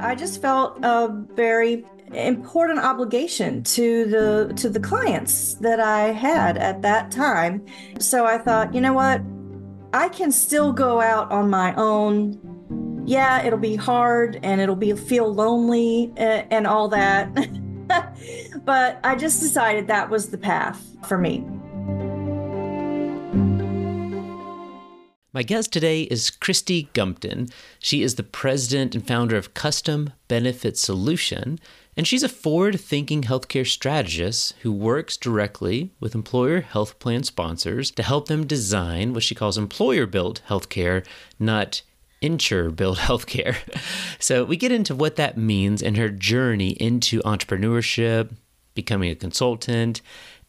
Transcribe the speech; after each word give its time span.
I 0.00 0.14
just 0.14 0.40
felt 0.40 0.78
a 0.82 1.08
very 1.34 1.84
important 2.12 2.80
obligation 2.80 3.62
to 3.62 4.04
the 4.06 4.52
to 4.56 4.68
the 4.68 4.80
clients 4.80 5.54
that 5.54 5.80
I 5.80 6.12
had 6.12 6.56
at 6.58 6.82
that 6.82 7.10
time. 7.10 7.64
So 7.98 8.26
I 8.26 8.38
thought, 8.38 8.74
you 8.74 8.80
know 8.80 8.92
what? 8.92 9.22
I 9.92 10.08
can 10.08 10.32
still 10.32 10.72
go 10.72 11.00
out 11.00 11.30
on 11.30 11.50
my 11.50 11.74
own. 11.74 12.38
Yeah, 13.06 13.44
it'll 13.44 13.58
be 13.58 13.76
hard 13.76 14.38
and 14.42 14.60
it'll 14.60 14.76
be 14.76 14.92
feel 14.92 15.32
lonely 15.32 16.12
and, 16.16 16.46
and 16.52 16.66
all 16.66 16.88
that. 16.88 17.34
but 18.64 19.00
I 19.02 19.16
just 19.16 19.40
decided 19.40 19.88
that 19.88 20.10
was 20.10 20.30
the 20.30 20.38
path 20.38 20.84
for 21.06 21.18
me. 21.18 21.44
My 25.32 25.44
guest 25.44 25.72
today 25.72 26.02
is 26.02 26.28
Cristy 26.28 26.88
Gupton. 26.92 27.52
She 27.78 28.02
is 28.02 28.16
the 28.16 28.24
president 28.24 28.96
and 28.96 29.06
founder 29.06 29.36
of 29.36 29.54
Custom 29.54 30.12
Benefit 30.26 30.76
Solution, 30.76 31.60
and 31.96 32.04
she's 32.04 32.24
a 32.24 32.28
forward 32.28 32.80
thinking 32.80 33.22
healthcare 33.22 33.64
strategist 33.64 34.54
who 34.62 34.72
works 34.72 35.16
directly 35.16 35.92
with 36.00 36.16
employer 36.16 36.62
health 36.62 36.98
plan 36.98 37.22
sponsors 37.22 37.92
to 37.92 38.02
help 38.02 38.26
them 38.26 38.44
design 38.44 39.14
what 39.14 39.22
she 39.22 39.36
calls 39.36 39.56
employer 39.56 40.04
built 40.04 40.42
healthcare, 40.48 41.06
not 41.38 41.82
insurer 42.20 42.70
built 42.70 42.98
healthcare. 43.08 43.54
So 44.18 44.44
we 44.44 44.56
get 44.56 44.72
into 44.72 44.96
what 44.96 45.14
that 45.14 45.38
means 45.38 45.80
and 45.80 45.96
her 45.96 46.08
journey 46.08 46.70
into 46.70 47.20
entrepreneurship, 47.20 48.34
becoming 48.74 49.12
a 49.12 49.14
consultant, 49.14 50.02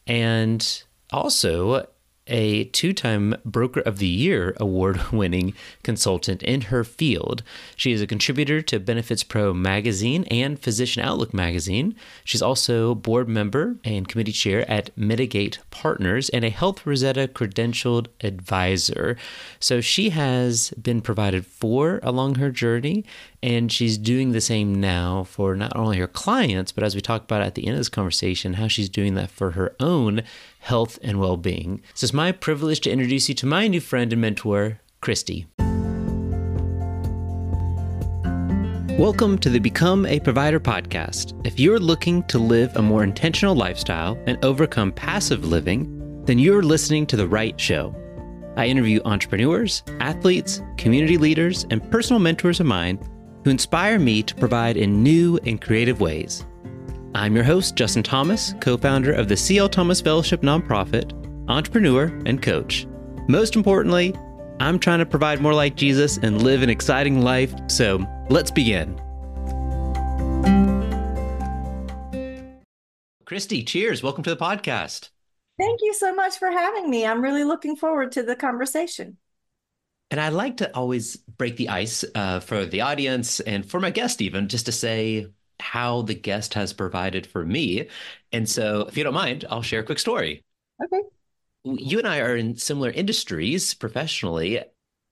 and 0.08 0.82
also 1.12 1.86
a 2.26 2.64
two 2.64 2.92
time 2.92 3.34
Broker 3.44 3.80
of 3.80 3.98
the 3.98 4.06
Year 4.06 4.54
award 4.58 5.12
winning 5.12 5.54
consultant 5.82 6.42
in 6.42 6.62
her 6.62 6.84
field. 6.84 7.42
She 7.76 7.92
is 7.92 8.00
a 8.00 8.06
contributor 8.06 8.62
to 8.62 8.78
Benefits 8.78 9.24
Pro 9.24 9.52
magazine 9.52 10.24
and 10.24 10.58
Physician 10.58 11.02
Outlook 11.02 11.34
magazine. 11.34 11.94
She's 12.24 12.42
also 12.42 12.94
board 12.94 13.28
member 13.28 13.76
and 13.84 14.08
committee 14.08 14.32
chair 14.32 14.70
at 14.70 14.96
Mitigate 14.96 15.58
Partners 15.70 16.28
and 16.28 16.44
a 16.44 16.50
Health 16.50 16.86
Rosetta 16.86 17.28
credentialed 17.28 18.06
advisor. 18.22 19.16
So 19.58 19.80
she 19.80 20.10
has 20.10 20.70
been 20.70 21.00
provided 21.00 21.46
for 21.46 22.00
along 22.02 22.36
her 22.36 22.50
journey, 22.50 23.04
and 23.42 23.72
she's 23.72 23.98
doing 23.98 24.30
the 24.30 24.40
same 24.40 24.80
now 24.80 25.24
for 25.24 25.56
not 25.56 25.74
only 25.74 25.98
her 25.98 26.06
clients, 26.06 26.70
but 26.70 26.84
as 26.84 26.94
we 26.94 27.00
talked 27.00 27.24
about 27.24 27.42
at 27.42 27.56
the 27.56 27.66
end 27.66 27.74
of 27.74 27.80
this 27.80 27.88
conversation, 27.88 28.54
how 28.54 28.68
she's 28.68 28.88
doing 28.88 29.14
that 29.14 29.30
for 29.30 29.52
her 29.52 29.74
own 29.80 30.22
health 30.60 30.98
and 31.02 31.18
well 31.18 31.36
being. 31.36 31.82
So 31.94 32.04
it's 32.04 32.12
my 32.12 32.30
privilege 32.30 32.80
to 32.82 32.90
introduce 32.90 33.28
you 33.28 33.34
to 33.34 33.46
my 33.46 33.66
new 33.66 33.80
friend 33.80 34.12
and 34.12 34.22
mentor, 34.22 34.80
Cristy. 35.02 35.46
Welcome 38.96 39.38
to 39.38 39.50
the 39.50 39.58
Become 39.58 40.06
a 40.06 40.20
Provider 40.20 40.60
podcast. 40.60 41.44
If 41.44 41.58
you're 41.58 41.80
looking 41.80 42.22
to 42.24 42.38
live 42.38 42.76
a 42.76 42.82
more 42.82 43.02
intentional 43.02 43.56
lifestyle 43.56 44.16
and 44.26 44.42
overcome 44.44 44.92
passive 44.92 45.44
living, 45.44 46.24
then 46.26 46.38
you're 46.38 46.62
listening 46.62 47.06
to 47.06 47.16
the 47.16 47.26
right 47.26 47.58
show. 47.58 47.92
I 48.56 48.66
interview 48.66 49.00
entrepreneurs, 49.04 49.82
athletes, 49.98 50.62
community 50.76 51.16
leaders, 51.16 51.66
and 51.70 51.90
personal 51.90 52.20
mentors 52.20 52.60
of 52.60 52.66
mine 52.66 53.00
who 53.44 53.50
inspire 53.50 53.98
me 53.98 54.22
to 54.22 54.34
provide 54.34 54.76
in 54.76 55.02
new 55.02 55.38
and 55.44 55.60
creative 55.60 56.00
ways. 56.00 56.44
I'm 57.14 57.34
your 57.34 57.44
host, 57.44 57.76
Justin 57.76 58.02
Thomas, 58.02 58.54
co 58.60 58.76
founder 58.76 59.12
of 59.12 59.28
the 59.28 59.36
C.L. 59.36 59.68
Thomas 59.68 60.00
Fellowship 60.00 60.42
nonprofit, 60.42 61.12
entrepreneur, 61.48 62.04
and 62.24 62.42
coach. 62.42 62.86
Most 63.28 63.56
importantly, 63.56 64.14
I'm 64.60 64.78
trying 64.78 65.00
to 65.00 65.06
provide 65.06 65.40
more 65.40 65.54
like 65.54 65.76
Jesus 65.76 66.18
and 66.18 66.42
live 66.42 66.62
an 66.62 66.70
exciting 66.70 67.20
life, 67.20 67.54
so 67.68 68.06
let's 68.30 68.50
begin. 68.50 69.00
Cristy, 73.26 73.66
cheers. 73.66 74.02
Welcome 74.02 74.24
to 74.24 74.30
the 74.30 74.36
podcast. 74.36 75.10
Thank 75.58 75.80
you 75.82 75.94
so 75.94 76.14
much 76.14 76.38
for 76.38 76.50
having 76.50 76.90
me. 76.90 77.06
I'm 77.06 77.22
really 77.22 77.44
looking 77.44 77.76
forward 77.76 78.12
to 78.12 78.22
the 78.22 78.36
conversation. 78.36 79.16
And 80.12 80.20
I 80.20 80.28
like 80.28 80.58
to 80.58 80.72
always 80.76 81.16
break 81.16 81.56
the 81.56 81.70
ice 81.70 82.04
uh, 82.14 82.40
for 82.40 82.66
the 82.66 82.82
audience 82.82 83.40
and 83.40 83.64
for 83.64 83.80
my 83.80 83.88
guest, 83.88 84.20
even 84.20 84.46
just 84.46 84.66
to 84.66 84.72
say 84.72 85.26
how 85.58 86.02
the 86.02 86.14
guest 86.14 86.52
has 86.52 86.74
provided 86.74 87.26
for 87.26 87.46
me. 87.46 87.88
And 88.30 88.46
so, 88.46 88.82
if 88.82 88.98
you 88.98 89.04
don't 89.04 89.14
mind, 89.14 89.46
I'll 89.48 89.62
share 89.62 89.80
a 89.80 89.84
quick 89.84 89.98
story. 89.98 90.44
Okay. 90.84 91.00
You 91.64 91.98
and 91.98 92.06
I 92.06 92.20
are 92.20 92.36
in 92.36 92.56
similar 92.56 92.90
industries 92.90 93.72
professionally. 93.72 94.60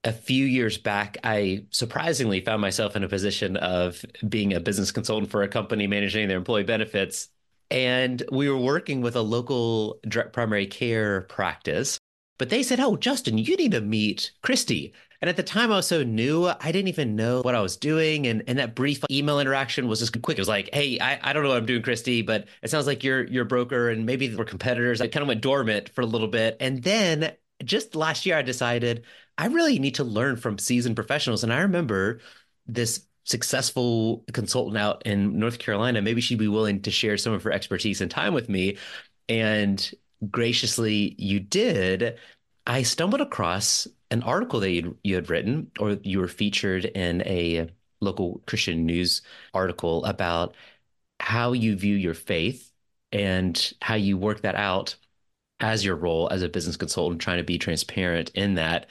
A 0.04 0.12
few 0.12 0.44
years 0.44 0.76
back, 0.76 1.16
I 1.24 1.64
surprisingly 1.70 2.42
found 2.42 2.60
myself 2.60 2.94
in 2.94 3.02
a 3.02 3.08
position 3.08 3.56
of 3.56 4.04
being 4.28 4.52
a 4.52 4.60
business 4.60 4.92
consultant 4.92 5.30
for 5.30 5.42
a 5.42 5.48
company 5.48 5.86
managing 5.86 6.28
their 6.28 6.36
employee 6.36 6.64
benefits. 6.64 7.28
And 7.70 8.22
we 8.30 8.50
were 8.50 8.58
working 8.58 9.00
with 9.00 9.16
a 9.16 9.22
local 9.22 9.98
direct 10.06 10.34
primary 10.34 10.66
care 10.66 11.22
practice 11.22 11.99
but 12.40 12.48
they 12.48 12.62
said, 12.62 12.80
Oh, 12.80 12.96
Justin, 12.96 13.36
you 13.36 13.54
need 13.54 13.72
to 13.72 13.82
meet 13.82 14.30
Cristy. 14.42 14.92
And 15.20 15.28
at 15.28 15.36
the 15.36 15.42
time 15.42 15.70
I 15.70 15.76
was 15.76 15.86
so 15.86 16.02
new, 16.02 16.46
I 16.46 16.72
didn't 16.72 16.88
even 16.88 17.14
know 17.14 17.42
what 17.42 17.54
I 17.54 17.60
was 17.60 17.76
doing. 17.76 18.26
And, 18.26 18.42
and 18.46 18.58
that 18.58 18.74
brief 18.74 19.04
email 19.10 19.40
interaction 19.40 19.88
was 19.88 19.98
just 19.98 20.22
quick. 20.22 20.38
It 20.38 20.40
was 20.40 20.48
like, 20.48 20.70
hey, 20.72 20.98
I, 20.98 21.20
I 21.22 21.32
don't 21.34 21.42
know 21.42 21.50
what 21.50 21.58
I'm 21.58 21.66
doing, 21.66 21.82
Cristy, 21.82 22.24
but 22.24 22.46
it 22.62 22.70
sounds 22.70 22.86
like 22.86 23.04
you're 23.04 23.26
you're 23.26 23.42
a 23.42 23.46
broker 23.46 23.90
and 23.90 24.06
maybe 24.06 24.34
we're 24.34 24.46
competitors. 24.46 25.02
I 25.02 25.08
kind 25.08 25.20
of 25.20 25.28
went 25.28 25.42
dormant 25.42 25.90
for 25.90 26.00
a 26.00 26.06
little 26.06 26.28
bit. 26.28 26.56
And 26.60 26.82
then 26.82 27.32
just 27.62 27.94
last 27.94 28.24
year 28.24 28.38
I 28.38 28.42
decided 28.42 29.04
I 29.36 29.48
really 29.48 29.78
need 29.78 29.96
to 29.96 30.04
learn 30.04 30.36
from 30.36 30.56
seasoned 30.56 30.96
professionals. 30.96 31.44
And 31.44 31.52
I 31.52 31.60
remember 31.60 32.20
this 32.66 33.04
successful 33.24 34.24
consultant 34.32 34.78
out 34.78 35.02
in 35.04 35.38
North 35.38 35.58
Carolina, 35.58 36.00
maybe 36.00 36.22
she'd 36.22 36.38
be 36.38 36.48
willing 36.48 36.80
to 36.80 36.90
share 36.90 37.18
some 37.18 37.34
of 37.34 37.42
her 37.42 37.52
expertise 37.52 38.00
and 38.00 38.10
time 38.10 38.32
with 38.32 38.48
me. 38.48 38.78
And 39.28 39.92
graciously 40.30 41.14
you 41.18 41.40
did, 41.40 42.18
I 42.66 42.82
stumbled 42.82 43.20
across 43.20 43.86
an 44.10 44.22
article 44.22 44.60
that 44.60 44.70
you 44.70 44.98
you 45.04 45.14
had 45.14 45.30
written, 45.30 45.70
or 45.78 45.98
you 46.02 46.18
were 46.18 46.28
featured 46.28 46.84
in 46.86 47.22
a 47.22 47.68
local 48.00 48.42
Christian 48.46 48.86
news 48.86 49.22
article 49.54 50.04
about 50.04 50.56
how 51.20 51.52
you 51.52 51.76
view 51.76 51.94
your 51.96 52.14
faith 52.14 52.72
and 53.12 53.72
how 53.82 53.94
you 53.94 54.16
work 54.16 54.42
that 54.42 54.56
out 54.56 54.96
as 55.60 55.84
your 55.84 55.96
role 55.96 56.28
as 56.30 56.42
a 56.42 56.48
business 56.48 56.76
consultant, 56.76 57.20
trying 57.20 57.38
to 57.38 57.44
be 57.44 57.58
transparent 57.58 58.30
in 58.34 58.54
that. 58.54 58.86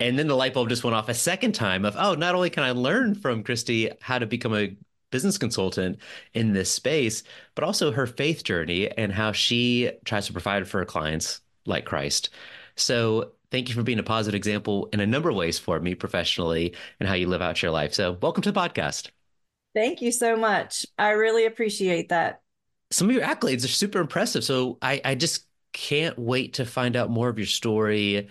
And 0.00 0.18
then 0.18 0.28
the 0.28 0.36
light 0.36 0.54
bulb 0.54 0.68
just 0.68 0.84
went 0.84 0.96
off 0.96 1.08
a 1.08 1.14
second 1.14 1.54
time 1.54 1.84
of, 1.84 1.94
oh, 1.98 2.14
not 2.14 2.34
only 2.34 2.50
can 2.50 2.64
I 2.64 2.72
learn 2.72 3.14
from 3.14 3.44
Cristy 3.44 3.92
how 4.00 4.18
to 4.18 4.26
become 4.26 4.54
a 4.54 4.76
business 5.10 5.38
consultant 5.38 5.98
in 6.34 6.52
this 6.52 6.70
space, 6.70 7.22
but 7.54 7.64
also 7.64 7.92
her 7.92 8.06
faith 8.06 8.44
journey 8.44 8.90
and 8.90 9.12
how 9.12 9.32
she 9.32 9.90
tries 10.04 10.26
to 10.26 10.32
provide 10.32 10.66
for 10.68 10.78
her 10.78 10.84
clients 10.84 11.40
like 11.64 11.84
Christ. 11.84 12.30
So 12.76 13.32
thank 13.50 13.68
you 13.68 13.74
for 13.74 13.82
being 13.82 13.98
a 13.98 14.04
positive 14.04 14.36
example 14.36 14.88
in 14.92 15.00
a 15.00 15.06
number 15.06 15.30
of 15.30 15.36
ways 15.36 15.58
for 15.58 15.80
me 15.80 15.94
professionally 15.94 16.74
and 17.00 17.08
how 17.08 17.14
you 17.14 17.28
live 17.28 17.42
out 17.42 17.62
your 17.62 17.70
life. 17.70 17.94
So 17.94 18.18
welcome 18.20 18.42
to 18.42 18.52
the 18.52 18.60
podcast. 18.60 19.10
Thank 19.74 20.00
you 20.00 20.10
so 20.10 20.36
much. 20.36 20.86
I 20.98 21.10
really 21.10 21.46
appreciate 21.46 22.08
that. 22.08 22.40
Some 22.90 23.08
of 23.08 23.14
your 23.14 23.24
accolades 23.24 23.64
are 23.64 23.68
super 23.68 24.00
impressive. 24.00 24.44
So 24.44 24.78
I, 24.80 25.00
I 25.04 25.14
just 25.14 25.46
can't 25.72 26.18
wait 26.18 26.54
to 26.54 26.64
find 26.64 26.96
out 26.96 27.10
more 27.10 27.28
of 27.28 27.38
your 27.38 27.46
story, 27.46 28.28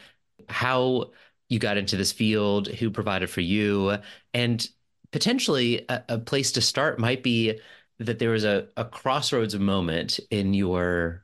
how 0.50 1.12
you 1.50 1.60
got 1.60 1.78
into 1.78 1.98
this 1.98 2.12
field, 2.12 2.68
who 2.68 2.90
provided 2.90 3.30
for 3.30 3.42
you, 3.42 3.98
and 4.34 4.68
potentially 5.16 5.86
a, 5.88 6.04
a, 6.10 6.18
place 6.18 6.52
to 6.52 6.60
start 6.60 7.00
might 7.00 7.24
be 7.24 7.58
that 8.00 8.20
there 8.20 8.32
was 8.32 8.44
a, 8.44 8.68
a 8.76 8.84
crossroads 8.84 9.58
moment 9.58 10.20
in 10.30 10.54
your 10.54 11.24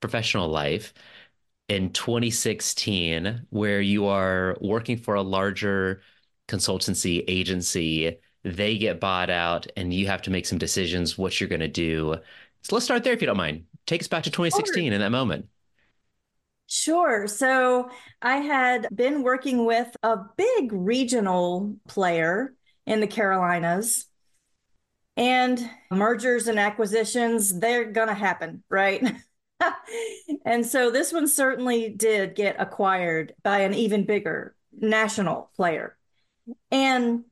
professional 0.00 0.48
life 0.48 0.94
in 1.68 1.92
2016 1.92 3.44
where 3.50 3.80
you 3.80 4.06
are 4.06 4.56
working 4.60 4.96
for 4.96 5.16
a 5.16 5.22
larger 5.22 6.02
consultancy 6.46 7.24
agency 7.26 8.16
they 8.44 8.78
get 8.78 9.00
bought 9.00 9.28
out 9.28 9.66
and 9.76 9.92
you 9.92 10.06
have 10.06 10.22
to 10.22 10.30
make 10.30 10.46
some 10.46 10.58
decisions 10.58 11.18
what 11.18 11.40
you're 11.40 11.48
going 11.48 11.58
to 11.58 11.66
do 11.66 12.14
so 12.62 12.76
let's 12.76 12.84
start 12.84 13.02
there 13.02 13.12
if 13.12 13.20
you 13.20 13.26
don't 13.26 13.36
mind 13.36 13.64
take 13.88 14.00
us 14.00 14.06
back 14.06 14.22
to 14.22 14.30
2016 14.30 14.84
sure. 14.84 14.92
in 14.92 15.00
that 15.00 15.10
moment 15.10 15.48
Sure. 16.68 17.26
So 17.26 17.90
I 18.22 18.36
had 18.36 18.88
been 18.94 19.22
working 19.22 19.66
with 19.66 19.94
a 20.02 20.16
big 20.38 20.72
regional 20.72 21.76
player 21.86 22.54
in 22.86 23.00
the 23.00 23.06
Carolinas. 23.06 24.06
And 25.16 25.60
mergers 25.90 26.46
and 26.46 26.58
acquisitions, 26.58 27.58
they're 27.58 27.84
going 27.84 28.08
to 28.08 28.14
happen, 28.14 28.62
right? 28.70 29.04
and 30.44 30.64
so 30.64 30.90
this 30.90 31.12
one 31.12 31.28
certainly 31.28 31.90
did 31.90 32.34
get 32.34 32.56
acquired 32.58 33.34
by 33.42 33.60
an 33.60 33.74
even 33.74 34.06
bigger 34.06 34.56
national 34.72 35.50
player. 35.54 35.96
And 36.70 37.24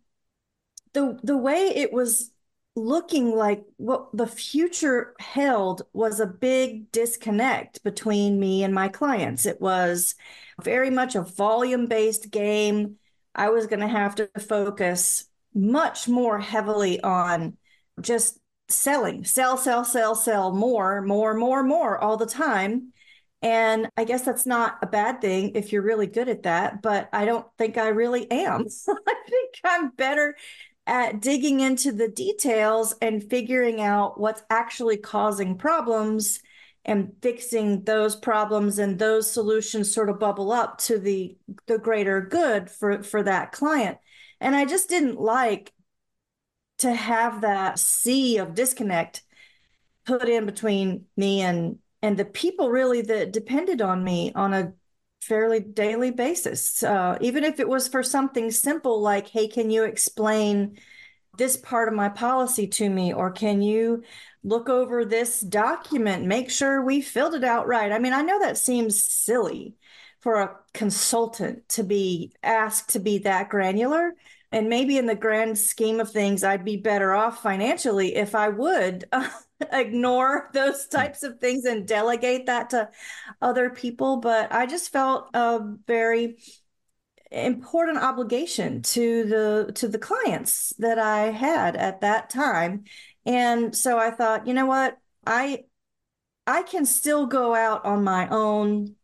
the 0.93 1.19
the 1.23 1.37
way 1.37 1.73
it 1.75 1.93
was 1.93 2.31
looking 2.77 3.35
like 3.35 3.65
what 3.77 4.09
the 4.13 4.27
future 4.27 5.15
held 5.19 5.83
was 5.93 6.21
a 6.21 6.27
big 6.27 6.91
disconnect 6.93 7.83
between 7.83 8.39
me 8.39 8.63
and 8.63 8.75
my 8.75 8.89
clients. 8.89 9.47
It 9.47 9.61
was 9.61 10.15
very 10.63 10.91
much 10.91 11.15
a 11.15 11.23
volume 11.23 11.87
based 11.87 12.31
game. 12.31 12.97
I 13.35 13.51
was 13.51 13.67
going 13.67 13.81
to 13.81 13.89
have 13.89 14.15
to 14.17 14.29
focus 14.41 15.25
much 15.55 16.09
more 16.09 16.39
heavily 16.39 17.01
on 17.01 17.57
just 18.01 18.39
selling, 18.69 19.25
sell, 19.25 19.57
sell, 19.57 19.85
sell, 19.85 20.15
sell 20.15 20.53
more, 20.55 21.03
more, 21.03 21.35
more, 21.35 21.63
more 21.63 21.99
all 21.99 22.17
the 22.17 22.27
time. 22.27 22.93
And 23.43 23.89
I 23.97 24.05
guess 24.05 24.23
that's 24.23 24.47
not 24.47 24.79
a 24.83 24.87
bad 24.87 25.21
thing 25.21 25.53
if 25.55 25.73
you're 25.73 25.83
really 25.83 26.07
good 26.07 26.29
at 26.29 26.43
that, 26.43 26.83
but 26.83 27.09
I 27.13 27.25
don't 27.25 27.47
think 27.57 27.79
I 27.79 27.89
really 27.89 28.31
am. 28.31 28.67
I 28.89 29.15
think 29.29 29.55
I'm 29.65 29.91
better 29.91 30.37
at 30.87 31.21
digging 31.21 31.61
into 31.61 31.93
the 31.93 32.09
details 32.09 32.95
and 33.01 33.23
figuring 33.23 33.81
out 33.81 34.21
what's 34.21 34.43
actually 34.51 34.99
causing 34.99 35.57
problems 35.57 36.41
and 36.85 37.13
fixing 37.23 37.85
those 37.85 38.17
problems 38.17 38.79
and 38.79 38.99
those 38.99 39.31
solutions 39.31 39.93
sort 39.93 40.09
of 40.09 40.19
bubble 40.19 40.51
up 40.51 40.79
to 40.79 40.99
the 40.99 41.37
the 41.67 41.79
greater 41.79 42.21
good 42.23 42.71
for 42.71 43.03
for 43.03 43.23
that 43.23 43.53
client 43.53 43.99
and 44.41 44.55
i 44.57 44.65
just 44.65 44.89
didn't 44.89 45.21
like 45.21 45.73
to 46.79 46.95
have 46.95 47.43
that 47.43 47.79
sea 47.79 48.39
of 48.39 48.55
disconnect 48.55 49.23
put 50.07 50.29
in 50.29 50.47
between 50.47 51.07
me 51.17 51.41
and 51.43 51.79
and 52.03 52.17
the 52.19 52.25
people 52.25 52.71
really 52.71 53.03
that 53.03 53.33
depended 53.33 53.83
on 53.83 54.03
me 54.03 54.33
on 54.35 54.55
a 54.55 54.73
fairly 55.21 55.61
daily 55.61 56.11
basis. 56.11 56.83
Uh, 56.83 57.19
even 57.21 57.45
if 57.45 57.61
it 57.61 57.69
was 57.69 57.89
for 57.89 58.03
something 58.03 58.51
simple 58.51 59.01
like 59.01 59.29
hey 59.29 59.47
can 59.47 59.71
you 59.71 59.85
explain 59.85 60.79
this 61.37 61.57
part 61.57 61.89
of 61.89 61.95
my 61.95 62.09
policy 62.09 62.67
to 62.67 62.89
me? 62.89 63.13
Or 63.13 63.31
can 63.31 63.63
you 63.63 64.03
look 64.43 64.69
over 64.71 65.05
this 65.05 65.41
document 65.41 66.25
make 66.27 66.51
sure 66.51 66.83
we 66.83 67.03
filled 67.03 67.35
it 67.35 67.45
out 67.45 67.67
right? 67.67 67.93
I 67.93 67.99
mean 67.99 68.15
i 68.15 68.23
know 68.23 68.41
that 68.41 68.59
seems 68.59 69.05
silly 69.05 69.77
for 70.21 70.41
a 70.41 70.57
consultant 70.75 71.69
to 71.69 71.83
be 71.83 72.33
asked 72.43 72.91
to 72.91 72.99
be 72.99 73.19
that 73.19 73.49
granular 73.49 74.15
and 74.53 74.69
maybe 74.69 74.99
in 74.99 75.07
the 75.07 75.15
grand 75.15 75.59
scheme 75.59 76.01
of 76.01 76.11
things 76.11 76.45
i'd 76.45 76.65
be 76.65 76.77
better 76.77 77.13
off 77.13 77.43
financially 77.43 78.17
if 78.17 78.35
i 78.35 78.49
would 78.49 79.05
ignore 79.73 80.51
those 80.53 80.85
hmm. 80.85 80.97
types 80.97 81.23
of 81.23 81.39
things 81.39 81.65
and 81.65 81.87
delegate 81.87 82.47
that 82.47 82.71
to 82.71 82.89
other 83.41 83.71
people 83.71 84.19
but 84.19 84.53
i 84.53 84.67
just 84.67 84.93
felt 84.93 85.29
a 85.35 85.61
very 85.87 86.37
important 87.31 87.99
obligation 87.99 88.83
to 88.83 89.25
the 89.25 89.73
to 89.75 89.89
the 89.89 89.99
clients 89.99 90.73
that 90.79 90.99
I 90.99 91.31
had 91.31 91.77
at 91.77 92.01
that 92.01 92.31
time. 92.31 92.85
And 93.25 93.75
so 93.77 93.99
I 93.99 94.11
thought, 94.11 94.47
you 94.47 94.55
know 94.55 94.67
what? 94.67 94.99
I 95.27 95.65
I 96.47 96.63
can 96.63 96.87
still 96.87 97.27
go 97.27 97.55
out 97.55 97.85
on 97.85 98.03
my 98.03 98.29
own 98.29 98.97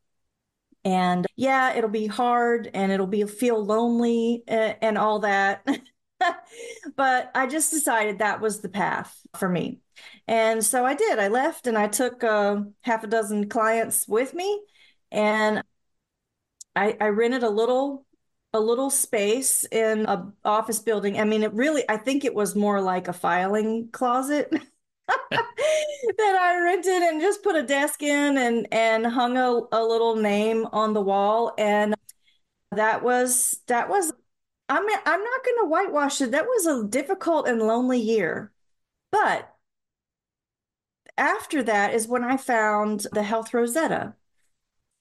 and 0.87 1.27
yeah, 1.35 1.75
it'll 1.75 1.91
be 1.91 2.07
hard 2.07 2.71
and 2.73 2.93
it'll 2.93 3.09
be 3.09 3.25
feel 3.25 3.63
lonely 3.63 4.45
and, 4.47 4.77
and 4.81 4.99
all 4.99 5.19
that. 5.21 5.67
but 6.97 7.31
I 7.35 7.49
just 7.49 7.73
decided 7.73 8.21
that 8.21 8.41
was 8.41 8.61
the 8.61 8.69
path 8.69 9.21
for 9.37 9.49
me. 9.49 9.81
And 10.29 10.65
so 10.65 10.85
I 10.87 10.95
did. 10.95 11.19
I 11.19 11.27
left 11.27 11.67
and 11.67 11.77
I 11.77 11.89
took 11.89 12.23
uh, 12.23 12.61
half 12.83 13.03
a 13.03 13.09
dozen 13.09 13.49
clients 13.49 14.07
with 14.07 14.33
me 14.33 14.63
and 15.11 15.61
I, 16.77 16.97
I 17.01 17.09
rented 17.09 17.43
a 17.43 17.51
little 17.51 18.05
a 18.53 18.61
little 18.61 18.91
space 18.91 19.65
in 19.71 20.07
a 20.07 20.33
office 20.45 20.79
building. 20.79 21.19
I 21.21 21.25
mean, 21.25 21.43
it 21.43 21.53
really, 21.53 21.85
I 21.91 21.99
think 21.99 22.25
it 22.25 22.35
was 22.35 22.55
more 22.55 22.81
like 22.81 23.09
a 23.09 23.13
filing 23.13 23.91
closet. 23.93 24.55
that 25.31 26.39
I 26.41 26.61
rented 26.63 27.03
and 27.03 27.21
just 27.21 27.43
put 27.43 27.57
a 27.57 27.63
desk 27.63 28.03
in 28.03 28.37
and 28.39 28.67
and 28.73 29.07
hung 29.07 29.37
a, 29.37 29.61
a 29.73 29.83
little 29.85 30.17
name 30.17 30.67
on 30.73 30.93
the 30.95 31.01
wall. 31.01 31.55
And 31.59 31.95
that 32.73 33.03
was 33.03 33.61
that 33.69 33.89
was 33.89 34.13
I 34.69 34.81
mean 34.81 34.99
I'm 35.07 35.23
not 35.25 35.45
going 35.45 35.59
to 35.63 35.69
whitewash 35.69 36.21
it. 36.21 36.33
That 36.33 36.47
was 36.47 36.67
a 36.67 36.87
difficult 36.89 37.49
and 37.49 37.61
lonely 37.61 38.01
year. 38.01 38.53
But 39.13 39.55
after 41.19 41.63
that 41.63 41.95
is 41.95 42.09
when 42.09 42.25
I 42.25 42.37
found 42.37 43.07
the 43.13 43.23
Health 43.23 43.55
Rosetta. 43.55 44.15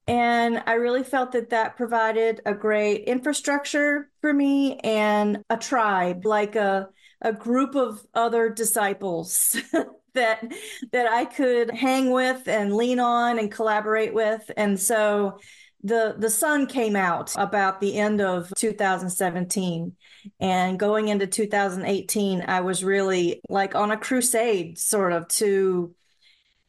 And 0.08 0.64
I 0.68 0.74
really 0.74 1.04
felt 1.04 1.32
that 1.32 1.50
that 1.50 1.78
provided 1.78 2.42
a 2.46 2.54
great 2.54 3.06
infrastructure 3.06 4.12
for 4.22 4.32
me 4.34 4.78
and 4.80 5.44
a 5.50 5.58
tribe, 5.58 6.26
like 6.26 6.56
a, 6.56 6.90
a 7.26 7.34
group 7.34 7.76
of 7.76 8.06
other 8.14 8.50
disciples 8.50 9.58
that 10.14 10.46
that 10.92 11.08
I 11.08 11.26
could 11.26 11.72
hang 11.72 12.12
with 12.12 12.48
and 12.48 12.74
lean 12.74 13.00
on 13.00 13.40
and 13.40 13.52
collaborate 13.52 14.14
with. 14.14 14.50
And 14.56 14.80
so 14.80 15.40
the 15.84 16.16
the 16.18 16.30
sun 16.30 16.68
came 16.68 16.96
out 16.96 17.34
about 17.36 17.82
the 17.82 17.98
end 17.98 18.22
of 18.22 18.54
2017 18.58 19.94
and 20.40 20.80
going 20.80 21.08
into 21.10 21.28
2018 21.28 22.42
I 22.48 22.62
was 22.62 22.84
really 22.84 23.42
like 23.50 23.76
on 23.76 23.92
a 23.92 23.98
crusade 23.98 24.78
sort 24.78 25.12
of 25.12 25.28
to 25.30 25.94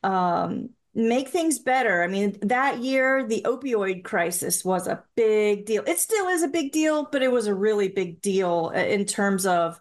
um 0.03 0.71
make 0.95 1.29
things 1.29 1.59
better. 1.59 2.03
I 2.03 2.07
mean, 2.07 2.39
that 2.41 2.79
year, 2.79 3.27
the 3.29 3.43
opioid 3.45 4.03
crisis 4.03 4.65
was 4.65 4.87
a 4.87 5.05
big 5.15 5.67
deal. 5.67 5.83
It 5.87 5.99
still 5.99 6.29
is 6.29 6.43
a 6.43 6.49
big 6.49 6.73
deal, 6.73 7.07
but 7.13 7.23
it 7.23 7.31
was 7.31 7.47
a 7.47 7.55
really 7.55 7.89
big 7.89 8.23
deal 8.23 8.73
uh, 8.75 8.79
in 8.79 9.05
terms 9.05 9.45
of 9.45 9.79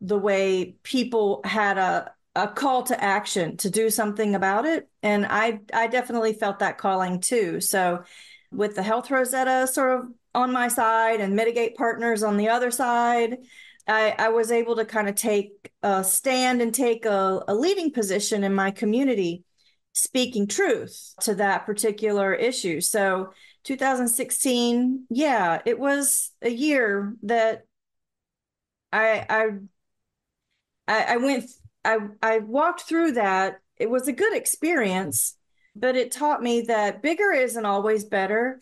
the 0.00 0.18
way 0.18 0.76
people 0.82 1.40
had 1.44 1.78
a, 1.78 2.12
a 2.34 2.48
call 2.48 2.82
to 2.84 3.02
action 3.02 3.56
to 3.58 3.70
do 3.70 3.90
something 3.90 4.34
about 4.34 4.64
it. 4.64 4.88
And 5.02 5.26
I, 5.26 5.60
I 5.72 5.86
definitely 5.86 6.32
felt 6.32 6.58
that 6.58 6.78
calling 6.78 7.20
too. 7.20 7.60
So, 7.60 8.04
with 8.50 8.76
the 8.76 8.82
Health 8.82 9.10
Rosetta 9.10 9.66
sort 9.66 9.98
of 9.98 10.06
on 10.32 10.52
my 10.52 10.68
side 10.68 11.20
and 11.20 11.34
Mitigate 11.34 11.76
Partners 11.76 12.22
on 12.22 12.36
the 12.36 12.48
other 12.48 12.70
side, 12.70 13.38
I, 13.86 14.14
I 14.18 14.28
was 14.30 14.50
able 14.50 14.76
to 14.76 14.84
kind 14.84 15.08
of 15.08 15.14
take 15.14 15.72
a 15.82 16.02
stand 16.04 16.62
and 16.62 16.74
take 16.74 17.04
a, 17.04 17.42
a 17.48 17.54
leading 17.54 17.90
position 17.90 18.44
in 18.44 18.54
my 18.54 18.70
community 18.70 19.44
speaking 19.92 20.46
truth 20.46 21.14
to 21.20 21.34
that 21.36 21.66
particular 21.66 22.34
issue. 22.34 22.80
So 22.80 23.32
2016, 23.64 25.06
yeah, 25.10 25.60
it 25.64 25.78
was 25.78 26.32
a 26.42 26.50
year 26.50 27.14
that 27.22 27.64
I 28.92 29.26
I 29.28 29.48
I 30.86 31.16
went 31.16 31.50
I 31.84 31.98
I 32.22 32.38
walked 32.38 32.82
through 32.82 33.12
that. 33.12 33.60
It 33.76 33.90
was 33.90 34.08
a 34.08 34.12
good 34.12 34.36
experience, 34.36 35.36
but 35.74 35.96
it 35.96 36.12
taught 36.12 36.42
me 36.42 36.62
that 36.62 37.02
bigger 37.02 37.32
isn't 37.32 37.64
always 37.64 38.04
better. 38.04 38.60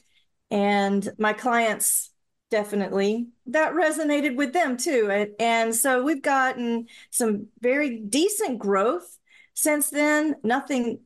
And 0.51 1.09
my 1.19 1.33
clients 1.33 2.11
definitely 2.51 3.29
that 3.47 3.73
resonated 3.73 4.37
with 4.37 4.53
them 4.53 4.77
too. 4.77 5.29
And 5.41 5.75
so 5.75 6.03
we've 6.03 6.23
gotten 6.23 6.87
some 7.11 7.47
very 7.61 7.99
decent 7.99 8.59
growth 8.59 9.19
since 9.55 9.91
then. 9.91 10.37
Nothing 10.45 11.01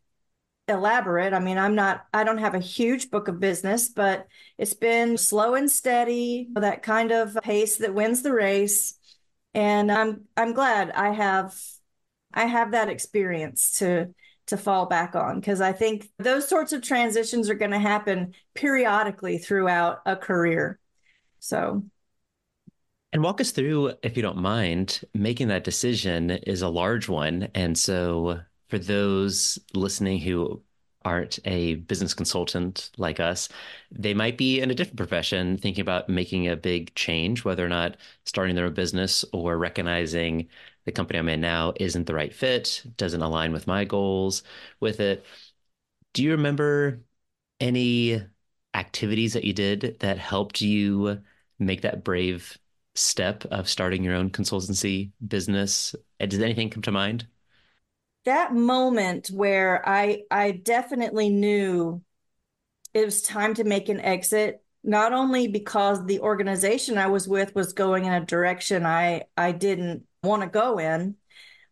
elaborate. 0.69 1.33
I 1.33 1.39
mean, 1.39 1.59
I'm 1.59 1.77
not, 1.77 2.07
I 2.13 2.25
don't 2.25 2.39
have 2.39 2.55
a 2.55 2.61
huge 2.61 3.11
book 3.11 3.29
of 3.29 3.39
business, 3.39 3.89
but 3.89 4.27
it's 4.59 4.75
been 4.75 5.17
slow 5.17 5.55
and 5.55 5.71
steady, 5.71 6.49
that 6.55 6.83
kind 6.83 7.13
of 7.13 7.37
pace 7.43 7.77
that 7.77 7.95
wins 7.95 8.23
the 8.23 8.33
race. 8.33 8.99
And 9.57 9.91
I'm, 9.91 10.27
I'm 10.37 10.53
glad 10.53 10.91
I 10.91 11.13
have, 11.13 11.59
I 12.35 12.45
have 12.45 12.73
that 12.73 12.91
experience 12.91 13.79
to, 13.79 14.15
to 14.49 14.59
fall 14.59 14.85
back 14.85 15.17
on 15.17 15.41
because 15.41 15.63
I 15.63 15.73
think 15.73 16.11
those 16.19 16.47
sorts 16.47 16.75
of 16.75 16.83
transitions 16.83 17.49
are 17.49 17.55
going 17.55 17.71
to 17.71 17.79
happen 17.79 18.35
periodically 18.55 19.39
throughout 19.39 20.03
a 20.05 20.15
career. 20.15 20.79
So, 21.39 21.85
and 23.15 23.23
walk 23.23 23.41
us 23.41 23.51
through, 23.51 23.95
if 24.03 24.15
you 24.15 24.23
don't 24.23 24.37
mind, 24.37 25.01
making 25.15 25.49
that 25.49 25.65
decision 25.65 26.33
is 26.33 26.61
a 26.61 26.69
large 26.69 27.09
one. 27.09 27.49
And 27.55 27.79
so, 27.79 28.41
for 28.69 28.79
those 28.79 29.59
listening 29.73 30.19
who 30.19 30.61
aren't 31.07 31.39
a 31.45 31.77
business 31.77 32.15
consultant 32.15 32.91
like 32.99 33.21
us, 33.21 33.49
they 33.93 34.13
might 34.15 34.37
be 34.37 34.61
in 34.61 34.71
a 34.71 34.75
different 34.75 34.99
profession 34.99 35.57
thinking 35.57 35.83
about 35.83 36.09
making 36.09 36.49
a 36.49 36.57
big 36.57 36.95
change, 36.97 37.45
whether 37.45 37.65
or 37.65 37.69
not 37.69 37.97
starting 38.25 38.57
their 38.57 38.67
own 38.67 38.75
business 38.75 39.25
or 39.33 39.57
recognizing 39.57 40.49
the 40.85 40.93
company 40.93 41.19
I'm 41.19 41.29
in 41.29 41.41
now 41.41 41.73
isn't 41.77 42.07
the 42.07 42.15
right 42.15 42.35
fit, 42.35 42.83
doesn't 42.97 43.23
align 43.23 43.53
with 43.53 43.67
my 43.69 43.85
goals 43.85 44.43
with 44.81 45.01
it. 45.01 45.25
Do 46.15 46.23
you 46.25 46.33
remember 46.33 47.03
any 47.61 48.23
activities 48.75 49.35
that 49.35 49.45
you 49.45 49.53
did 49.53 49.99
that 50.01 50.19
helped 50.19 50.61
you 50.61 51.23
make 51.59 51.83
that 51.83 52.05
brave 52.05 52.59
step 52.95 53.45
of 53.47 53.69
starting 53.69 54.03
your 54.05 54.15
own 54.15 54.31
consultancy 54.31 55.13
business? 55.27 55.95
Does 56.21 56.41
anything 56.41 56.71
come 56.71 56.83
to 56.83 56.93
mind? 56.93 57.27
That 58.27 58.55
moment 58.55 59.29
where 59.29 59.87
I 59.89 60.23
I 60.31 60.53
definitely 60.53 61.31
knew 61.31 62.03
it 62.95 63.05
was 63.05 63.23
time 63.23 63.55
to 63.55 63.65
make 63.65 63.89
an 63.89 64.01
exit 64.01 64.63
not 64.85 65.13
only 65.13 65.49
because 65.49 66.05
the 66.05 66.21
organization 66.21 66.97
I 66.99 67.09
was 67.09 67.27
with 67.27 67.55
was 67.55 67.73
going 67.73 68.05
in 68.05 68.13
a 68.13 68.25
direction 68.25 68.87
I 68.87 69.23
I 69.37 69.53
didn't 69.53 70.05
want 70.23 70.43
to 70.43 70.49
go 70.49 70.79
in 70.79 71.17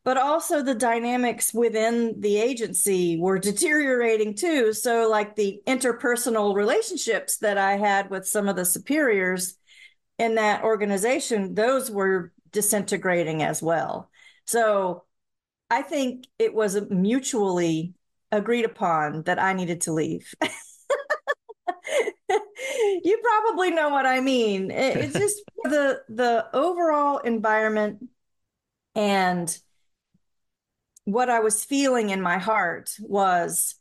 but 0.05 0.17
also 0.19 0.63
the 0.63 0.75
dynamics 0.75 1.55
within 1.55 2.21
the 2.21 2.37
agency 2.37 3.19
were 3.19 3.39
deteriorating 3.39 4.35
too 4.35 4.73
so 4.73 5.09
like 5.09 5.37
the 5.37 5.61
interpersonal 5.67 6.55
relationships 6.55 7.39
that 7.39 7.59
I 7.59 7.77
had 7.77 8.11
with 8.11 8.27
some 8.27 8.49
of 8.49 8.57
the 8.57 8.65
superiors 8.65 9.57
in 10.19 10.37
that 10.37 10.65
organization 10.65 11.55
those 11.55 11.91
were 11.91 12.33
disintegrating 12.55 13.43
as 13.43 13.63
well. 13.63 14.09
So 14.47 15.05
I 15.71 15.83
think 15.83 16.27
it 16.39 16.55
was 16.55 16.81
mutually 16.91 17.95
agreed 18.31 18.65
upon 18.65 19.23
that 19.23 19.39
I 19.41 19.53
needed 19.53 19.83
to 19.83 19.93
leave. 19.93 20.35
you 22.29 23.21
probably 23.23 23.71
know 23.71 23.89
what 23.91 24.07
I 24.07 24.21
mean. 24.21 24.71
It's 24.71 25.13
just 25.19 25.43
the 25.65 26.03
the 26.09 26.47
overall 26.53 27.19
environment 27.19 28.09
and 28.95 29.57
what 31.05 31.29
I 31.29 31.41
was 31.41 31.65
feeling 31.65 32.11
in 32.11 32.21
my 32.23 32.39
heart 32.39 32.91
was 33.01 33.75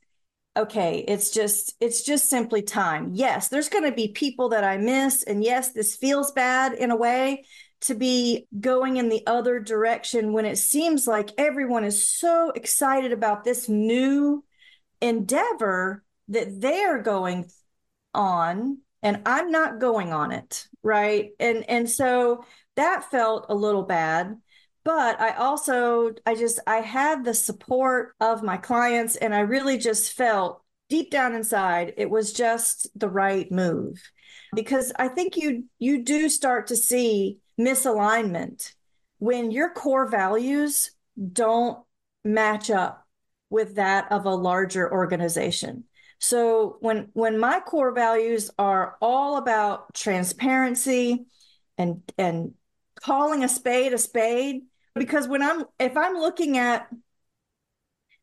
okay, 0.55 1.03
it's 1.07 1.31
just 1.31 1.75
it's 1.79 2.03
just 2.03 2.29
simply 2.29 2.61
time. 2.61 3.11
Yes, 3.13 3.49
there's 3.49 3.69
going 3.69 3.85
to 3.85 3.91
be 3.91 4.09
people 4.09 4.49
that 4.49 4.63
I 4.63 4.77
miss 4.77 5.23
and 5.23 5.43
yes, 5.43 5.71
this 5.71 5.95
feels 5.95 6.31
bad 6.31 6.73
in 6.73 6.91
a 6.91 6.95
way 6.95 7.45
to 7.83 7.95
be 7.95 8.47
going 8.59 8.97
in 8.97 9.09
the 9.09 9.25
other 9.27 9.59
direction 9.59 10.33
when 10.33 10.45
it 10.45 10.57
seems 10.57 11.07
like 11.07 11.31
everyone 11.37 11.83
is 11.83 12.07
so 12.07 12.51
excited 12.55 13.11
about 13.11 13.43
this 13.43 13.67
new 13.67 14.43
endeavor 15.01 16.03
that 16.29 16.61
they're 16.61 17.01
going 17.01 17.49
on 18.13 18.79
and 19.01 19.21
I'm 19.25 19.51
not 19.51 19.79
going 19.79 20.13
on 20.13 20.31
it, 20.31 20.67
right? 20.81 21.31
And 21.39 21.69
and 21.69 21.89
so 21.89 22.45
that 22.75 23.11
felt 23.11 23.47
a 23.49 23.55
little 23.55 23.83
bad 23.83 24.37
but 24.83 25.19
i 25.19 25.31
also 25.35 26.11
i 26.25 26.35
just 26.35 26.59
i 26.67 26.77
had 26.77 27.23
the 27.23 27.33
support 27.33 28.15
of 28.19 28.43
my 28.43 28.57
clients 28.57 29.15
and 29.15 29.33
i 29.33 29.39
really 29.39 29.77
just 29.77 30.13
felt 30.13 30.61
deep 30.89 31.09
down 31.09 31.33
inside 31.33 31.93
it 31.97 32.09
was 32.09 32.33
just 32.33 32.87
the 32.99 33.09
right 33.09 33.51
move 33.51 34.01
because 34.55 34.91
i 34.97 35.07
think 35.07 35.37
you 35.37 35.65
you 35.79 36.03
do 36.03 36.29
start 36.29 36.67
to 36.67 36.75
see 36.75 37.37
misalignment 37.59 38.73
when 39.19 39.51
your 39.51 39.69
core 39.69 40.07
values 40.07 40.91
don't 41.31 41.79
match 42.23 42.69
up 42.69 43.05
with 43.49 43.75
that 43.75 44.11
of 44.11 44.25
a 44.25 44.35
larger 44.35 44.91
organization. 44.91 45.83
So 46.19 46.77
when 46.79 47.09
when 47.13 47.37
my 47.37 47.59
core 47.59 47.93
values 47.93 48.49
are 48.57 48.97
all 49.01 49.37
about 49.37 49.93
transparency 49.93 51.25
and 51.77 52.01
and 52.17 52.53
calling 52.95 53.43
a 53.43 53.49
spade 53.49 53.93
a 53.93 53.97
spade 53.97 54.63
because 54.95 55.27
when 55.27 55.41
I'm 55.41 55.65
if 55.79 55.97
I'm 55.97 56.15
looking 56.15 56.57
at 56.57 56.87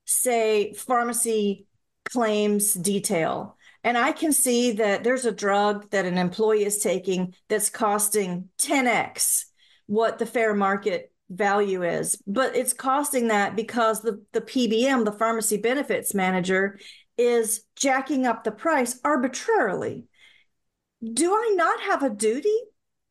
say 0.07 0.73
pharmacy 0.73 1.67
claims 2.11 2.75
detail 2.75 3.57
and 3.83 3.97
I 3.97 4.13
can 4.13 4.33
see 4.33 4.73
that 4.73 5.05
there's 5.05 5.25
a 5.25 5.33
drug 5.33 5.91
that 5.91 6.07
an 6.07 6.19
employee 6.19 6.65
is 6.65 6.79
taking 6.79 7.35
that's 7.49 7.71
costing 7.71 8.49
10x 8.59 9.45
what 9.87 10.19
the 10.19 10.27
fair 10.27 10.55
market 10.55 11.13
value 11.31 11.83
is. 11.83 12.21
But 12.27 12.57
it's 12.57 12.73
costing 12.73 13.29
that 13.29 13.57
because 13.57 14.03
the 14.03 14.23
the 14.33 14.41
PBM 14.41 15.05
the 15.05 15.13
pharmacy 15.13 15.57
benefits 15.57 16.15
manager 16.15 16.79
is 17.17 17.63
jacking 17.77 18.27
up 18.27 18.45
the 18.45 18.53
price 18.53 18.99
arbitrarily. 19.05 20.07
Do 21.03 21.33
I 21.33 21.55
not 21.55 21.81
have 21.81 22.03
a 22.03 22.11
duty 22.11 22.57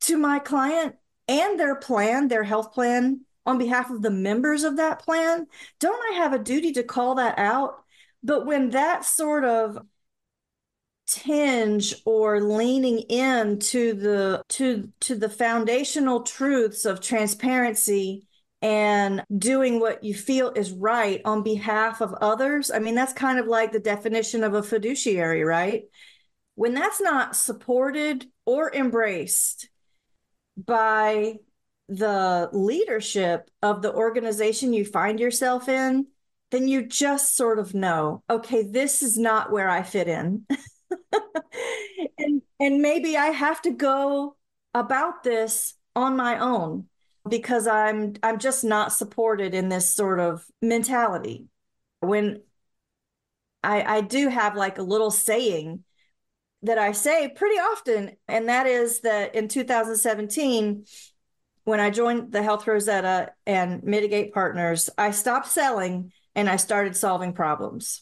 to 0.02 0.18
my 0.18 0.40
client 0.40 0.96
and 1.28 1.60
their 1.60 1.76
plan 1.76 2.28
their 2.28 2.44
health 2.44 2.74
plan 2.74 3.22
on 3.46 3.58
behalf 3.58 3.90
of 3.90 4.02
the 4.02 4.12
members 4.12 4.64
of 4.64 4.78
that 4.78 5.00
plan, 5.00 5.48
don't 5.80 6.14
I 6.14 6.18
have 6.18 6.34
a 6.34 6.40
duty 6.40 6.74
to 6.74 6.84
call 6.84 7.16
that 7.16 7.40
out? 7.40 7.76
But 8.22 8.46
when 8.46 8.72
that 8.72 9.06
sort 9.06 9.44
of 9.44 9.80
tinge 11.10 11.96
or 12.06 12.42
leaning 12.42 13.00
into 13.10 13.94
the 13.94 14.42
to 14.48 14.92
to 15.00 15.16
the 15.16 15.30
foundational 15.30 16.22
truths 16.22 16.86
of 16.86 17.02
transparency 17.02 18.28
and 18.62 19.24
doing 19.38 19.80
what 19.80 20.04
you 20.04 20.14
feel 20.14 20.52
is 20.52 20.72
right 20.72 21.22
on 21.26 21.42
behalf 21.42 22.02
of 22.02 22.14
others 22.16 22.70
i 22.70 22.78
mean 22.78 22.94
that's 22.94 23.14
kind 23.14 23.40
of 23.40 23.48
like 23.48 23.72
the 23.72 23.80
definition 23.80 24.44
of 24.44 24.54
a 24.54 24.62
fiduciary 24.62 25.44
right 25.44 25.84
when 26.56 26.74
that's 26.74 27.02
not 27.02 27.36
supported 27.36 28.28
or 28.46 28.74
embraced 28.74 29.70
by 30.58 31.36
the 31.88 32.50
leadership 32.54 33.50
of 33.62 33.82
the 33.82 33.94
organization 33.94 34.74
you 34.74 34.86
find 34.86 35.20
yourself 35.20 35.68
in, 35.68 36.08
then 36.52 36.68
you 36.68 36.86
just 36.86 37.36
sort 37.36 37.60
of 37.60 37.74
know, 37.74 38.24
okay, 38.30 38.64
this 38.64 39.02
is 39.02 39.18
not 39.18 39.52
where 39.52 39.70
I 39.70 39.84
fit 39.84 40.08
in. 40.08 40.46
and 42.18 42.42
and 42.60 42.82
maybe 42.82 43.18
I 43.18 43.28
have 43.28 43.62
to 43.64 43.72
go 43.72 44.36
about 44.74 45.24
this 45.24 45.76
on 45.96 46.16
my 46.16 46.40
own 46.40 46.86
because 47.28 47.68
I'm 47.68 48.16
I'm 48.24 48.40
just 48.40 48.64
not 48.64 48.94
supported 48.94 49.54
in 49.54 49.70
this 49.70 49.94
sort 49.94 50.20
of 50.20 50.46
mentality. 50.62 51.48
When 52.00 52.42
I 53.64 53.98
I 53.98 54.02
do 54.02 54.30
have 54.30 54.56
like 54.56 54.78
a 54.78 54.84
little 54.84 55.12
saying 55.12 55.84
that 56.64 56.78
I 56.78 56.92
say 56.92 57.30
pretty 57.30 57.58
often, 57.58 58.18
and 58.28 58.50
that 58.50 58.68
is 58.68 59.02
that 59.02 59.36
in 59.36 59.48
2017, 59.48 60.86
when 61.64 61.80
I 61.80 61.90
joined 61.90 62.32
the 62.32 62.44
Health 62.44 62.68
Rosetta 62.68 63.32
and 63.46 63.84
Mitigate 63.84 64.34
Partners, 64.34 64.90
I 64.98 65.12
stopped 65.12 65.48
selling 65.48 66.12
and 66.36 66.50
I 66.50 66.58
started 66.58 66.96
solving 66.96 67.34
problems. 67.34 68.02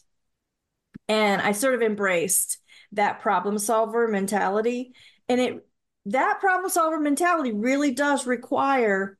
And 1.08 1.40
I 1.40 1.52
sort 1.52 1.74
of 1.74 1.82
embraced 1.82 2.58
that 2.92 3.20
problem 3.20 3.58
solver 3.58 4.08
mentality. 4.08 4.92
And 5.28 5.40
it 5.40 5.66
that 6.06 6.40
problem 6.40 6.70
solver 6.70 6.98
mentality 6.98 7.52
really 7.52 7.92
does 7.92 8.26
require 8.26 9.18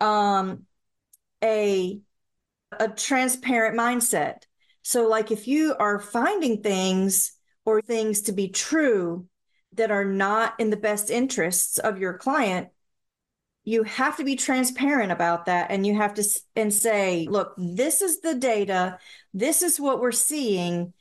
um, 0.00 0.64
a 1.42 2.00
a 2.78 2.88
transparent 2.88 3.76
mindset. 3.76 4.42
So 4.82 5.08
like 5.08 5.30
if 5.30 5.48
you 5.48 5.74
are 5.78 5.98
finding 5.98 6.62
things 6.62 7.32
or 7.64 7.80
things 7.80 8.22
to 8.22 8.32
be 8.32 8.48
true 8.48 9.26
that 9.74 9.90
are 9.90 10.04
not 10.04 10.54
in 10.58 10.70
the 10.70 10.76
best 10.76 11.10
interests 11.10 11.78
of 11.78 11.98
your 11.98 12.18
client, 12.18 12.68
you 13.66 13.82
have 13.82 14.16
to 14.16 14.24
be 14.24 14.36
transparent 14.36 15.10
about 15.12 15.46
that 15.46 15.70
and 15.70 15.86
you 15.86 15.96
have 15.96 16.14
to 16.14 16.24
and 16.54 16.72
say 16.72 17.26
look 17.28 17.52
this 17.58 18.00
is 18.00 18.20
the 18.20 18.34
data 18.34 18.98
this 19.34 19.60
is 19.60 19.80
what 19.80 20.00
we're 20.00 20.12
seeing 20.12 20.92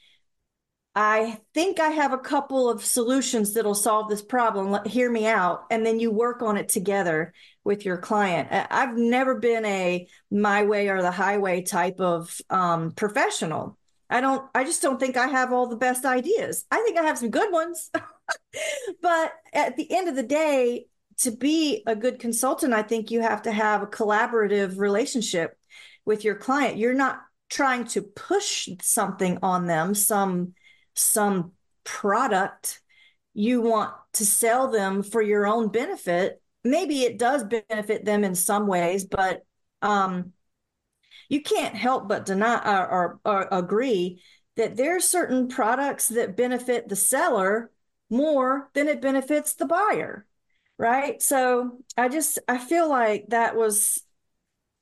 i 0.96 1.38
think 1.54 1.80
i 1.80 1.90
have 1.90 2.14
a 2.14 2.18
couple 2.18 2.70
of 2.70 2.84
solutions 2.84 3.54
that'll 3.54 3.76
solve 3.76 4.10
this 4.10 4.22
problem. 4.22 4.72
Let, 4.72 4.88
hear 4.88 5.10
me 5.12 5.28
out 5.28 5.66
and 5.70 5.86
then 5.86 6.00
you 6.00 6.12
work 6.12 6.42
on 6.42 6.58
it 6.58 6.70
together 6.70 7.34
with 7.64 7.84
your 7.84 7.98
client. 7.98 8.48
I've 8.52 8.96
never 8.96 9.36
been 9.36 9.66
a 9.66 10.08
my 10.30 10.64
way 10.64 10.88
or 10.90 11.02
the 11.02 11.12
highway 11.12 11.64
type 11.64 12.00
of 12.00 12.40
um, 12.50 12.92
professional. 12.92 13.78
I 14.10 14.22
don't 14.22 14.48
i 14.54 14.64
just 14.64 14.84
don't 14.84 15.00
think 15.00 15.18
i 15.18 15.28
have 15.28 15.52
all 15.52 15.68
the 15.68 15.76
best 15.76 16.06
ideas. 16.06 16.66
I 16.72 16.82
think 16.82 16.98
i 16.98 17.04
have 17.04 17.18
some 17.18 17.32
good 17.32 17.52
ones. 17.52 17.92
But 19.02 19.34
at 19.54 19.76
the 19.76 19.92
end 19.92 20.10
of 20.10 20.16
the 20.16 20.24
day 20.24 20.88
to 21.20 21.32
be 21.32 21.84
a 21.86 21.96
good 21.96 22.20
consultant, 22.20 22.74
I 22.74 22.82
think 22.82 23.12
you 23.12 23.22
have 23.22 23.44
to 23.44 23.52
have 23.52 23.82
a 23.82 23.88
collaborative 23.88 24.78
relationship 24.78 25.58
with 26.06 26.24
your 26.24 26.36
client. 26.36 26.78
You're 26.78 26.94
not 26.94 27.22
trying 27.50 27.86
to 27.86 28.02
push 28.02 28.68
something 28.82 29.40
on 29.42 29.68
them, 29.68 29.94
some 29.94 30.54
some 30.96 31.52
product 31.84 32.82
you 33.34 33.62
want 33.62 33.94
to 34.14 34.26
sell 34.26 34.72
them 34.72 35.04
for 35.04 35.22
your 35.22 35.46
own 35.46 35.70
benefit. 35.70 36.42
Maybe 36.64 37.04
it 37.04 37.20
does 37.20 37.44
benefit 37.44 38.06
them 38.06 38.24
in 38.24 38.34
some 38.34 38.66
ways, 38.66 39.06
but 39.06 39.44
um, 39.82 40.34
you 41.30 41.42
can't 41.42 41.76
help 41.76 42.08
but 42.08 42.26
deny 42.26 42.62
or, 42.80 42.88
or, 42.88 43.20
or 43.26 43.48
agree 43.52 44.22
that 44.56 44.78
there 44.78 44.96
are 44.96 45.02
certain 45.02 45.48
products 45.48 46.08
that 46.08 46.38
benefit 46.38 46.88
the 46.88 46.96
seller 46.96 47.72
more 48.10 48.70
than 48.74 48.88
it 48.88 49.02
benefits 49.02 49.56
the 49.56 49.66
buyer 49.66 50.26
right 50.78 51.22
so 51.22 51.80
i 51.98 52.08
just 52.08 52.38
i 52.48 52.58
feel 52.58 52.88
like 52.88 53.26
that 53.30 53.56
was 53.56 54.04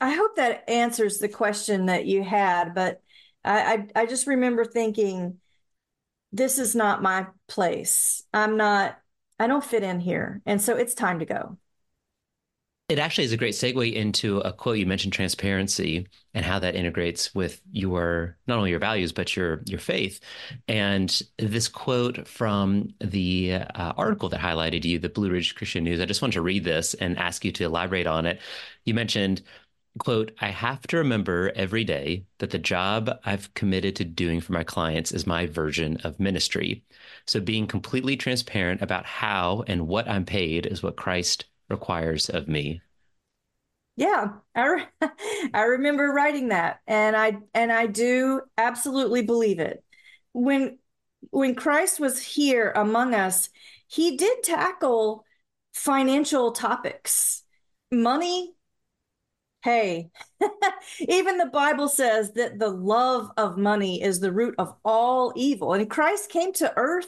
i 0.02 0.12
hope 0.14 0.36
that 0.36 0.70
answers 0.70 1.20
the 1.20 1.30
question 1.30 1.86
that 1.86 2.06
you 2.06 2.22
had 2.24 2.74
but 2.76 3.02
i 3.46 3.88
i, 3.96 4.02
I 4.02 4.06
just 4.06 4.28
remember 4.28 4.66
thinking 4.66 5.38
this 6.34 6.58
is 6.58 6.76
not 6.76 7.02
my 7.02 7.28
place 7.48 8.24
i'm 8.34 8.58
not 8.58 9.00
i 9.40 9.48
don't 9.48 9.64
fit 9.64 9.84
in 9.84 10.00
here 10.00 10.42
and 10.46 10.62
so 10.62 10.76
it's 10.76 10.94
time 10.94 11.20
to 11.20 11.26
go 11.26 11.58
it 12.90 13.00
actually 13.00 13.24
is 13.24 13.32
a 13.32 13.38
great 13.38 13.54
segue 13.54 13.94
into 13.94 14.40
a 14.40 14.52
quote 14.52 14.78
you 14.78 14.86
mentioned 14.86 15.14
transparency 15.14 16.06
and 16.34 16.46
how 16.46 16.60
that 16.60 16.76
integrates 16.76 17.34
with 17.34 17.62
your 17.72 18.38
not 18.46 18.58
only 18.58 18.72
your 18.72 18.80
values 18.80 19.14
but 19.14 19.36
your 19.36 19.62
your 19.66 19.80
faith. 19.80 20.20
And 20.68 21.22
this 21.40 21.70
quote 21.70 22.28
from 22.28 22.94
the 23.00 23.54
uh, 23.54 23.94
article 23.98 24.28
that 24.30 24.42
highlighted 24.42 24.84
you, 24.84 25.00
the 25.00 25.10
Blue 25.10 25.32
Ridge 25.32 25.56
Christian 25.56 25.86
News. 25.86 26.02
I 26.02 26.06
just 26.06 26.22
want 26.22 26.34
to 26.34 26.42
read 26.42 26.66
this 26.66 26.94
and 26.94 27.18
ask 27.18 27.46
you 27.46 27.52
to 27.54 27.64
elaborate 27.64 28.06
on 28.06 28.26
it. 28.26 28.42
You 28.84 28.94
mentioned 28.94 29.42
quote 30.00 30.32
i 30.40 30.48
have 30.50 30.86
to 30.88 30.98
remember 30.98 31.52
every 31.56 31.84
day 31.84 32.26
that 32.40 32.50
the 32.50 32.58
job 32.58 33.12
i've 33.26 33.54
committed 33.54 33.96
to 33.96 34.04
doing 34.04 34.42
for 34.42 34.54
my 34.54 34.64
clients 34.64 35.12
is 35.12 35.28
my 35.28 35.46
version 35.46 35.98
of 36.04 36.20
ministry 36.20 36.84
so 37.28 37.40
being 37.40 37.68
completely 37.68 38.18
transparent 38.18 38.82
about 38.82 39.06
how 39.06 39.64
and 39.68 39.88
what 39.88 40.10
i'm 40.10 40.26
paid 40.26 40.66
is 40.66 40.82
what 40.82 40.98
christ 40.98 41.46
requires 41.70 42.30
of 42.30 42.48
me. 42.48 42.82
Yeah, 43.96 44.34
I 44.56 44.68
re- 44.68 44.88
I 45.54 45.62
remember 45.64 46.12
writing 46.12 46.50
that 46.50 46.80
and 46.88 47.16
I 47.16 47.38
and 47.54 47.72
I 47.72 47.88
do 47.88 48.42
absolutely 48.58 49.22
believe 49.24 49.60
it. 49.60 49.84
When 50.32 50.80
when 51.30 51.56
Christ 51.56 52.00
was 52.00 52.22
here 52.22 52.72
among 52.76 53.14
us, 53.14 53.50
he 53.88 54.18
did 54.18 54.44
tackle 54.44 55.26
financial 55.74 56.52
topics. 56.52 57.44
Money, 57.92 58.53
hey. 59.64 60.10
Even 61.00 61.38
the 61.38 61.48
Bible 61.48 61.88
says 61.88 62.34
that 62.34 62.60
the 62.60 62.70
love 62.70 63.32
of 63.38 63.58
money 63.58 64.02
is 64.02 64.20
the 64.20 64.32
root 64.32 64.56
of 64.58 64.76
all 64.84 65.32
evil. 65.36 65.74
And 65.74 65.90
Christ 65.90 66.30
came 66.30 66.54
to 66.54 66.74
earth 66.76 67.08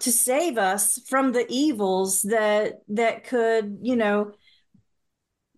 to 0.00 0.12
save 0.12 0.58
us 0.58 1.00
from 1.08 1.32
the 1.32 1.46
evils 1.48 2.22
that 2.22 2.82
that 2.88 3.24
could, 3.24 3.78
you 3.82 3.96
know, 3.96 4.32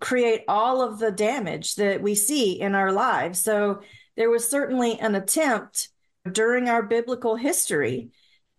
create 0.00 0.42
all 0.48 0.80
of 0.80 0.98
the 0.98 1.10
damage 1.10 1.74
that 1.74 2.00
we 2.00 2.14
see 2.14 2.58
in 2.58 2.74
our 2.74 2.92
lives. 2.92 3.42
So 3.42 3.82
there 4.16 4.30
was 4.30 4.48
certainly 4.48 4.98
an 4.98 5.14
attempt 5.14 5.90
during 6.30 6.68
our 6.68 6.82
biblical 6.82 7.36
history 7.36 8.10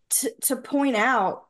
to, 0.09 0.31
to 0.41 0.55
point 0.55 0.95
out 0.95 1.45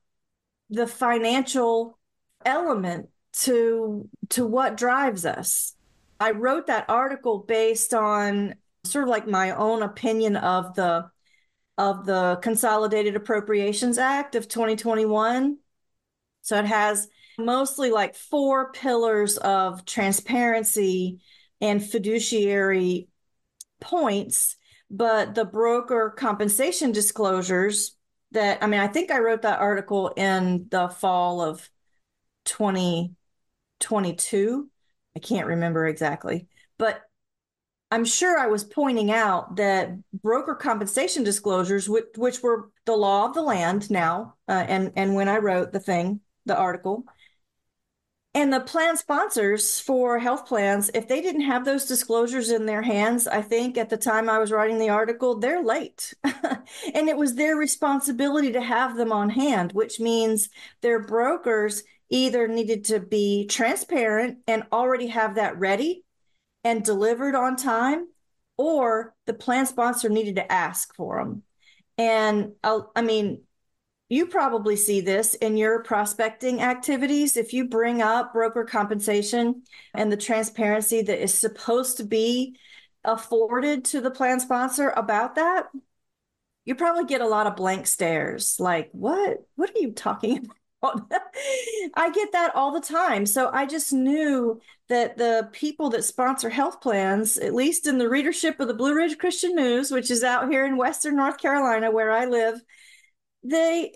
the 0.70 0.88
financial 0.88 1.98
element 2.46 3.10
to 3.34 4.10
to 4.30 4.46
what 4.46 4.78
drives 4.78 5.25
us. 5.25 5.75
I 6.22 6.32
wrote 6.32 6.68
that 6.68 6.86
article 6.88 7.40
based 7.40 7.94
on 7.96 8.54
sort 8.84 9.06
of 9.06 9.10
like 9.10 9.28
my 9.28 9.56
own 9.56 9.82
opinion 9.82 10.36
of 10.36 10.75
the 10.75 11.10
of 11.80 12.06
the 12.06 12.38
Consolidated 12.44 13.16
Appropriations 13.16 13.98
Act 13.98 14.36
of 14.36 14.48
2021. 14.48 15.58
So 16.44 16.60
it 16.60 16.66
has 16.66 17.08
mostly 17.40 17.90
like 17.90 18.13
four 18.13 18.72
pillars 18.72 19.38
of 19.38 19.84
transparency 19.84 21.22
and 21.60 21.84
fiduciary 21.84 23.08
points, 23.80 24.58
but 24.92 25.34
the 25.34 25.46
broker 25.46 26.13
compensation 26.16 26.92
disclosures 26.92 27.96
that 28.32 28.62
I 28.62 28.68
mean, 28.68 28.80
I 28.80 28.88
think 28.88 29.10
I 29.10 29.18
wrote 29.18 29.42
that 29.42 29.60
article 29.60 30.13
in 30.16 30.68
the 30.70 30.88
fall 30.88 31.42
of 31.42 31.68
2022. 32.46 34.70
I 35.15 35.20
can't 35.20 35.48
remember 35.48 35.86
exactly, 35.88 36.48
but 36.77 37.01
I'm 37.91 38.06
sure 38.06 38.39
I 38.39 38.48
was 38.48 38.63
pointing 38.63 39.12
out 39.12 39.58
that 39.58 39.91
broker 40.13 40.56
compensation 40.56 41.24
disclosures, 41.24 41.89
which, 41.89 42.06
which 42.15 42.41
were 42.41 42.72
the 42.86 42.96
law 42.96 43.25
of 43.25 43.34
the 43.34 43.41
land 43.41 43.91
now, 43.91 44.36
uh, 44.48 44.65
and 44.68 44.94
and 44.96 45.13
when 45.13 45.27
I 45.27 45.39
wrote 45.39 45.74
the 45.74 45.80
thing, 45.80 46.22
the 46.46 46.56
article, 46.56 47.03
and 48.34 48.53
the 48.53 48.62
plan 48.62 48.96
sponsors 48.96 49.82
for 49.82 50.18
health 50.18 50.46
plans, 50.48 50.89
if 50.94 51.06
they 51.10 51.22
didn't 51.22 51.41
have 51.41 51.65
those 51.65 51.86
disclosures 51.86 52.50
in 52.50 52.65
their 52.65 52.82
hands, 52.82 53.27
I 53.27 53.41
think 53.41 53.77
at 53.77 53.89
the 53.89 53.98
time 53.98 54.30
I 54.30 54.39
was 54.39 54.53
writing 54.53 54.80
the 54.80 54.89
article, 54.89 55.36
they're 55.38 55.62
late. 55.62 56.13
and 56.24 57.10
it 57.10 57.18
was 57.18 57.36
their 57.36 57.58
responsibility 57.58 58.53
to 58.53 58.62
have 58.62 58.96
them 58.96 59.12
on 59.12 59.30
hand, 59.32 59.74
which 59.74 60.00
means 60.00 60.48
their 60.80 61.00
brokers 61.00 61.84
either 62.12 62.48
needed 62.48 62.86
to 62.86 63.00
be 63.00 63.48
transparent 63.48 64.39
and 64.48 64.63
already 64.72 65.08
have 65.08 65.36
that 65.36 65.58
ready 65.58 66.03
and 66.63 66.84
delivered 66.84 67.34
on 67.34 67.56
time, 67.56 68.08
or 68.58 69.15
the 69.25 69.34
plan 69.34 69.65
sponsor 69.65 70.10
needed 70.10 70.36
to 70.36 70.51
ask 70.51 70.94
for 70.94 71.18
them. 71.18 71.41
And 71.98 72.51
uh, 72.63 72.82
I 72.96 73.01
mean, 73.01 73.41
you 74.10 74.27
probably 74.27 74.75
see 74.75 75.00
this 75.00 75.36
in 75.36 75.56
your 75.56 75.84
prospecting 75.84 76.62
activities. 76.62 77.38
If 77.38 77.53
you 77.53 77.70
bring 77.70 78.01
up 78.01 78.34
broker 78.34 78.65
compensation 78.65 79.63
and 79.94 80.12
the 80.12 80.18
transparency 80.18 81.01
that 81.01 81.24
is 81.24 81.34
supposed 81.34 81.98
to 81.98 82.03
be 82.03 82.58
afforded 83.05 83.86
to 83.86 84.01
the 84.01 84.12
plan 84.12 84.42
sponsor 84.42 84.90
about 84.90 85.36
that, 85.36 85.68
you 86.66 86.75
probably 86.75 87.05
get 87.05 87.22
a 87.22 87.27
lot 87.27 87.48
of 87.48 87.55
blank 87.55 87.88
stares 87.88 88.57
like, 88.59 88.90
what? 88.92 89.38
What 89.55 89.70
are 89.70 89.79
you 89.79 89.94
talking 89.94 90.38
about? 90.46 90.61
I 90.83 92.11
get 92.11 92.31
that 92.31 92.55
all 92.55 92.72
the 92.72 92.81
time. 92.81 93.25
So 93.25 93.50
I 93.53 93.65
just 93.65 93.94
knew 93.94 94.59
that 94.89 95.17
the 95.17 95.50
people 95.51 95.89
that 95.91 96.03
sponsor 96.03 96.50
health 96.50 96.81
plans, 96.81 97.37
at 97.37 97.53
least 97.53 97.87
in 97.87 97.98
the 97.98 98.09
readership 98.09 98.59
of 98.59 98.67
the 98.67 98.74
Blue 98.74 98.96
Ridge 98.96 99.17
Christian 99.17 99.55
News, 99.55 99.91
which 99.91 100.09
is 100.09 100.24
out 100.24 100.50
here 100.50 100.65
in 100.65 100.77
Western 100.77 101.15
North 101.15 101.37
Carolina, 101.37 101.91
where 101.91 102.11
I 102.11 102.25
live, 102.25 102.59
they 103.44 103.94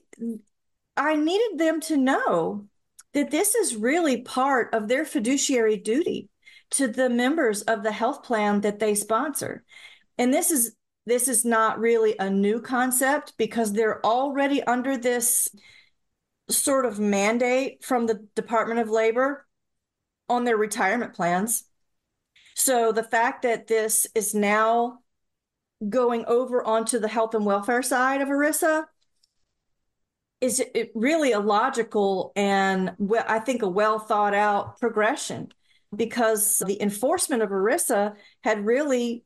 I 0.97 1.15
needed 1.15 1.59
them 1.59 1.81
to 1.81 1.97
know 1.97 2.67
that 3.13 3.31
this 3.31 3.55
is 3.55 3.75
really 3.75 4.21
part 4.21 4.73
of 4.73 4.87
their 4.87 5.05
fiduciary 5.05 5.77
duty 5.77 6.29
to 6.71 6.87
the 6.87 7.09
members 7.09 7.61
of 7.63 7.83
the 7.83 7.91
health 7.91 8.23
plan 8.23 8.61
that 8.61 8.79
they 8.79 8.95
sponsor. 8.95 9.63
And 10.17 10.33
this 10.33 10.51
is 10.51 10.75
this 11.05 11.27
is 11.27 11.45
not 11.45 11.79
really 11.79 12.15
a 12.17 12.29
new 12.29 12.59
concept 12.59 13.33
because 13.37 13.71
they're 13.71 14.03
already 14.03 14.63
under 14.63 14.97
this 14.97 15.49
sort 16.49 16.86
of 16.86 16.99
mandate 16.99 17.84
from 17.84 18.05
the 18.05 18.27
Department 18.36 18.79
of 18.79 18.89
Labor 18.89 19.45
on 20.29 20.43
their 20.43 20.58
retirement 20.58 21.13
plans. 21.13 21.63
So 22.55 22.91
the 22.91 23.03
fact 23.03 23.43
that 23.43 23.67
this 23.67 24.08
is 24.15 24.34
now 24.34 24.99
going 25.88 26.25
over 26.25 26.63
onto 26.63 26.99
the 26.99 27.08
health 27.08 27.36
and 27.36 27.45
welfare 27.45 27.81
side 27.81 28.21
of 28.21 28.29
ERISA 28.29 28.86
is 30.41 30.63
really 30.93 31.31
a 31.31 31.39
logical 31.39 32.31
and 32.36 32.95
I 33.27 33.39
think 33.39 33.62
a 33.62 33.67
well 33.67 33.99
thought 33.99 34.34
out 34.34 34.79
progression 34.79 35.51
because 35.95 36.62
the 36.65 36.81
enforcement 36.81 37.41
of 37.41 37.49
ERISA 37.49 38.15
had 38.43 38.65
really 38.65 39.23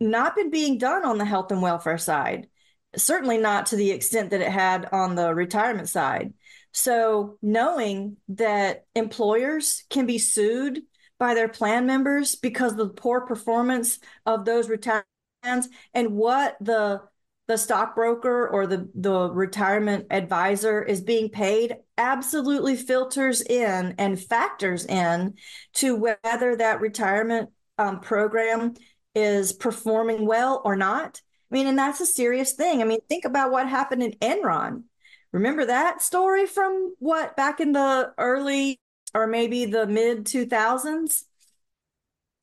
not 0.00 0.34
been 0.34 0.50
being 0.50 0.78
done 0.78 1.04
on 1.04 1.18
the 1.18 1.24
health 1.24 1.52
and 1.52 1.62
welfare 1.62 1.98
side, 1.98 2.48
certainly 2.96 3.38
not 3.38 3.66
to 3.66 3.76
the 3.76 3.90
extent 3.90 4.30
that 4.30 4.40
it 4.40 4.50
had 4.50 4.88
on 4.92 5.14
the 5.14 5.34
retirement 5.34 5.88
side. 5.88 6.34
So, 6.72 7.36
knowing 7.42 8.16
that 8.28 8.84
employers 8.94 9.84
can 9.90 10.06
be 10.06 10.18
sued 10.18 10.82
by 11.18 11.34
their 11.34 11.48
plan 11.48 11.86
members 11.86 12.36
because 12.36 12.72
of 12.72 12.78
the 12.78 12.88
poor 12.88 13.22
performance 13.22 13.98
of 14.24 14.44
those 14.44 14.68
retirement 14.68 15.06
plans 15.42 15.68
and 15.94 16.12
what 16.12 16.56
the 16.60 17.02
the 17.50 17.58
stockbroker 17.58 18.46
or 18.46 18.68
the, 18.68 18.88
the 18.94 19.28
retirement 19.28 20.06
advisor 20.12 20.84
is 20.84 21.00
being 21.00 21.28
paid 21.28 21.74
absolutely 21.98 22.76
filters 22.76 23.42
in 23.42 23.92
and 23.98 24.20
factors 24.20 24.86
in 24.86 25.34
to 25.74 25.96
whether 25.96 26.54
that 26.54 26.80
retirement 26.80 27.50
um, 27.76 27.98
program 27.98 28.74
is 29.16 29.52
performing 29.52 30.26
well 30.26 30.62
or 30.64 30.76
not. 30.76 31.20
I 31.50 31.54
mean, 31.54 31.66
and 31.66 31.78
that's 31.78 32.00
a 32.00 32.06
serious 32.06 32.52
thing. 32.52 32.80
I 32.80 32.84
mean, 32.84 33.00
think 33.08 33.24
about 33.24 33.50
what 33.50 33.68
happened 33.68 34.02
in 34.02 34.12
Enron. 34.12 34.84
Remember 35.32 35.66
that 35.66 36.02
story 36.02 36.46
from 36.46 36.94
what 36.98 37.36
back 37.36 37.60
in 37.60 37.72
the 37.72 38.12
early 38.18 38.80
or 39.14 39.26
maybe 39.26 39.64
the 39.64 39.86
mid 39.86 40.26
2000s? 40.26 41.24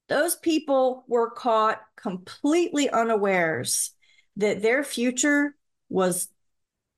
Those 0.09 0.35
people 0.35 1.03
were 1.07 1.29
caught 1.29 1.81
completely 1.95 2.89
unawares 2.89 3.91
that 4.37 4.61
their 4.61 4.83
future 4.83 5.55
was 5.89 6.29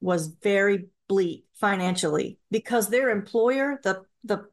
was 0.02 0.28
very 0.28 0.88
bleak 1.08 1.46
financially 1.56 2.40
because 2.52 2.90
their 2.90 3.10
employer 3.10 3.80
the 3.84 4.04
the 4.24 4.48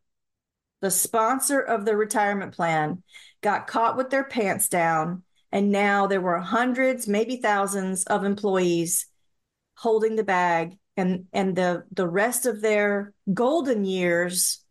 the 0.81 0.91
sponsor 0.91 1.61
of 1.61 1.85
the 1.85 1.97
retirement 1.97 2.55
plan 2.55 3.03
got 3.43 3.67
caught 3.67 3.97
with 3.97 4.11
their 4.11 4.25
pants 4.25 4.69
down 4.69 5.23
and 5.53 5.71
now 5.71 6.07
there 6.07 6.21
were 6.21 6.39
hundreds 6.39 7.09
maybe 7.09 7.37
thousands 7.37 8.05
of 8.05 8.25
employees 8.25 9.07
holding 9.77 10.17
the 10.17 10.25
bag 10.25 10.77
and 10.97 11.27
and 11.33 11.57
the 11.57 11.85
the 11.93 12.09
rest 12.09 12.47
of 12.47 12.61
their 12.61 13.13
golden 13.33 13.85
years 13.85 14.65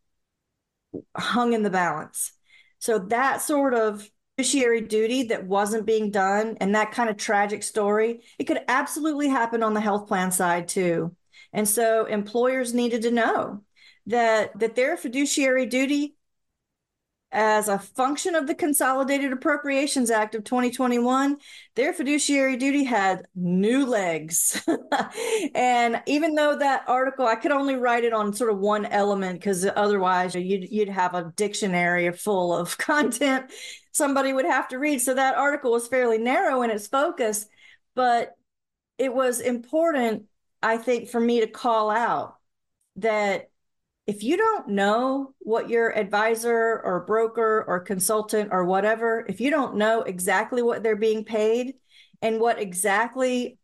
hung 1.15 1.53
in 1.53 1.63
the 1.63 1.69
balance 1.69 2.31
so 2.79 2.99
that 2.99 3.41
sort 3.41 3.73
of 3.73 4.09
fiduciary 4.37 4.81
duty 4.81 5.23
that 5.23 5.45
wasn't 5.45 5.85
being 5.85 6.11
done 6.11 6.57
and 6.59 6.75
that 6.75 6.91
kind 6.91 7.09
of 7.09 7.17
tragic 7.17 7.63
story, 7.63 8.21
it 8.37 8.45
could 8.45 8.59
absolutely 8.67 9.29
happen 9.29 9.63
on 9.63 9.73
the 9.73 9.81
health 9.81 10.07
plan 10.07 10.31
side 10.31 10.67
too. 10.67 11.15
And 11.53 11.67
so 11.67 12.05
employers 12.05 12.73
needed 12.73 13.03
to 13.03 13.11
know 13.11 13.61
that 14.07 14.57
that 14.59 14.75
their 14.75 14.97
fiduciary 14.97 15.65
duty 15.65 16.14
as 17.35 17.67
a 17.67 17.77
function 17.77 18.33
of 18.33 18.47
the 18.47 18.55
Consolidated 18.55 19.33
Appropriations 19.33 20.09
Act 20.09 20.35
of 20.35 20.45
2021, 20.45 21.37
their 21.75 21.91
fiduciary 21.91 22.55
duty 22.55 22.85
had 22.85 23.27
new 23.35 23.85
legs. 23.85 24.65
and 25.53 26.01
even 26.07 26.35
though 26.35 26.57
that 26.57 26.85
article, 26.87 27.27
I 27.27 27.35
could 27.35 27.51
only 27.51 27.75
write 27.75 28.05
it 28.05 28.13
on 28.13 28.33
sort 28.33 28.51
of 28.51 28.59
one 28.59 28.85
element 28.85 29.39
because 29.39 29.67
otherwise 29.75 30.33
you'd, 30.33 30.71
you'd 30.71 30.89
have 30.89 31.13
a 31.13 31.33
dictionary 31.35 32.11
full 32.13 32.55
of 32.55 32.77
content 32.77 33.51
somebody 33.91 34.33
would 34.33 34.45
have 34.45 34.67
to 34.67 34.77
read. 34.77 35.01
So 35.01 35.13
that 35.13 35.35
article 35.35 35.71
was 35.71 35.87
fairly 35.87 36.17
narrow 36.17 36.63
in 36.63 36.69
its 36.69 36.87
focus, 36.87 37.45
but 37.95 38.35
it 38.97 39.13
was 39.13 39.39
important, 39.39 40.23
I 40.61 40.77
think, 40.77 41.09
for 41.09 41.19
me 41.19 41.39
to 41.39 41.47
call 41.47 41.89
out 41.89 42.35
that 42.97 43.49
if 44.07 44.23
you 44.23 44.37
don't 44.37 44.69
know 44.69 45.33
what 45.39 45.69
your 45.69 45.97
advisor 45.97 46.79
or 46.83 47.05
broker 47.07 47.65
or 47.67 47.79
consultant 47.79 48.49
or 48.51 48.65
whatever, 48.65 49.25
if 49.27 49.41
you 49.41 49.49
don't 49.49 49.77
know 49.77 50.01
exactly 50.01 50.61
what 50.61 50.83
they're 50.83 50.95
being 50.95 51.25
paid 51.25 51.75
and 52.21 52.39
what 52.39 52.61
exactly 52.61 53.57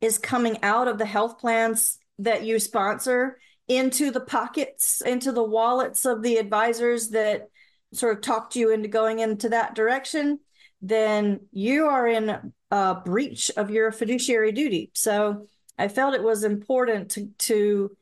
is 0.00 0.18
coming 0.18 0.58
out 0.62 0.88
of 0.88 0.98
the 0.98 1.06
health 1.06 1.38
plans 1.38 1.98
that 2.18 2.44
you 2.44 2.58
sponsor 2.58 3.38
into 3.66 4.10
the 4.10 4.20
pockets, 4.20 5.00
into 5.00 5.32
the 5.32 5.42
wallets 5.42 6.04
of 6.04 6.22
the 6.22 6.36
advisors 6.36 7.10
that 7.10 7.48
sort 7.94 8.16
of 8.16 8.22
talked 8.22 8.56
you 8.56 8.70
into 8.70 8.88
going 8.88 9.20
into 9.20 9.48
that 9.50 9.74
direction, 9.74 10.38
then 10.82 11.40
you 11.50 11.86
are 11.86 12.06
in 12.06 12.52
a 12.70 12.94
breach 12.96 13.50
of 13.56 13.70
your 13.70 13.90
fiduciary 13.92 14.52
duty. 14.52 14.90
So 14.94 15.46
I 15.78 15.88
felt 15.88 16.14
it 16.14 16.22
was 16.22 16.44
important 16.44 17.12
to, 17.12 17.30
to 17.38 17.96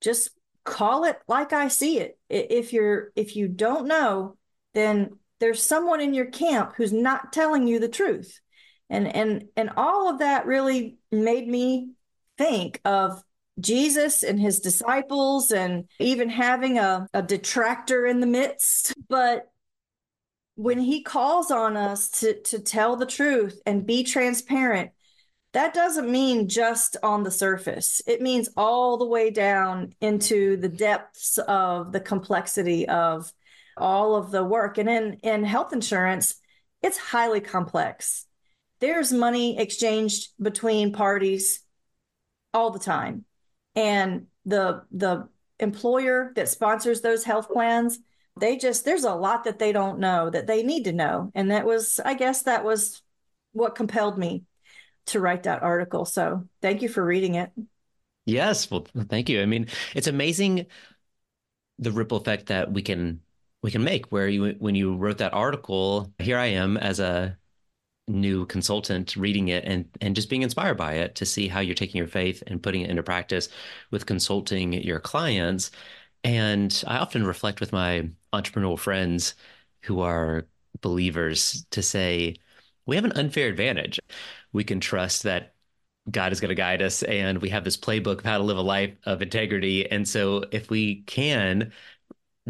just 0.00 0.30
call 0.68 1.04
it 1.04 1.18
like 1.26 1.52
I 1.52 1.68
see 1.68 1.98
it. 1.98 2.18
If 2.28 2.72
you're 2.72 3.10
if 3.16 3.36
you 3.36 3.48
don't 3.48 3.86
know, 3.86 4.36
then 4.74 5.18
there's 5.40 5.62
someone 5.62 6.00
in 6.00 6.14
your 6.14 6.26
camp 6.26 6.74
who's 6.76 6.92
not 6.92 7.32
telling 7.32 7.66
you 7.66 7.78
the 7.78 7.88
truth. 7.88 8.40
And 8.90 9.14
and 9.14 9.48
and 9.56 9.70
all 9.76 10.08
of 10.08 10.20
that 10.20 10.46
really 10.46 10.98
made 11.10 11.46
me 11.46 11.92
think 12.36 12.80
of 12.84 13.22
Jesus 13.60 14.22
and 14.22 14.38
his 14.38 14.60
disciples 14.60 15.50
and 15.50 15.88
even 15.98 16.28
having 16.28 16.78
a, 16.78 17.08
a 17.12 17.22
detractor 17.22 18.06
in 18.06 18.20
the 18.20 18.26
midst. 18.26 18.94
But 19.08 19.50
when 20.54 20.78
he 20.80 21.02
calls 21.02 21.50
on 21.50 21.76
us 21.76 22.10
to 22.20 22.40
to 22.42 22.58
tell 22.58 22.96
the 22.96 23.06
truth 23.06 23.60
and 23.64 23.86
be 23.86 24.04
transparent 24.04 24.90
that 25.52 25.72
doesn't 25.72 26.10
mean 26.10 26.48
just 26.48 26.96
on 27.02 27.22
the 27.22 27.30
surface. 27.30 28.02
It 28.06 28.20
means 28.20 28.50
all 28.56 28.98
the 28.98 29.06
way 29.06 29.30
down 29.30 29.94
into 30.00 30.56
the 30.56 30.68
depths 30.68 31.38
of 31.38 31.92
the 31.92 32.00
complexity 32.00 32.86
of 32.86 33.32
all 33.76 34.14
of 34.14 34.30
the 34.30 34.44
work. 34.44 34.76
And 34.76 34.88
in, 34.88 35.14
in 35.22 35.44
health 35.44 35.72
insurance, 35.72 36.34
it's 36.82 36.98
highly 36.98 37.40
complex. 37.40 38.26
There's 38.80 39.12
money 39.12 39.58
exchanged 39.58 40.28
between 40.40 40.92
parties 40.92 41.60
all 42.52 42.70
the 42.70 42.78
time. 42.78 43.24
And 43.74 44.26
the 44.44 44.82
the 44.92 45.28
employer 45.58 46.32
that 46.36 46.48
sponsors 46.48 47.00
those 47.00 47.24
health 47.24 47.48
plans, 47.48 47.98
they 48.38 48.56
just 48.56 48.84
there's 48.84 49.04
a 49.04 49.14
lot 49.14 49.44
that 49.44 49.58
they 49.58 49.72
don't 49.72 49.98
know 49.98 50.30
that 50.30 50.46
they 50.46 50.62
need 50.62 50.84
to 50.84 50.92
know. 50.92 51.32
And 51.34 51.50
that 51.50 51.64
was 51.64 52.00
I 52.04 52.14
guess 52.14 52.42
that 52.42 52.64
was 52.64 53.02
what 53.52 53.74
compelled 53.74 54.18
me 54.18 54.44
to 55.08 55.20
write 55.20 55.44
that 55.44 55.62
article. 55.62 56.04
So 56.04 56.48
thank 56.62 56.82
you 56.82 56.88
for 56.88 57.04
reading 57.04 57.34
it. 57.34 57.50
Yes, 58.26 58.70
well, 58.70 58.86
thank 59.08 59.28
you. 59.28 59.40
I 59.40 59.46
mean, 59.46 59.68
it's 59.94 60.06
amazing 60.06 60.66
the 61.78 61.92
ripple 61.92 62.18
effect 62.18 62.46
that 62.46 62.72
we 62.72 62.82
can 62.82 63.20
we 63.62 63.70
can 63.70 63.82
make. 63.82 64.06
Where 64.06 64.28
you 64.28 64.54
when 64.58 64.74
you 64.74 64.96
wrote 64.96 65.18
that 65.18 65.32
article, 65.32 66.12
here 66.18 66.38
I 66.38 66.46
am 66.46 66.76
as 66.76 67.00
a 67.00 67.38
new 68.06 68.46
consultant 68.46 69.16
reading 69.16 69.48
it 69.48 69.64
and 69.64 69.86
and 70.00 70.16
just 70.16 70.30
being 70.30 70.42
inspired 70.42 70.76
by 70.76 70.94
it 70.94 71.14
to 71.16 71.26
see 71.26 71.48
how 71.48 71.60
you're 71.60 71.74
taking 71.74 71.98
your 71.98 72.08
faith 72.08 72.42
and 72.46 72.62
putting 72.62 72.82
it 72.82 72.90
into 72.90 73.02
practice 73.02 73.48
with 73.90 74.06
consulting 74.06 74.72
your 74.72 75.00
clients. 75.00 75.70
And 76.24 76.82
I 76.86 76.98
often 76.98 77.26
reflect 77.26 77.60
with 77.60 77.72
my 77.72 78.10
entrepreneurial 78.32 78.78
friends 78.78 79.34
who 79.82 80.00
are 80.00 80.46
believers 80.80 81.66
to 81.70 81.82
say, 81.82 82.36
we 82.86 82.96
have 82.96 83.04
an 83.04 83.12
unfair 83.12 83.48
advantage 83.48 84.00
we 84.58 84.64
can 84.64 84.80
trust 84.80 85.22
that 85.22 85.54
God 86.10 86.32
is 86.32 86.40
going 86.40 86.48
to 86.48 86.54
guide 86.56 86.82
us 86.82 87.04
and 87.04 87.40
we 87.40 87.50
have 87.50 87.62
this 87.62 87.76
playbook 87.76 88.18
of 88.18 88.24
how 88.24 88.38
to 88.38 88.42
live 88.42 88.56
a 88.56 88.60
life 88.62 88.96
of 89.04 89.22
integrity. 89.22 89.88
And 89.88 90.06
so 90.06 90.42
if 90.50 90.68
we 90.68 91.02
can 91.02 91.70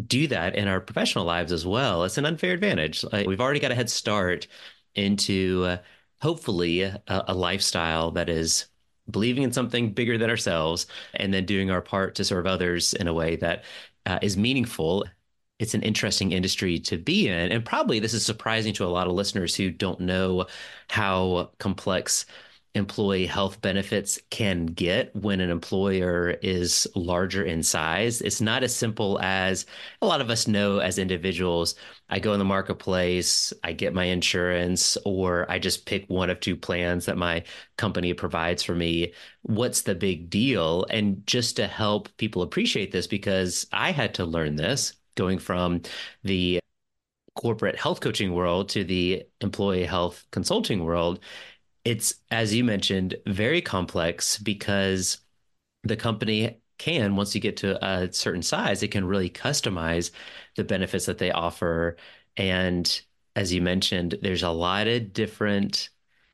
do 0.07 0.25
that 0.27 0.55
in 0.55 0.67
our 0.67 0.81
professional 0.81 1.23
lives 1.23 1.51
as 1.51 1.67
well, 1.67 2.03
it's 2.03 2.17
an 2.17 2.25
unfair 2.25 2.53
advantage. 2.53 3.03
Like 3.03 3.27
we've 3.27 3.39
already 3.39 3.59
got 3.59 3.71
a 3.71 3.75
head 3.75 3.91
start 3.91 4.47
into 4.95 5.65
uh, 5.65 5.77
hopefully 6.19 6.81
a, 6.81 6.99
a 7.07 7.35
lifestyle 7.35 8.09
that 8.11 8.27
is 8.27 8.65
believing 9.11 9.43
in 9.43 9.53
something 9.53 9.93
bigger 9.93 10.17
than 10.17 10.31
ourselves 10.31 10.87
and 11.13 11.31
then 11.31 11.45
doing 11.45 11.69
our 11.69 11.81
part 11.81 12.15
to 12.15 12.23
serve 12.23 12.47
others 12.47 12.95
in 12.95 13.07
a 13.07 13.13
way 13.13 13.35
that 13.35 13.65
uh, 14.07 14.17
is 14.23 14.35
meaningful 14.35 15.05
it's 15.59 15.73
an 15.73 15.83
interesting 15.83 16.31
industry 16.31 16.79
to 16.79 16.97
be 16.97 17.27
in. 17.27 17.51
And 17.51 17.63
probably 17.63 17.99
this 17.99 18.13
is 18.13 18.25
surprising 18.25 18.73
to 18.75 18.85
a 18.85 18.87
lot 18.87 19.07
of 19.07 19.13
listeners 19.13 19.55
who 19.55 19.69
don't 19.69 19.99
know 19.99 20.47
how 20.89 21.51
complex 21.59 22.25
employee 22.75 23.25
health 23.25 23.59
benefits 23.61 24.19
can 24.29 24.67
get 24.67 25.13
when 25.15 25.41
an 25.41 25.49
employer 25.49 26.37
is 26.43 26.87
larger 26.95 27.43
in 27.43 27.63
size. 27.63 28.21
It's 28.21 28.41
not 28.41 28.63
as 28.63 28.75
simple 28.75 29.19
as 29.21 29.65
a 30.01 30.05
lot 30.05 30.21
of 30.21 30.29
us 30.29 30.47
know 30.47 30.77
as 30.77 30.99
individuals. 30.99 31.73
I 32.09 32.19
go 32.19 32.33
in 32.33 32.39
the 32.39 32.45
marketplace, 32.45 33.51
I 33.63 33.73
get 33.73 33.93
my 33.93 34.05
insurance, 34.05 34.97
or 35.03 35.49
I 35.49 35.57
just 35.57 35.87
pick 35.87 36.05
one 36.09 36.29
of 36.29 36.39
two 36.39 36.55
plans 36.55 37.05
that 37.07 37.17
my 37.17 37.43
company 37.77 38.13
provides 38.13 38.61
for 38.61 38.75
me. 38.75 39.13
What's 39.41 39.81
the 39.81 39.95
big 39.95 40.29
deal? 40.29 40.85
And 40.91 41.25
just 41.25 41.55
to 41.55 41.67
help 41.67 42.15
people 42.17 42.43
appreciate 42.43 42.91
this, 42.91 43.07
because 43.07 43.65
I 43.73 43.91
had 43.91 44.13
to 44.15 44.25
learn 44.25 44.55
this 44.55 44.93
going 45.19 45.37
from 45.37 45.81
the 46.23 46.59
corporate 47.35 47.77
health 47.77 48.01
coaching 48.01 48.33
world 48.33 48.69
to 48.69 48.83
the 48.83 49.23
employee 49.41 49.85
health 49.85 50.25
consulting 50.31 50.83
world, 50.83 51.19
it's, 51.85 52.15
as 52.31 52.53
you 52.53 52.63
mentioned, 52.63 53.15
very 53.27 53.61
complex 53.61 54.37
because 54.37 55.19
the 55.83 55.95
company 55.95 56.61
can, 56.77 57.15
once 57.15 57.35
you 57.35 57.41
get 57.41 57.57
to 57.57 57.85
a 57.85 58.11
certain 58.13 58.41
size, 58.41 58.83
it 58.83 58.91
can 58.91 59.05
really 59.05 59.29
customize 59.29 60.11
the 60.55 60.63
benefits 60.63 61.05
that 61.05 61.17
they 61.17 61.31
offer. 61.31 61.97
And 62.37 63.01
as 63.35 63.53
you 63.53 63.61
mentioned, 63.61 64.17
there's 64.21 64.43
a 64.43 64.49
lot 64.49 64.87
of 64.87 65.13
different 65.13 65.89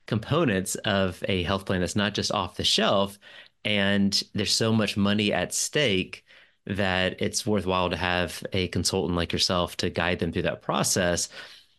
components 0.08 0.76
of 0.76 1.24
a 1.28 1.44
health 1.44 1.66
plan 1.66 1.80
that's 1.80 1.96
not 1.96 2.14
just 2.14 2.32
off 2.32 2.58
the 2.58 2.64
shelf. 2.64 3.18
And 3.64 4.22
there's 4.34 4.54
so 4.54 4.72
much 4.74 4.98
money 4.98 5.34
at 5.34 5.54
stake 5.54 6.25
that 6.68 7.22
it's 7.22 7.46
worthwhile 7.46 7.90
to 7.90 7.98
have 7.98 8.44
a 8.54 8.68
consultant 8.70 9.16
like 9.16 9.32
yourself 9.32 9.78
to 9.78 9.90
guide 9.90 10.20
them 10.20 10.32
through 10.32 10.42
that 10.44 10.62
process. 10.62 11.30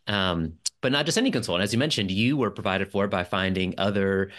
Um, 0.06 0.54
but 0.80 0.92
not 0.92 1.06
just 1.06 1.18
any 1.18 1.30
consultant. 1.30 1.64
As 1.64 1.72
you 1.72 1.78
mentioned, 1.78 2.10
you 2.10 2.36
were 2.36 2.50
provided 2.50 2.90
for 2.90 3.08
by 3.08 3.24
finding 3.24 3.74
other 3.78 4.30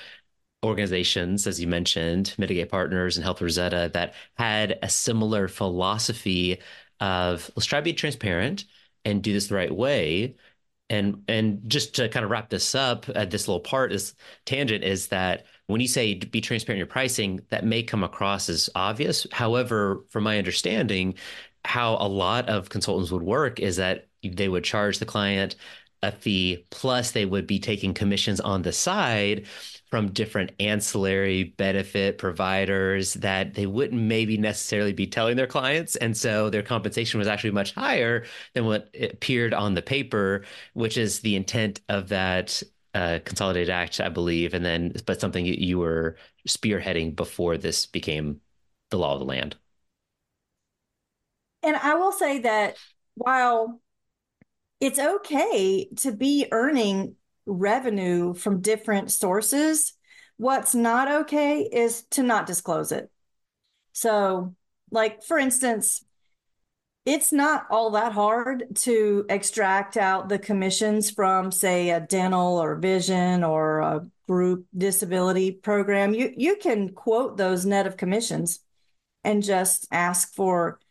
organizations, 0.64 1.46
as 1.48 1.60
you 1.60 1.68
mentioned, 1.68 2.34
Mitigate 2.38 2.70
Partners 2.70 3.18
and 3.18 3.24
Health 3.24 3.42
Rosetta, 3.42 3.92
that 3.94 4.14
had 4.36 4.80
a 4.82 4.90
similar 4.90 5.48
philosophy 5.48 6.60
of 7.00 7.52
let's 7.56 7.66
try 7.66 7.80
to 7.80 7.84
be 7.84 7.94
transparent 7.94 8.66
and 9.06 9.22
do 9.22 9.34
this 9.34 9.48
the 9.48 9.56
right 9.56 9.74
way. 9.74 10.36
And 10.90 11.24
and 11.28 11.62
just 11.68 11.96
to 11.96 12.10
kind 12.10 12.24
of 12.24 12.32
wrap 12.32 12.50
this 12.50 12.74
up, 12.74 13.08
uh, 13.14 13.26
this 13.26 13.48
little 13.48 13.60
part, 13.60 13.92
this 13.92 14.16
tangent 14.46 14.84
is 14.84 15.08
that 15.08 15.46
when 15.68 15.82
you 15.82 15.88
say 15.88 16.16
be 16.16 16.42
transparent 16.42 16.78
in 16.78 16.80
your 16.80 16.88
pricing, 16.88 17.42
that 17.50 17.66
may 17.66 17.84
come 17.84 18.04
across 18.04 18.50
as 18.50 18.70
obvious. 18.76 19.28
However, 19.32 20.04
from 20.10 20.24
my 20.24 20.38
understanding, 20.38 21.16
how 21.66 21.98
a 22.00 22.08
lot 22.08 22.48
of 22.50 22.70
consultants 22.70 23.12
would 23.12 23.24
work 23.24 23.60
is 23.60 23.76
that 23.78 24.08
they 24.24 24.50
would 24.50 24.64
charge 24.64 25.00
the 25.00 25.06
client 25.06 25.56
a 26.04 26.12
fee 26.12 26.66
plus 26.70 27.12
they 27.12 27.26
would 27.26 27.48
be 27.48 27.60
taking 27.60 27.94
commissions 27.94 28.40
on 28.40 28.62
the 28.62 28.72
side 28.72 29.48
from 29.90 30.12
different 30.12 30.52
ancillary 30.60 31.44
benefit 31.58 32.18
providers 32.20 33.16
that 33.16 33.56
they 33.56 33.66
wouldn't 33.66 34.02
maybe 34.02 34.38
necessarily 34.38 34.94
be 34.94 35.08
telling 35.08 35.36
their 35.36 35.48
clients 35.48 35.96
and 35.96 36.16
so 36.16 36.50
their 36.52 36.62
compensation 36.62 37.18
was 37.18 37.28
actually 37.28 37.50
much 37.52 37.74
higher 37.74 38.26
than 38.54 38.66
what 38.66 38.94
appeared 39.02 39.54
on 39.56 39.74
the 39.74 39.82
paper 39.82 40.46
which 40.74 40.98
is 40.98 41.22
the 41.22 41.36
intent 41.36 41.82
of 41.90 42.10
that 42.10 42.62
Consolidated 43.26 43.70
Act, 43.70 44.00
I 44.00 44.10
believe, 44.10 44.54
and 44.54 44.64
then 44.64 44.94
but 45.06 45.20
something 45.20 45.46
you 45.46 45.80
were 45.80 46.18
spearheading 46.48 47.16
before 47.16 47.58
this 47.58 47.86
became 47.86 48.42
the 48.90 48.98
law 48.98 49.14
of 49.14 49.20
the 49.20 49.26
land. 49.26 49.56
And 51.64 51.76
I 51.76 51.96
will 51.96 52.12
say 52.12 52.40
that 52.40 52.78
while 53.16 53.82
it's 54.80 55.00
okay 55.00 55.90
to 55.98 56.12
be 56.12 56.48
earning 56.52 57.16
revenue 57.46 58.34
from 58.34 58.62
different 58.62 59.12
sources, 59.12 59.94
what's 60.38 60.76
not 60.76 61.12
okay 61.24 61.62
is 61.62 62.04
to 62.12 62.24
not 62.24 62.46
disclose 62.46 62.92
it. 62.92 63.10
So, 63.94 64.56
like 64.92 65.24
for 65.24 65.38
instance, 65.38 66.04
it's 67.08 67.32
not 67.32 67.66
all 67.70 67.92
that 67.92 68.12
hard 68.12 68.66
to 68.76 69.26
extract 69.30 69.96
out 69.96 70.28
the 70.28 70.38
commissions 70.38 71.10
from 71.10 71.54
say 71.54 71.92
a 71.92 72.02
dental 72.02 72.62
or 72.62 72.76
vision 72.76 73.46
or 73.46 73.80
a 73.80 74.06
group 74.28 74.66
disability 74.78 75.52
program. 75.52 76.14
You 76.14 76.34
you 76.36 76.58
can 76.58 76.90
quote 76.90 77.38
those 77.38 77.66
net 77.66 77.88
of 77.88 77.96
commissions 77.96 78.60
and 79.24 79.42
just 79.42 79.88
ask 79.90 80.36
for 80.36 80.82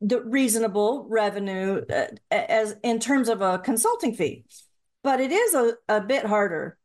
the 0.00 0.22
reasonable 0.22 1.06
revenue 1.10 1.82
uh, 1.92 2.06
as 2.30 2.76
in 2.84 3.00
terms 3.00 3.28
of 3.28 3.42
a 3.42 3.58
consulting 3.58 4.14
fee. 4.14 4.44
But 5.02 5.20
it 5.20 5.32
is 5.32 5.54
a, 5.54 5.72
a 5.88 6.00
bit 6.00 6.24
harder 6.24 6.78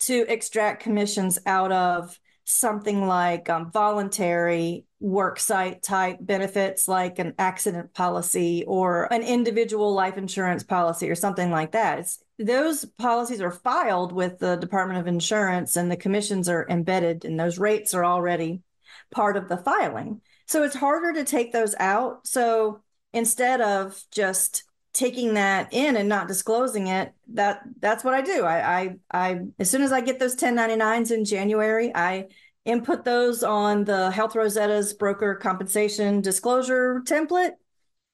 to 0.00 0.26
extract 0.28 0.82
commissions 0.82 1.38
out 1.46 1.72
of 1.72 2.20
something 2.44 3.06
like 3.06 3.48
um, 3.48 3.70
voluntary 3.70 4.85
work 4.98 5.38
site 5.38 5.82
type 5.82 6.16
benefits 6.20 6.88
like 6.88 7.18
an 7.18 7.34
accident 7.38 7.92
policy 7.92 8.64
or 8.66 9.12
an 9.12 9.22
individual 9.22 9.92
life 9.92 10.16
insurance 10.16 10.62
policy 10.62 11.10
or 11.10 11.14
something 11.14 11.50
like 11.50 11.72
that. 11.72 11.98
It's, 11.98 12.22
those 12.38 12.84
policies 12.84 13.40
are 13.40 13.50
filed 13.50 14.12
with 14.12 14.38
the 14.38 14.56
Department 14.56 15.00
of 15.00 15.06
Insurance 15.06 15.76
and 15.76 15.90
the 15.90 15.96
commissions 15.96 16.48
are 16.48 16.66
embedded 16.68 17.24
and 17.24 17.38
those 17.38 17.58
rates 17.58 17.92
are 17.92 18.04
already 18.04 18.62
part 19.10 19.36
of 19.36 19.48
the 19.48 19.58
filing. 19.58 20.22
So 20.46 20.62
it's 20.62 20.76
harder 20.76 21.12
to 21.14 21.24
take 21.24 21.52
those 21.52 21.74
out. 21.78 22.26
So 22.26 22.82
instead 23.12 23.60
of 23.60 24.02
just 24.10 24.64
taking 24.92 25.34
that 25.34 25.74
in 25.74 25.96
and 25.96 26.08
not 26.08 26.26
disclosing 26.26 26.86
it, 26.86 27.12
that 27.34 27.60
that's 27.80 28.02
what 28.02 28.14
I 28.14 28.22
do. 28.22 28.44
I 28.44 28.80
I, 28.80 28.96
I 29.12 29.40
as 29.58 29.70
soon 29.70 29.82
as 29.82 29.92
I 29.92 30.00
get 30.00 30.18
those 30.18 30.36
1099s 30.36 31.10
in 31.10 31.26
January, 31.26 31.92
I 31.94 32.28
input 32.66 33.04
those 33.04 33.42
on 33.42 33.84
the 33.84 34.10
Health 34.10 34.34
Rosetta's 34.34 34.92
broker 34.92 35.34
compensation 35.36 36.20
disclosure 36.20 37.02
template 37.06 37.52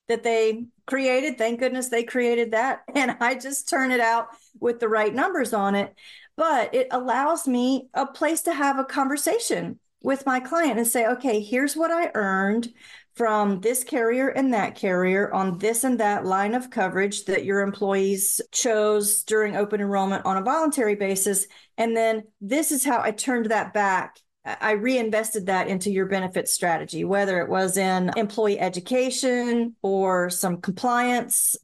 that 0.09 0.23
they 0.23 0.67
created. 0.87 1.39
Thank 1.39 1.61
goodness 1.61 1.89
they 1.89 2.05
created 2.05 2.53
that. 2.53 2.83
And 2.95 3.17
I 3.21 3.35
just 3.35 3.69
turn 3.69 3.91
it 3.91 4.01
out 4.01 4.29
with 4.61 4.79
the 4.81 4.89
right 4.89 5.15
numbers 5.15 5.53
on 5.53 5.75
it. 5.75 5.95
But 6.37 6.75
it 6.75 6.89
allows 6.91 7.47
me 7.47 7.89
a 7.95 8.07
place 8.07 8.43
to 8.43 8.55
have 8.55 8.79
a 8.79 8.85
conversation 8.85 9.79
with 10.03 10.27
my 10.27 10.41
client 10.41 10.79
and 10.79 10.87
say, 10.87 11.07
okay, 11.07 11.41
here's 11.41 11.77
what 11.77 11.91
I 11.91 12.11
earned 12.15 12.73
from 13.15 13.61
this 13.61 13.85
carrier 13.85 14.29
and 14.29 14.55
that 14.55 14.75
carrier 14.75 15.33
on 15.33 15.59
this 15.59 15.85
and 15.85 16.01
that 16.01 16.25
line 16.25 16.55
of 16.55 16.71
coverage 16.71 17.27
that 17.27 17.45
your 17.45 17.61
employees 17.61 18.41
chose 18.51 19.23
during 19.23 19.55
open 19.55 19.81
enrollment 19.81 20.25
on 20.25 20.39
a 20.39 20.43
voluntary 20.43 20.95
basis. 20.95 21.47
And 21.77 21.97
then 21.97 22.25
this 22.41 22.73
is 22.73 22.85
how 22.85 23.03
I 23.03 23.11
turned 23.11 23.47
that 23.47 23.75
back 23.75 24.19
I 24.45 24.73
reinvested 24.73 25.47
that 25.47 25.69
into 25.69 25.91
your 25.91 26.07
benefit 26.07 26.49
strategy, 26.49 27.05
whether 27.05 27.41
it 27.41 27.49
was 27.49 27.77
in 27.77 28.11
employee 28.17 28.59
education 28.59 29.77
or 29.83 30.31
some 30.31 30.61
compliance 30.61 31.55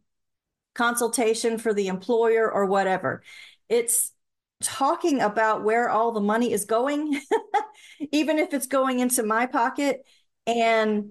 consultation 0.74 1.58
for 1.58 1.74
the 1.74 1.88
employer 1.88 2.50
or 2.50 2.66
whatever. 2.66 3.22
It's 3.68 4.12
talking 4.62 5.20
about 5.20 5.64
where 5.64 5.90
all 5.90 6.12
the 6.12 6.20
money 6.20 6.52
is 6.52 6.66
going, 6.66 7.20
even 8.12 8.38
if 8.38 8.54
it's 8.54 8.66
going 8.68 9.00
into 9.00 9.24
my 9.24 9.46
pocket, 9.46 10.06
and 10.46 11.10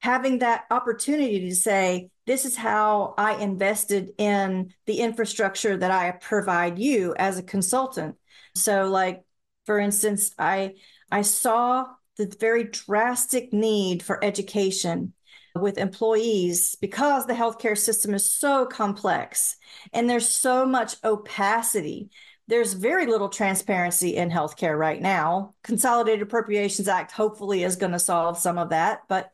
having 0.00 0.38
that 0.38 0.64
opportunity 0.70 1.48
to 1.48 1.54
say, 1.54 2.10
this 2.26 2.44
is 2.44 2.56
how 2.56 3.14
I 3.16 3.36
invested 3.36 4.10
in 4.18 4.72
the 4.84 4.98
infrastructure 4.98 5.76
that 5.76 5.90
I 5.90 6.10
provide 6.10 6.78
you 6.78 7.14
as 7.18 7.38
a 7.38 7.42
consultant. 7.42 8.16
So, 8.54 8.88
like, 8.88 9.24
for 9.64 9.78
instance, 9.78 10.30
I 10.38 10.74
I 11.10 11.22
saw 11.22 11.86
the 12.16 12.34
very 12.40 12.64
drastic 12.64 13.52
need 13.52 14.02
for 14.02 14.22
education 14.24 15.12
with 15.54 15.78
employees 15.78 16.76
because 16.80 17.26
the 17.26 17.34
healthcare 17.34 17.76
system 17.76 18.14
is 18.14 18.30
so 18.30 18.66
complex 18.66 19.56
and 19.92 20.08
there's 20.08 20.28
so 20.28 20.66
much 20.66 20.96
opacity. 21.04 22.10
There's 22.48 22.74
very 22.74 23.06
little 23.06 23.28
transparency 23.28 24.16
in 24.16 24.30
healthcare 24.30 24.78
right 24.78 25.00
now. 25.00 25.54
Consolidated 25.62 26.22
Appropriations 26.22 26.88
Act 26.88 27.12
hopefully 27.12 27.64
is 27.64 27.76
going 27.76 27.92
to 27.92 27.98
solve 27.98 28.38
some 28.38 28.58
of 28.58 28.70
that, 28.70 29.00
but 29.08 29.30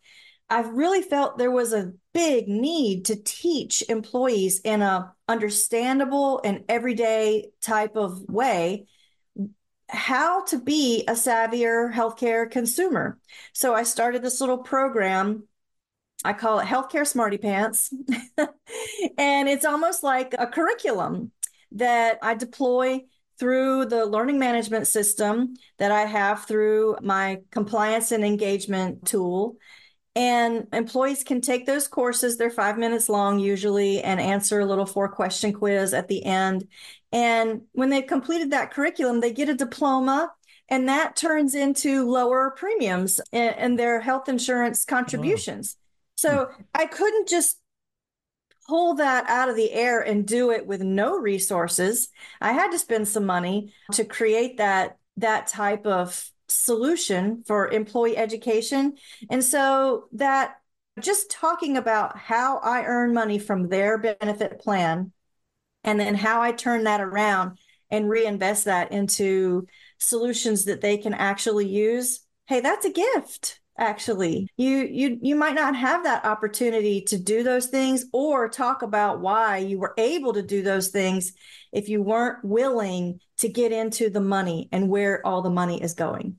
I've 0.49 0.69
really 0.69 1.03
felt 1.03 1.39
there 1.39 1.51
was 1.51 1.73
a 1.73 1.93
big 2.13 2.47
need 2.47 3.07
to 3.07 3.17
teach 3.17 3.83
employees 3.89 4.61
in 4.61 4.83
a 4.83 5.13
understandable 5.27 6.41
and 6.45 6.65
everyday 6.69 7.51
type 7.61 7.97
of 7.97 8.21
way 8.29 8.87
how 9.93 10.45
to 10.47 10.59
be 10.59 11.05
a 11.07 11.13
savvier 11.13 11.93
healthcare 11.93 12.51
consumer. 12.51 13.19
So 13.53 13.75
I 13.75 13.83
started 13.83 14.23
this 14.23 14.41
little 14.41 14.59
program. 14.59 15.47
I 16.25 16.33
call 16.33 16.61
it 16.61 16.67
Healthcare 16.67 17.07
Smarty 17.07 17.37
Pants. 17.37 17.93
and 19.19 19.49
it's 19.49 19.65
almost 19.65 20.03
like 20.03 20.35
a 20.39 20.47
curriculum 20.47 21.31
that 21.73 22.19
I 22.23 22.35
deploy 22.35 23.03
through 23.39 23.87
the 23.87 24.07
learning 24.07 24.39
management 24.39 24.87
system 24.87 25.55
that 25.79 25.91
I 25.91 26.03
have 26.03 26.45
through 26.45 26.97
my 27.03 27.41
compliance 27.51 28.13
and 28.13 28.25
engagement 28.25 29.07
tool. 29.07 29.57
And 30.15 30.69
employees 30.73 31.25
can 31.25 31.41
take 31.41 31.67
those 31.67 31.89
courses. 31.89 32.37
They're 32.37 32.51
five 32.51 32.79
minutes 32.79 33.09
long 33.09 33.39
usually 33.39 34.03
and 34.03 34.21
answer 34.21 34.61
a 34.61 34.67
little 34.67 34.87
four 34.87 35.09
question 35.09 35.53
quiz 35.53 35.95
at 35.95 36.09
the 36.09 36.25
end. 36.25 36.69
And 37.13 37.63
when 37.73 37.91
they've 37.91 38.07
completed 38.07 38.51
that 38.51 38.73
curriculum, 38.73 39.21
they 39.21 39.33
get 39.33 39.49
a 39.49 39.55
diploma 39.55 40.33
and 40.73 40.89
that 40.89 41.17
turns 41.17 41.55
into 41.55 42.11
lower 42.11 42.51
premiums 42.57 43.21
and, 43.31 43.79
their 43.79 44.01
health 44.01 44.29
insurance 44.29 44.87
contributions. 44.87 45.77
So 46.15 46.47
hmm. 46.47 46.63
I 46.75 46.87
couldn't 46.87 47.29
just 47.29 47.59
pull 48.67 48.95
that 48.95 49.29
out 49.29 49.51
of 49.51 49.57
the 49.57 49.71
air 49.73 50.01
and 50.01 50.27
do 50.27 50.51
it 50.51 50.67
with 50.67 50.81
no 50.81 51.19
resources. 51.19 52.09
I 52.41 52.53
had 52.53 52.71
to 52.71 52.79
spend 52.79 53.07
some 53.09 53.27
money 53.27 53.75
to 53.93 54.05
create 54.05 54.59
that 54.59 54.97
that 55.19 55.49
type 55.49 55.85
of 55.87 56.31
solution 56.49 57.45
for 57.47 57.69
employee 57.69 58.17
education. 58.17 58.97
And 59.29 59.45
so 59.45 60.09
that 60.13 60.55
just 61.01 61.31
talking 61.31 61.77
about 61.77 62.17
how 62.17 62.59
I 62.59 62.85
earn 62.85 63.13
money 63.13 63.39
from 63.39 63.69
their 63.69 63.99
benefit 63.99 64.59
plan 64.59 65.13
and 65.85 65.99
then 65.99 66.15
how 66.15 66.41
I 66.41 66.53
turn 66.53 66.85
that 66.85 67.01
around 67.01 67.59
and 67.91 68.09
reinvest 68.09 68.65
that 68.65 68.93
into 68.93 69.67
solutions 69.99 70.65
that 70.65 70.81
they 70.81 70.97
can 70.97 71.15
actually 71.15 71.69
use. 71.69 72.21
Hey, 72.47 72.61
that's 72.61 72.87
a 72.87 72.91
gift 72.91 73.61
actually 73.79 74.49
you 74.57 74.87
you 74.91 75.19
you 75.23 75.35
might 75.35 75.55
not 75.55 75.75
have 75.75 76.05
that 76.05 76.25
opportunity 76.25 77.01
to 77.01 77.19
do 77.19 77.43
those 77.43 77.67
things 77.67 78.05
or 78.13 78.49
talk 78.49 78.83
about 78.83 79.21
why 79.21 79.57
you 79.57 79.79
were 79.79 79.95
able 79.97 80.33
to 80.33 80.43
do 80.43 80.63
those 80.63 80.89
things 80.89 81.33
if 81.73 81.89
you 81.89 82.03
weren't 82.03 82.45
willing 82.45 83.19
to 83.39 83.49
get 83.49 83.73
into 83.73 84.11
the 84.11 84.21
money 84.21 84.69
and 84.73 84.89
where 84.89 85.27
all 85.27 85.41
the 85.41 85.51
money 85.51 85.83
is 85.83 85.95
going 85.95 86.37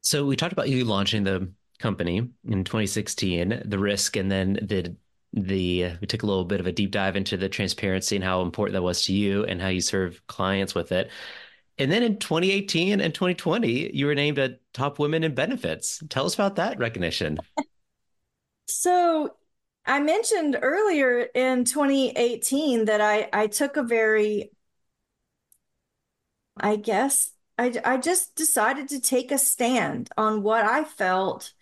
so 0.00 0.24
we 0.24 0.36
talked 0.36 0.52
about 0.52 0.68
you 0.68 0.84
launching 0.84 1.24
the 1.24 1.50
company 1.80 2.18
in 2.48 2.62
2016 2.62 3.62
the 3.64 3.78
risk 3.78 4.16
and 4.16 4.30
then 4.30 4.54
the 4.62 4.94
the 5.36 5.92
we 6.00 6.06
took 6.06 6.22
a 6.22 6.26
little 6.26 6.44
bit 6.44 6.60
of 6.60 6.66
a 6.66 6.72
deep 6.72 6.90
dive 6.90 7.14
into 7.14 7.36
the 7.36 7.48
transparency 7.48 8.16
and 8.16 8.24
how 8.24 8.40
important 8.40 8.72
that 8.72 8.82
was 8.82 9.04
to 9.04 9.12
you 9.12 9.44
and 9.44 9.60
how 9.60 9.68
you 9.68 9.82
serve 9.82 10.26
clients 10.26 10.74
with 10.74 10.92
it. 10.92 11.10
And 11.78 11.92
then 11.92 12.02
in 12.02 12.18
2018 12.18 13.00
and 13.00 13.14
2020, 13.14 13.94
you 13.94 14.06
were 14.06 14.14
named 14.14 14.38
a 14.38 14.56
top 14.72 14.98
women 14.98 15.22
in 15.22 15.34
benefits. 15.34 16.02
Tell 16.08 16.24
us 16.24 16.34
about 16.34 16.56
that 16.56 16.78
recognition. 16.78 17.38
So 18.66 19.36
I 19.84 20.00
mentioned 20.00 20.58
earlier 20.60 21.20
in 21.34 21.64
2018 21.64 22.86
that 22.86 23.02
I, 23.02 23.28
I 23.32 23.46
took 23.46 23.76
a 23.76 23.82
very, 23.82 24.50
I 26.56 26.76
guess, 26.76 27.32
I, 27.58 27.74
I 27.84 27.98
just 27.98 28.34
decided 28.36 28.88
to 28.88 29.00
take 29.00 29.30
a 29.30 29.38
stand 29.38 30.08
on 30.16 30.42
what 30.42 30.64
I 30.64 30.82
felt 30.84 31.52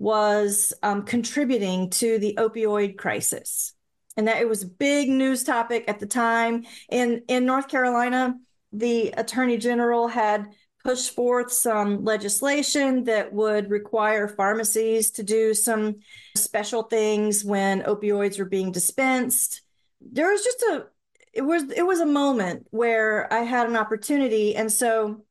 was 0.00 0.72
um, 0.82 1.02
contributing 1.02 1.90
to 1.90 2.18
the 2.18 2.34
opioid 2.38 2.96
crisis, 2.96 3.74
and 4.16 4.26
that 4.26 4.40
it 4.40 4.48
was 4.48 4.62
a 4.62 4.66
big 4.66 5.10
news 5.10 5.44
topic 5.44 5.84
at 5.86 6.00
the 6.00 6.06
time. 6.06 6.64
In 6.88 7.22
in 7.28 7.44
North 7.44 7.68
Carolina, 7.68 8.34
the 8.72 9.10
Attorney 9.10 9.58
General 9.58 10.08
had 10.08 10.48
pushed 10.82 11.14
forth 11.14 11.52
some 11.52 12.02
legislation 12.02 13.04
that 13.04 13.30
would 13.34 13.70
require 13.70 14.26
pharmacies 14.26 15.10
to 15.10 15.22
do 15.22 15.52
some 15.52 15.96
special 16.34 16.82
things 16.84 17.44
when 17.44 17.82
opioids 17.82 18.38
were 18.38 18.46
being 18.46 18.72
dispensed. 18.72 19.60
There 20.00 20.30
was 20.30 20.42
just 20.42 20.62
a 20.62 20.86
it 21.34 21.42
was 21.42 21.64
it 21.70 21.86
was 21.86 22.00
a 22.00 22.06
moment 22.06 22.66
where 22.70 23.30
I 23.30 23.40
had 23.40 23.68
an 23.68 23.76
opportunity, 23.76 24.56
and 24.56 24.72
so 24.72 25.24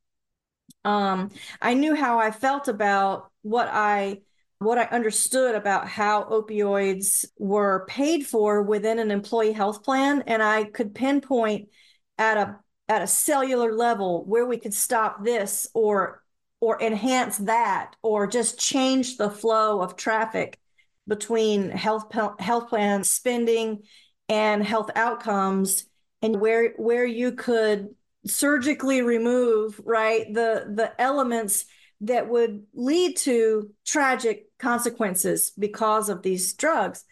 um, 0.84 1.32
I 1.60 1.74
knew 1.74 1.96
how 1.96 2.20
I 2.20 2.30
felt 2.30 2.68
about 2.68 3.32
what 3.42 3.68
I 3.68 4.20
what 4.60 4.76
I 4.76 4.84
understood 4.84 5.54
about 5.54 5.88
how 5.88 6.24
opioids 6.24 7.24
were 7.38 7.86
paid 7.88 8.26
for 8.26 8.62
within 8.62 8.98
an 8.98 9.10
employee 9.10 9.52
health 9.52 9.82
plan, 9.82 10.22
and 10.26 10.42
I 10.42 10.64
could 10.64 10.94
pinpoint 10.94 11.70
at 12.18 12.36
a 12.36 12.60
at 12.86 13.00
a 13.02 13.06
cellular 13.06 13.72
level 13.72 14.24
where 14.26 14.44
we 14.44 14.58
could 14.58 14.74
stop 14.74 15.24
this 15.24 15.68
or 15.74 16.22
or 16.60 16.80
enhance 16.82 17.38
that 17.38 17.96
or 18.02 18.26
just 18.26 18.58
change 18.58 19.16
the 19.16 19.30
flow 19.30 19.80
of 19.80 19.96
traffic 19.96 20.60
between 21.08 21.70
health 21.70 22.12
health 22.38 22.68
plan 22.68 23.02
spending 23.02 23.82
and 24.28 24.62
health 24.62 24.90
outcomes 24.94 25.86
and 26.20 26.38
where 26.38 26.74
where 26.76 27.06
you 27.06 27.32
could 27.32 27.94
surgically 28.26 29.00
remove 29.00 29.80
right 29.84 30.26
the 30.34 30.70
the 30.74 30.92
elements 31.00 31.64
that 32.02 32.28
would 32.28 32.64
lead 32.72 33.16
to 33.18 33.70
tragic 33.86 34.46
consequences 34.58 35.52
because 35.58 36.08
of 36.08 36.22
these 36.22 36.54
drugs. 36.54 37.04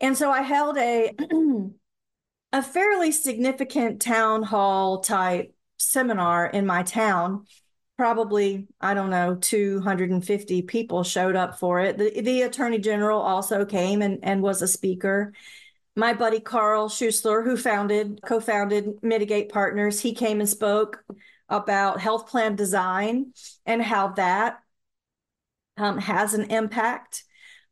And 0.00 0.16
so 0.16 0.30
I 0.30 0.42
held 0.42 0.76
a 0.78 1.12
a 2.52 2.62
fairly 2.62 3.12
significant 3.12 4.02
town 4.02 4.42
hall 4.42 5.00
type 5.00 5.54
seminar 5.78 6.46
in 6.46 6.66
my 6.66 6.82
town 6.82 7.46
probably 8.02 8.66
I 8.80 8.94
don't 8.94 9.10
know 9.10 9.36
250 9.36 10.62
people 10.62 11.04
showed 11.04 11.36
up 11.36 11.60
for 11.60 11.78
it. 11.78 11.98
The 11.98 12.20
the 12.20 12.42
attorney 12.42 12.78
general 12.78 13.20
also 13.20 13.64
came 13.64 14.02
and 14.02 14.18
and 14.24 14.42
was 14.42 14.60
a 14.60 14.66
speaker. 14.66 15.32
My 15.94 16.12
buddy 16.12 16.40
Carl 16.40 16.88
Schuessler, 16.88 17.44
who 17.44 17.56
founded 17.56 18.20
co-founded 18.26 19.02
Mitigate 19.02 19.50
Partners, 19.50 20.00
he 20.00 20.14
came 20.14 20.40
and 20.40 20.48
spoke 20.48 21.04
about 21.52 22.00
health 22.00 22.28
plan 22.28 22.56
design 22.56 23.32
and 23.66 23.82
how 23.82 24.08
that 24.08 24.60
um, 25.76 25.98
has 25.98 26.34
an 26.34 26.50
impact 26.50 27.24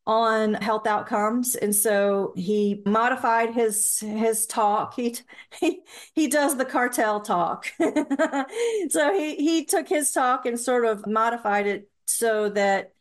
on 0.06 0.54
health 0.54 0.86
outcomes. 0.86 1.54
And 1.54 1.74
so 1.74 2.32
he 2.36 2.82
modified 2.86 3.54
his 3.54 4.00
his 4.00 4.46
talk. 4.46 4.94
He 4.94 5.16
he 5.58 5.80
he 6.14 6.28
does 6.28 6.56
the 6.56 6.64
cartel 6.64 7.20
talk. 7.20 7.66
So 8.90 9.14
he 9.14 9.36
he 9.36 9.64
took 9.64 9.88
his 9.88 10.10
talk 10.10 10.46
and 10.46 10.58
sort 10.58 10.84
of 10.84 11.06
modified 11.06 11.66
it 11.66 11.88
so 12.06 12.48
that 12.50 12.92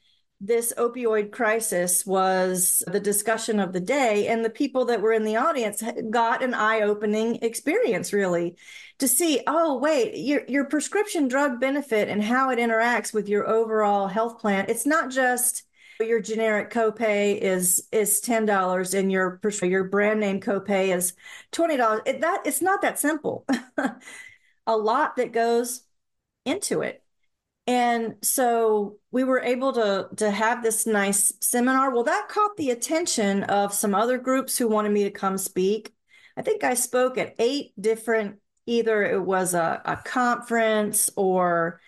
this 0.42 0.72
opioid 0.78 1.32
crisis 1.32 2.06
was 2.06 2.82
the 2.88 3.00
discussion 3.00 3.60
of 3.60 3.74
the 3.74 3.80
day. 3.80 4.28
And 4.28 4.44
the 4.46 4.50
people 4.50 4.86
that 4.86 5.02
were 5.02 5.12
in 5.12 5.24
the 5.24 5.36
audience 5.36 5.84
got 6.10 6.44
an 6.44 6.54
eye-opening 6.54 7.40
experience 7.42 8.14
really 8.14 8.56
to 9.00 9.08
see 9.08 9.42
oh 9.48 9.78
wait 9.78 10.16
your 10.18 10.44
your 10.48 10.66
prescription 10.66 11.28
drug 11.28 11.60
benefit 11.60 12.10
and 12.10 12.24
how 12.24 12.50
it 12.50 12.60
interacts 12.60 13.14
with 13.14 13.28
your 13.28 13.48
overall 13.48 14.08
health 14.08 14.40
plan 14.40 14.66
it's 14.68 14.86
not 14.86 15.10
just 15.10 15.64
your 16.06 16.22
generic 16.22 16.72
copay 16.72 17.38
is 17.38 17.88
is 17.92 18.22
ten 18.22 18.46
dollars 18.46 18.94
and 18.94 19.12
your 19.12 19.40
your 19.62 19.84
brand 19.84 20.20
name 20.20 20.40
copay 20.40 20.96
is 20.96 21.14
twenty 21.52 21.78
dollars. 21.78 22.02
It, 22.06 22.22
that 22.22 22.44
it's 22.46 22.62
not 22.62 22.82
that 22.82 23.00
simple. 23.00 23.46
a 24.68 24.78
lot 24.78 25.18
that 25.18 25.34
goes 25.34 25.84
into 26.46 26.82
it. 26.82 27.04
And 27.68 28.16
so 28.24 28.98
we 29.12 29.24
were 29.24 29.42
able 29.42 29.74
to 29.74 30.10
to 30.18 30.32
have 30.32 30.64
this 30.64 30.88
nice 30.88 31.34
seminar. 31.42 31.94
Well, 31.94 32.06
that 32.06 32.30
caught 32.30 32.56
the 32.56 32.72
attention 32.72 33.44
of 33.44 33.74
some 33.74 33.94
other 33.94 34.18
groups 34.18 34.58
who 34.58 34.68
wanted 34.68 34.92
me 34.92 35.04
to 35.04 35.12
come 35.12 35.38
speak. 35.38 35.94
I 36.38 36.42
think 36.42 36.64
I 36.64 36.76
spoke 36.76 37.18
at 37.18 37.36
eight 37.40 37.74
different 37.80 38.40
either 38.70 39.04
it 39.04 39.22
was 39.22 39.54
a, 39.54 39.82
a 39.84 39.98
conference 39.98 41.10
or 41.16 41.82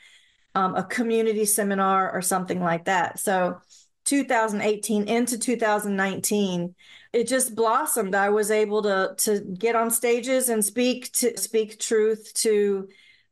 um, 0.56 0.76
a 0.76 0.84
community 0.84 1.46
seminar 1.46 2.12
or 2.12 2.22
something 2.22 2.60
like 2.60 2.86
that. 2.86 3.20
So 3.20 3.62
2018 4.06 5.08
into 5.08 5.38
2019 5.38 6.76
it 7.14 7.28
just 7.28 7.56
blossomed 7.56 8.16
i 8.16 8.30
was 8.30 8.50
able 8.50 8.82
to 8.82 9.14
to 9.18 9.40
get 9.40 9.76
on 9.76 9.92
stages 9.92 10.50
and 10.50 10.66
speak 10.66 11.12
to 11.14 11.38
speak 11.38 11.80
truth 11.80 12.34
to 12.34 12.88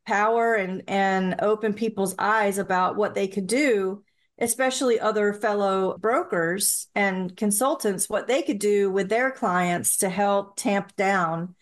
power 0.06 0.54
and 0.54 0.84
and 0.88 1.36
open 1.42 1.74
people's 1.74 2.16
eyes 2.20 2.58
about 2.60 2.96
what 2.96 3.16
they 3.16 3.28
could 3.28 3.48
do 3.48 4.04
especially 4.40 5.00
other 5.00 5.34
fellow 5.34 5.98
brokers 5.98 6.88
and 6.94 7.36
consultants 7.36 8.08
what 8.08 8.28
they 8.28 8.42
could 8.42 8.60
do 8.60 8.92
with 8.92 9.10
their 9.10 9.32
clients 9.32 9.98
to 9.98 10.10
help 10.10 10.56
tamp 10.56 10.96
down 10.96 11.56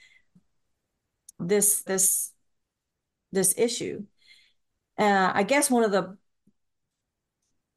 this 1.39 1.83
this 1.83 2.31
this 3.31 3.53
issue 3.57 4.03
uh, 4.97 5.31
i 5.33 5.43
guess 5.43 5.69
one 5.69 5.83
of 5.83 5.91
the 5.91 6.17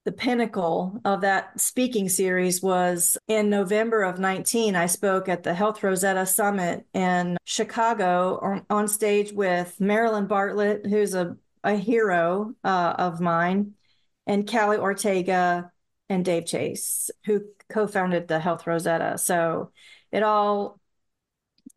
the 0.04 0.12
pinnacle 0.12 0.98
of 1.04 1.20
that 1.20 1.60
speaking 1.60 2.08
series 2.08 2.62
was 2.62 3.18
in 3.28 3.50
November 3.50 4.02
of 4.02 4.18
19. 4.18 4.74
I 4.74 4.86
spoke 4.86 5.28
at 5.28 5.42
the 5.42 5.52
Health 5.52 5.82
Rosetta 5.82 6.24
Summit 6.24 6.86
in 6.94 7.36
Chicago 7.44 8.38
on, 8.40 8.66
on 8.70 8.88
stage 8.88 9.32
with 9.32 9.78
Marilyn 9.78 10.26
Bartlett, 10.26 10.86
who's 10.86 11.14
a, 11.14 11.36
a 11.62 11.76
hero 11.76 12.54
uh, 12.64 12.94
of 12.98 13.20
mine, 13.20 13.74
and 14.26 14.50
Callie 14.50 14.78
Ortega 14.78 15.70
and 16.08 16.24
Dave 16.24 16.46
Chase, 16.46 17.10
who 17.26 17.42
co 17.68 17.86
founded 17.86 18.26
the 18.26 18.40
Health 18.40 18.66
Rosetta. 18.66 19.18
So 19.18 19.70
it 20.10 20.22
all 20.22 20.79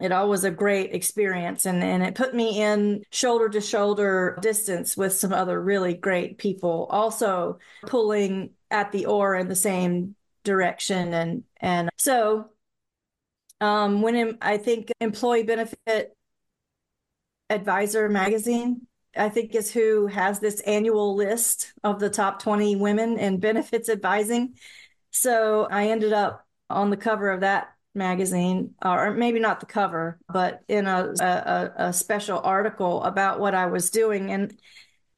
it 0.04 0.12
all 0.12 0.28
was 0.28 0.44
a 0.44 0.52
great 0.52 0.94
experience 0.94 1.66
and, 1.66 1.82
and 1.82 2.04
it 2.04 2.14
put 2.14 2.36
me 2.36 2.62
in 2.62 3.04
shoulder 3.10 3.48
to 3.48 3.62
shoulder 3.62 4.38
distance 4.42 4.98
with 4.98 5.14
some 5.14 5.32
other 5.32 5.60
really 5.62 5.94
great 5.94 6.38
people 6.38 6.88
also 6.90 7.58
pulling 7.88 8.50
at 8.70 8.92
the 8.92 9.06
oar 9.06 9.34
in 9.34 9.48
the 9.48 9.56
same 9.56 10.14
direction 10.44 11.14
and 11.14 11.44
and 11.62 11.90
so 11.98 12.50
um, 13.62 14.02
when 14.02 14.38
I 14.42 14.58
think 14.58 14.92
employee 15.00 15.44
benefit 15.44 16.14
advisor 17.50 18.10
magazine 18.10 18.82
I 19.16 19.30
think 19.30 19.56
is 19.56 19.72
who 19.72 20.08
has 20.08 20.40
this 20.40 20.60
annual 20.62 21.16
list 21.16 21.72
of 21.84 22.00
the 22.00 22.10
top 22.10 22.42
20 22.42 22.76
women 22.76 23.20
in 23.20 23.40
benefits 23.40 23.88
advising. 23.88 24.56
So 25.12 25.68
I 25.70 25.90
ended 25.90 26.14
up 26.14 26.48
on 26.68 26.90
the 26.90 26.98
cover 26.98 27.30
of 27.30 27.42
that 27.42 27.73
magazine, 27.96 28.74
or 28.84 29.12
maybe 29.12 29.40
not 29.40 29.60
the 29.60 29.66
cover, 29.66 30.20
but 30.32 30.62
in 30.68 30.88
a, 30.88 31.14
a, 31.20 31.72
a 31.88 31.94
special 31.94 32.40
article 32.40 33.04
about 33.04 33.40
what 33.40 33.54
I 33.54 33.68
was 33.68 33.90
doing. 33.90 34.32
And 34.32 34.58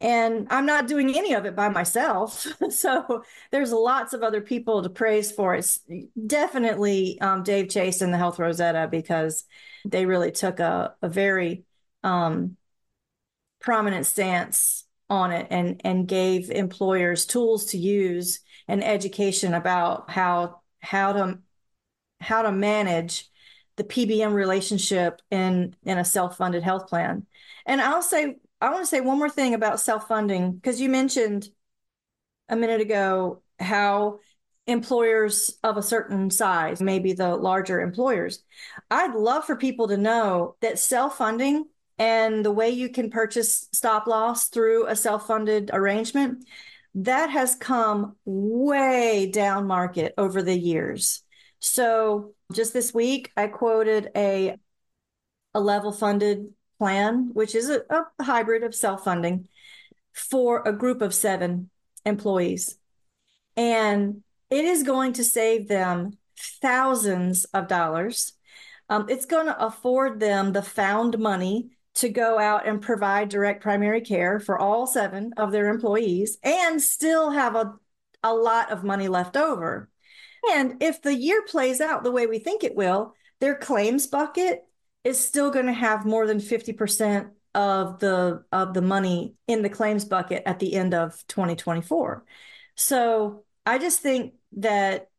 and 0.01 0.47
I'm 0.49 0.65
not 0.65 0.87
doing 0.87 1.17
any 1.17 1.33
of 1.33 1.45
it 1.45 1.55
by 1.55 1.69
myself. 1.69 2.45
so 2.69 3.23
there's 3.51 3.71
lots 3.71 4.13
of 4.13 4.23
other 4.23 4.41
people 4.41 4.83
to 4.83 4.89
praise 4.89 5.31
for. 5.31 5.55
It's 5.55 5.79
definitely 6.27 7.19
um, 7.21 7.43
Dave 7.43 7.69
Chase 7.69 8.01
and 8.01 8.13
the 8.13 8.17
Health 8.17 8.37
Rosetta 8.37 8.89
because 8.91 9.45
they 9.85 10.05
really 10.05 10.31
took 10.31 10.59
a, 10.59 10.95
a 11.01 11.07
very 11.07 11.63
um, 12.03 12.57
prominent 13.61 14.05
stance 14.05 14.83
on 15.09 15.31
it 15.31 15.47
and 15.49 15.81
and 15.83 16.07
gave 16.07 16.49
employers 16.49 17.25
tools 17.25 17.65
to 17.65 17.77
use 17.77 18.39
and 18.67 18.83
education 18.83 19.53
about 19.53 20.09
how 20.09 20.61
how 20.79 21.13
to 21.13 21.39
how 22.19 22.41
to 22.41 22.51
manage 22.51 23.29
the 23.77 23.83
PBM 23.83 24.33
relationship 24.33 25.21
in 25.31 25.75
in 25.83 25.97
a 25.97 26.05
self-funded 26.05 26.63
health 26.63 26.87
plan. 26.87 27.25
And 27.65 27.81
I'll 27.81 28.01
say 28.01 28.37
I 28.61 28.69
want 28.69 28.83
to 28.83 28.87
say 28.87 29.01
one 29.01 29.17
more 29.17 29.29
thing 29.29 29.53
about 29.53 29.79
self-funding 29.79 30.53
because 30.53 30.79
you 30.79 30.89
mentioned 30.89 31.49
a 32.49 32.55
minute 32.55 32.81
ago 32.81 33.41
how 33.59 34.19
employers 34.67 35.57
of 35.63 35.77
a 35.77 35.83
certain 35.83 36.31
size, 36.31 36.81
maybe 36.81 37.13
the 37.13 37.35
larger 37.35 37.81
employers, 37.81 38.43
I'd 38.89 39.13
love 39.13 39.45
for 39.45 39.55
people 39.55 39.89
to 39.89 39.97
know 39.97 40.55
that 40.61 40.79
self-funding 40.79 41.65
and 41.97 42.43
the 42.43 42.51
way 42.51 42.69
you 42.69 42.89
can 42.89 43.09
purchase 43.09 43.67
stop 43.71 44.07
loss 44.07 44.47
through 44.47 44.87
a 44.87 44.95
self-funded 44.95 45.69
arrangement 45.73 46.45
that 46.95 47.29
has 47.29 47.55
come 47.55 48.15
way 48.25 49.29
down 49.31 49.67
market 49.67 50.13
over 50.17 50.41
the 50.41 50.57
years 50.57 51.21
so 51.65 52.35
just 52.53 52.73
this 52.73 52.93
week, 52.93 53.31
I 53.35 53.47
quoted 53.47 54.09
a 54.15 54.55
a 55.53 55.59
level 55.59 55.91
funded 55.91 56.53
plan, 56.77 57.31
which 57.33 57.55
is 57.55 57.69
a, 57.69 57.81
a 57.89 58.23
hybrid 58.23 58.63
of 58.63 58.75
self 58.75 59.03
funding 59.03 59.47
for 60.13 60.61
a 60.65 60.73
group 60.73 61.01
of 61.01 61.13
seven 61.13 61.69
employees. 62.05 62.77
And 63.57 64.21
it 64.49 64.65
is 64.65 64.83
going 64.83 65.13
to 65.13 65.23
save 65.23 65.67
them 65.67 66.17
thousands 66.61 67.45
of 67.45 67.67
dollars. 67.67 68.33
Um, 68.89 69.07
it's 69.09 69.25
going 69.25 69.47
to 69.47 69.65
afford 69.65 70.19
them 70.19 70.51
the 70.51 70.61
found 70.61 71.17
money 71.17 71.71
to 71.95 72.09
go 72.09 72.37
out 72.37 72.67
and 72.67 72.81
provide 72.81 73.29
direct 73.29 73.63
primary 73.63 74.01
care 74.01 74.39
for 74.39 74.59
all 74.59 74.85
seven 74.85 75.33
of 75.37 75.51
their 75.51 75.69
employees 75.69 76.37
and 76.43 76.81
still 76.81 77.31
have 77.31 77.55
a, 77.55 77.73
a 78.21 78.33
lot 78.33 78.71
of 78.71 78.83
money 78.83 79.07
left 79.07 79.37
over. 79.37 79.89
And 80.53 80.81
if 80.81 81.01
the 81.01 81.13
year 81.13 81.41
plays 81.43 81.81
out 81.81 82.03
the 82.03 82.11
way 82.11 82.27
we 82.27 82.39
think 82.39 82.63
it 82.63 82.75
will, 82.75 83.13
their 83.39 83.55
claims 83.55 84.07
bucket 84.07 84.65
is 85.03 85.19
still 85.19 85.51
going 85.51 85.67
to 85.67 85.73
have 85.73 86.05
more 86.05 86.25
than 86.27 86.39
50% 86.39 87.29
of 87.53 87.99
the 87.99 88.43
of 88.51 88.73
the 88.73 88.81
money 88.81 89.35
in 89.47 89.61
the 89.61 89.69
claims 89.69 90.03
bucket 90.03 90.43
at 90.45 90.59
the 90.59 90.75
end 90.75 90.93
of 90.93 91.23
2024. 91.27 92.25
So 92.75 93.45
I 93.65 93.77
just 93.77 94.01
think 94.01 94.33
that 94.57 95.09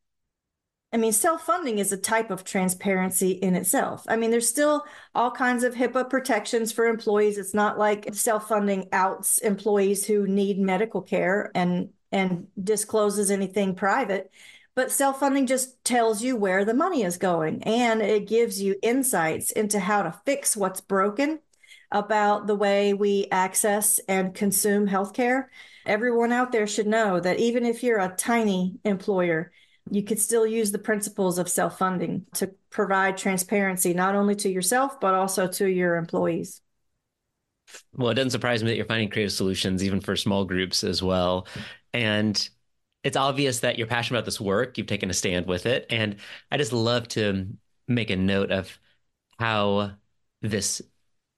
I 0.93 0.99
mean, 0.99 1.13
self 1.13 1.43
funding 1.43 1.79
is 1.79 1.93
a 1.93 1.97
type 1.97 2.31
of 2.31 2.45
transparency 2.45 3.33
in 3.33 3.55
itself. 3.55 4.05
I 4.09 4.17
mean, 4.17 4.31
there's 4.31 4.49
still 4.49 4.85
all 5.15 5.31
kinds 5.31 5.65
of 5.65 5.75
HIPAA 5.75 6.09
protections 6.09 6.73
for 6.73 6.87
employees. 6.87 7.39
It's 7.39 7.55
not 7.55 7.79
like 7.79 8.15
self 8.15 8.49
funding 8.49 8.89
outs 8.93 9.39
employees 9.39 10.07
who 10.07 10.27
need 10.27 10.59
medical 10.59 11.03
care 11.03 11.51
and 11.55 11.91
and 12.13 12.47
discloses 12.63 13.31
anything 13.31 13.75
private. 13.75 14.31
But 14.77 14.93
self 14.93 15.19
funding 15.19 15.47
just 15.47 15.83
tells 15.85 16.23
you 16.23 16.37
where 16.37 16.65
the 16.65 16.75
money 16.75 17.03
is 17.03 17.17
going 17.17 17.63
and 17.65 18.03
it 18.03 18.29
gives 18.29 18.61
you 18.63 18.77
insights 18.83 19.51
into 19.51 19.81
how 19.81 20.03
to 20.03 20.21
fix 20.27 20.57
what's 20.57 20.83
broken 20.83 21.41
about 21.91 22.47
the 22.47 22.55
way 22.55 22.93
we 22.93 23.27
access 23.33 23.99
and 24.07 24.35
consume 24.35 24.87
healthcare. 24.87 25.47
Everyone 25.87 26.31
out 26.31 26.53
there 26.53 26.67
should 26.67 26.87
know 26.87 27.19
that 27.19 27.39
even 27.39 27.65
if 27.65 27.83
you're 27.83 28.01
a 28.01 28.15
tiny 28.17 28.79
employer, 28.85 29.51
you 29.91 30.03
could 30.03 30.21
still 30.21 30.47
use 30.47 30.73
the 30.73 30.79
principles 30.79 31.39
of 31.39 31.49
self 31.49 31.79
funding 31.79 32.27
to 32.35 32.51
provide 32.69 33.17
transparency 33.17 33.95
not 33.95 34.15
only 34.15 34.35
to 34.35 34.51
yourself, 34.51 35.01
but 35.01 35.15
also 35.15 35.47
to 35.47 35.67
your 35.67 35.97
employees. 35.97 36.61
Well, 37.95 38.11
it 38.11 38.15
doesn't 38.15 38.31
surprise 38.31 38.63
me 38.63 38.71
that 38.71 38.77
you're 38.77 38.85
finding 38.85 39.09
creative 39.09 39.33
solutions 39.33 39.83
even 39.83 40.01
for 40.01 40.17
small 40.17 40.45
groups 40.45 40.85
as 40.85 41.03
well. 41.03 41.47
And 41.93 42.49
it's 43.07 43.17
obvious 43.17 43.61
that 43.61 43.79
you're 43.79 43.87
passionate 43.87 44.19
about 44.19 44.25
this 44.25 44.41
work. 44.41 44.77
You've 44.77 44.89
taken 44.89 45.11
a 45.11 45.15
stand 45.15 45.47
with 45.47 45.65
it. 45.65 45.87
And 45.91 46.17
I 46.51 46.57
just 46.57 46.73
love 46.73 47.07
to 47.11 47.47
make 47.87 48.11
a 48.11 48.17
note 48.17 48.51
of 48.51 48.77
how 49.39 49.93
this 50.43 50.83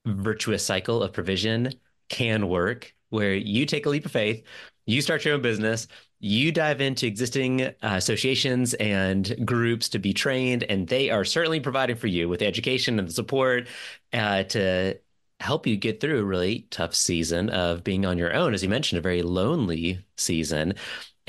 virtuous 0.03 0.65
cycle 0.65 1.03
of 1.03 1.13
provision 1.13 1.71
can 2.09 2.49
work, 2.49 2.95
where 3.09 3.35
you 3.35 3.67
take 3.67 3.85
a 3.85 3.89
leap 3.89 4.03
of 4.03 4.11
faith, 4.11 4.43
you 4.87 4.99
start 5.03 5.23
your 5.23 5.35
own 5.35 5.43
business, 5.43 5.87
you 6.19 6.51
dive 6.51 6.81
into 6.81 7.05
existing 7.05 7.61
uh, 7.61 7.73
associations 7.83 8.73
and 8.73 9.35
groups 9.45 9.89
to 9.89 9.99
be 9.99 10.11
trained, 10.11 10.63
and 10.63 10.87
they 10.87 11.11
are 11.11 11.23
certainly 11.23 11.59
providing 11.59 11.97
for 11.97 12.07
you 12.07 12.27
with 12.27 12.39
the 12.39 12.47
education 12.47 12.97
and 12.97 13.07
the 13.07 13.13
support 13.13 13.67
uh, 14.13 14.41
to 14.43 14.97
help 15.39 15.67
you 15.67 15.77
get 15.77 16.01
through 16.01 16.19
a 16.19 16.23
really 16.23 16.67
tough 16.71 16.95
season 16.95 17.49
of 17.51 17.83
being 17.83 18.07
on 18.07 18.17
your 18.17 18.33
own. 18.33 18.55
As 18.55 18.63
you 18.63 18.69
mentioned, 18.69 18.97
a 18.97 19.03
very 19.03 19.21
lonely 19.21 20.03
season. 20.17 20.73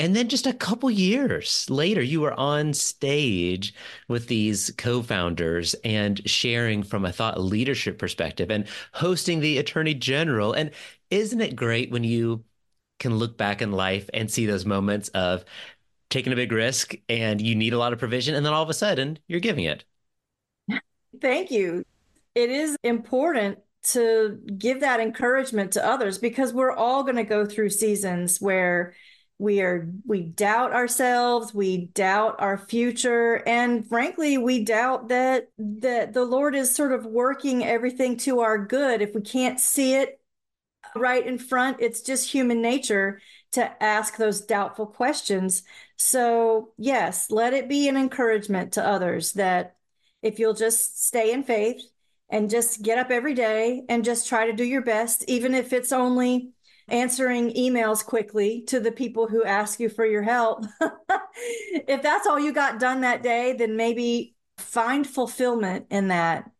And 0.01 0.17
then 0.17 0.31
just 0.31 0.47
a 0.47 0.55
couple 0.55 0.91
years 0.91 1.69
later, 1.69 2.01
you 2.01 2.23
were 2.23 2.33
on 2.33 2.73
stage 2.73 3.75
with 4.09 4.29
these 4.29 4.73
co 4.79 5.03
founders 5.03 5.75
and 5.85 6.27
sharing 6.27 6.83
from 6.83 7.05
a 7.05 7.13
thought 7.13 7.39
leadership 7.39 7.99
perspective 7.99 8.51
and 8.51 8.67
hosting 8.95 9.41
the 9.41 9.59
attorney 9.59 9.93
general. 9.93 10.55
And 10.55 10.71
isn't 11.11 11.43
it 11.43 11.55
great 11.55 11.91
when 11.91 12.03
you 12.03 12.45
can 12.99 13.17
look 13.17 13.37
back 13.37 13.61
in 13.61 13.73
life 13.73 14.09
and 14.15 14.31
see 14.31 14.47
those 14.47 14.65
moments 14.65 15.11
of 15.11 15.45
taking 16.09 16.33
a 16.33 16.37
big 16.37 16.51
risk 16.51 16.95
and 17.11 17.39
you 17.39 17.55
need 17.55 17.75
a 17.75 17.79
lot 17.79 17.93
of 17.93 17.99
provision, 17.99 18.35
and 18.35 18.47
then 18.47 18.55
all 18.55 18.63
of 18.63 18.71
a 18.71 18.75
sudden 18.75 19.19
you're 19.29 19.39
giving 19.39 19.65
it? 19.65 19.85
Thank 21.21 21.51
you. 21.51 21.85
It 22.35 22.49
is 22.49 22.75
important 22.83 23.59
to 23.83 24.41
give 24.57 24.81
that 24.81 25.01
encouragement 25.01 25.73
to 25.73 25.87
others 25.87 26.17
because 26.17 26.55
we're 26.55 26.73
all 26.73 27.03
going 27.03 27.17
to 27.17 27.23
go 27.23 27.45
through 27.45 27.69
seasons 27.69 28.41
where 28.41 28.95
we 29.41 29.63
are 29.63 29.91
we 30.07 30.21
doubt 30.21 30.73
ourselves 30.73 31.55
we 31.55 31.87
doubt 31.95 32.37
our 32.41 32.59
future 32.59 33.43
and 33.47 33.89
frankly 33.89 34.37
we 34.37 34.63
doubt 34.63 35.09
that 35.09 35.49
that 35.59 36.13
the 36.13 36.25
lord 36.25 36.55
is 36.55 36.75
sort 36.75 36.93
of 36.93 37.07
working 37.07 37.65
everything 37.65 38.19
to 38.19 38.41
our 38.41 38.59
good. 38.59 39.01
If 39.01 39.15
we 39.15 39.23
can't 39.23 39.59
see 39.59 39.95
it 39.95 40.21
right 40.95 41.27
in 41.27 41.39
front 41.39 41.79
it's 41.81 42.03
just 42.03 42.31
human 42.31 42.61
nature 42.61 43.23
to 43.53 43.83
ask 43.83 44.17
those 44.17 44.43
doubtful 44.43 44.87
questions. 44.87 45.63
So 45.97 46.73
yes 46.77 47.31
let 47.31 47.55
it 47.55 47.67
be 47.67 47.89
an 47.89 47.97
encouragement 47.97 48.75
to 48.75 48.87
others 48.87 49.33
that 49.33 49.77
if 50.21 50.39
you'll 50.39 50.53
just 50.53 51.07
stay 51.07 51.33
in 51.33 51.45
faith 51.45 51.81
and 52.29 52.51
just 52.51 52.83
get 52.83 52.99
up 52.99 53.11
every 53.11 53.35
day 53.35 53.85
and 53.89 54.05
just 54.05 54.29
try 54.29 54.47
to 54.47 54.53
do 54.53 54.65
your 54.65 54.83
best 54.83 55.25
even 55.29 55.55
if 55.55 55.73
it's 55.73 55.93
only 55.93 56.51
answering 56.91 57.55
emails 57.55 58.05
quickly 58.05 58.63
to 58.69 58.81
the 58.81 58.93
people 58.93 59.27
who 59.27 59.45
ask 59.45 59.81
you 59.81 59.89
for 59.89 60.05
your 60.05 60.23
help. 60.23 60.65
if 61.87 62.03
that's 62.03 62.27
all 62.27 62.39
you 62.39 62.53
got 62.53 62.81
done 62.81 63.03
that 63.03 63.23
day, 63.23 63.55
then 63.55 63.77
maybe 63.77 64.35
find 64.59 65.07
fulfillment 65.07 65.87
in 65.91 66.09
that. 66.09 66.51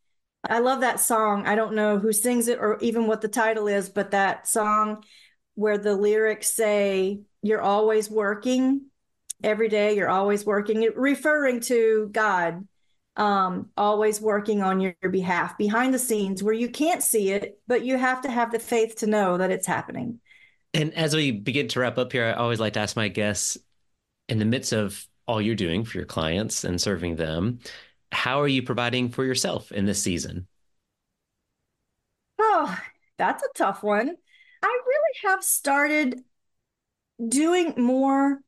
I 0.49 0.61
love 0.61 0.81
that 0.81 1.01
song. 1.01 1.47
I 1.47 1.55
don't 1.55 1.75
know 1.75 1.99
who 1.99 2.13
sings 2.13 2.49
it 2.49 2.59
or 2.59 2.79
even 2.81 3.07
what 3.07 3.21
the 3.21 3.29
title 3.29 3.69
is, 3.69 3.89
but 3.89 4.13
that 4.13 4.49
song 4.49 5.03
where 5.55 5.79
the 5.79 5.95
lyrics 5.95 6.55
say, 6.55 7.21
You're 7.43 7.61
always 7.61 8.11
working 8.11 8.87
every 9.43 9.69
day, 9.69 9.97
you're 9.97 10.09
always 10.09 10.45
working, 10.45 10.89
referring 10.97 11.61
to 11.61 12.09
God, 12.13 12.67
um, 13.17 13.71
always 13.77 14.21
working 14.21 14.63
on 14.63 14.81
your, 14.81 14.95
your 15.03 15.11
behalf 15.11 15.59
behind 15.59 15.93
the 15.93 15.99
scenes 15.99 16.43
where 16.43 16.55
you 16.55 16.69
can't 16.69 17.03
see 17.03 17.31
it, 17.31 17.59
but 17.67 17.85
you 17.85 17.99
have 17.99 18.23
to 18.23 18.31
have 18.31 18.53
the 18.53 18.59
faith 18.59 18.97
to 18.97 19.07
know 19.07 19.37
that 19.37 19.51
it's 19.51 19.67
happening. 19.67 20.21
And 20.73 20.95
as 20.95 21.15
we 21.15 21.33
begin 21.33 21.69
to 21.69 21.81
wrap 21.81 21.99
up 21.99 22.13
here, 22.13 22.27
I 22.27 22.33
always 22.33 22.61
like 22.61 22.75
to 22.75 22.81
ask 22.81 22.97
my 22.97 23.09
guests 23.09 23.59
in 24.29 24.39
the 24.39 24.45
midst 24.45 24.73
of 24.73 25.07
all 25.27 25.41
you're 25.41 25.55
doing 25.55 25.85
for 25.85 25.99
your 25.99 26.07
clients 26.07 26.65
and 26.65 26.81
serving 26.81 27.17
them, 27.17 27.59
how 28.13 28.41
are 28.41 28.49
you 28.49 28.63
providing 28.63 29.09
for 29.09 29.25
yourself 29.25 29.71
in 29.73 29.85
this 29.85 30.03
season? 30.03 30.47
Oh, 32.39 32.79
that's 33.19 33.43
a 33.43 33.49
tough 33.55 33.83
one. 33.83 34.17
I 34.63 34.81
really 34.87 35.29
have 35.29 35.45
started 35.45 36.21
doing 37.27 37.75
more 37.77 38.41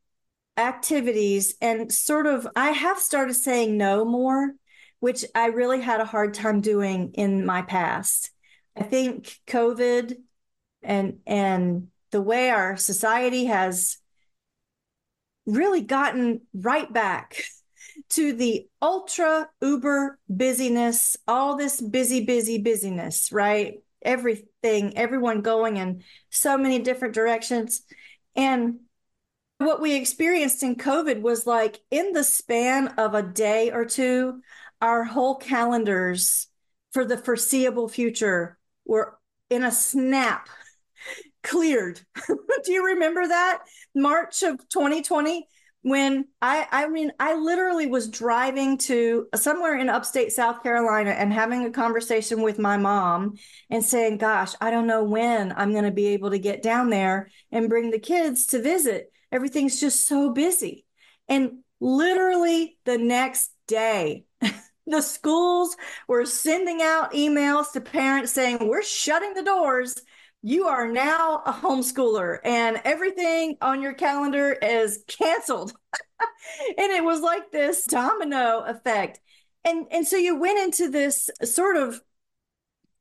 activities 0.57 1.55
and 1.61 1.93
sort 1.93 2.27
of, 2.27 2.47
I 2.55 2.71
have 2.71 2.99
started 2.99 3.35
saying 3.35 3.77
no 3.77 4.05
more, 4.05 4.53
which 5.01 5.25
I 5.35 5.47
really 5.47 5.81
had 5.81 6.01
a 6.01 6.05
hard 6.05 6.35
time 6.35 6.61
doing 6.61 7.13
in 7.15 7.47
my 7.47 7.63
past. 7.63 8.31
I 8.77 8.83
think 8.83 9.39
COVID 9.47 10.17
and, 10.83 11.19
and 11.27 11.89
the 12.11 12.23
way 12.23 12.51
our 12.51 12.77
society 12.77 13.47
has 13.47 13.99
really 15.47 15.81
gotten 15.81 16.43
right 16.55 16.91
back 16.93 17.43
to 18.11 18.33
the 18.33 18.69
ultra 18.81 19.49
uber 19.61 20.19
busyness, 20.29 21.17
all 21.27 21.57
this 21.57 21.81
busy, 21.81 22.25
busy, 22.25 22.59
busyness, 22.59 23.33
right? 23.33 23.79
Everything, 24.03 24.97
everyone 24.97 25.43
going 25.43 25.77
in 25.77 26.03
so 26.31 26.59
many 26.59 26.79
different 26.79 27.15
directions. 27.15 27.83
And 28.35 28.81
what 29.65 29.81
we 29.81 29.95
experienced 29.95 30.63
in 30.63 30.77
COVID 30.77 31.21
was 31.21 31.47
like 31.47 31.81
in 31.91 32.13
the 32.13 32.25
span 32.25 32.89
of 32.99 33.15
a 33.15 33.23
day 33.23 33.71
or 33.71 33.85
two, 33.85 34.41
our 34.81 35.05
whole 35.05 35.37
calendars 35.37 36.49
for 36.93 37.05
the 37.05 37.17
foreseeable 37.17 37.89
future 37.89 38.59
were 38.85 39.19
in 39.51 39.65
a 39.65 39.73
snap 39.73 40.49
cleared. 41.43 42.01
Do 42.27 42.73
you 42.73 42.87
remember 42.87 43.27
that? 43.27 43.63
March 43.95 44.43
of 44.43 44.59
2020 44.69 45.47
when 45.83 46.27
I 46.41 46.67
I 46.71 46.89
mean 46.89 47.13
I 47.19 47.35
literally 47.35 47.87
was 47.87 48.09
driving 48.09 48.79
to 48.79 49.27
somewhere 49.35 49.77
in 49.77 49.89
upstate 49.89 50.33
South 50.33 50.63
Carolina 50.63 51.11
and 51.11 51.33
having 51.33 51.65
a 51.65 51.71
conversation 51.71 52.43
with 52.43 52.59
my 52.59 52.77
mom 52.77 53.35
and 53.69 53.85
saying, 53.85 54.19
"Gosh, 54.19 54.55
I 54.61 54.71
don't 54.71 54.87
know 54.87 55.05
when 55.05 55.53
I'm 55.57 55.73
going 55.73 55.85
to 55.85 55.91
be 55.91 56.07
able 56.09 56.31
to 56.31 56.39
get 56.39 56.63
down 56.63 56.91
there 56.91 57.31
and 57.51 57.69
bring 57.69 57.91
the 57.91 57.99
kids 57.99 58.47
to 58.47 58.63
visit. 58.63 59.13
Everything's 59.33 59.81
just 59.81 60.07
so 60.07 60.31
busy." 60.31 60.87
And 61.29 61.65
literally 61.81 62.79
the 62.85 62.99
next 62.99 63.51
day, 63.67 64.27
the 64.87 65.03
schools 65.03 65.77
were 66.07 66.27
sending 66.27 66.83
out 66.83 67.13
emails 67.13 67.73
to 67.73 67.81
parents 67.81 68.33
saying, 68.33 68.69
"We're 68.69 68.83
shutting 68.83 69.35
the 69.35 69.43
doors 69.43 69.97
you 70.43 70.67
are 70.67 70.89
now 70.89 71.41
a 71.47 71.53
homeschooler 71.53 72.39
and 72.45 72.81
everything 72.85 73.57
on 73.63 73.81
your 73.81 73.95
calendar 73.95 74.53
is 74.53 75.05
canceled. 75.07 75.73
and 76.79 76.93
it 76.93 77.05
was 77.05 77.21
like 77.21 77.53
this 77.53 77.85
domino 77.85 78.65
effect. 78.67 79.21
And 79.65 79.87
and 79.93 80.07
so 80.07 80.17
you 80.17 80.37
went 80.37 80.59
into 80.59 80.91
this 80.91 81.31
sort 81.45 81.77
of 81.77 82.01